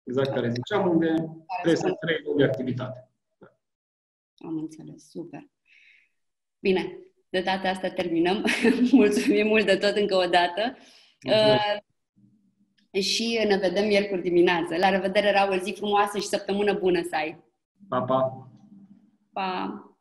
Exact 0.02 0.34
care 0.34 0.50
ziceam, 0.50 0.88
unde 0.88 1.14
trebuie 1.62 1.76
să 1.76 1.96
trei 2.00 2.34
de 2.36 2.44
activitate. 2.44 3.10
Da. 3.38 3.46
Am 4.36 4.56
înțeles, 4.56 5.10
super. 5.10 5.48
Bine, 6.58 6.98
de 7.28 7.40
data 7.40 7.68
asta 7.68 7.88
terminăm. 7.88 8.44
Mulțumim 8.92 9.46
mult 9.46 9.66
de 9.66 9.76
tot 9.76 9.96
încă 9.96 10.14
o 10.14 10.26
dată. 10.26 10.76
Mulțumesc 11.24 11.91
și 13.00 13.44
ne 13.48 13.56
vedem 13.56 13.86
miercuri 13.86 14.22
dimineață. 14.22 14.76
La 14.76 14.88
revedere, 14.88 15.32
Raul, 15.32 15.60
zi 15.62 15.72
frumoasă 15.76 16.18
și 16.18 16.26
săptămână 16.26 16.72
bună 16.72 17.02
să 17.02 17.14
ai! 17.16 17.44
Pa, 17.88 18.00
pa! 18.00 18.48
Pa! 19.32 19.91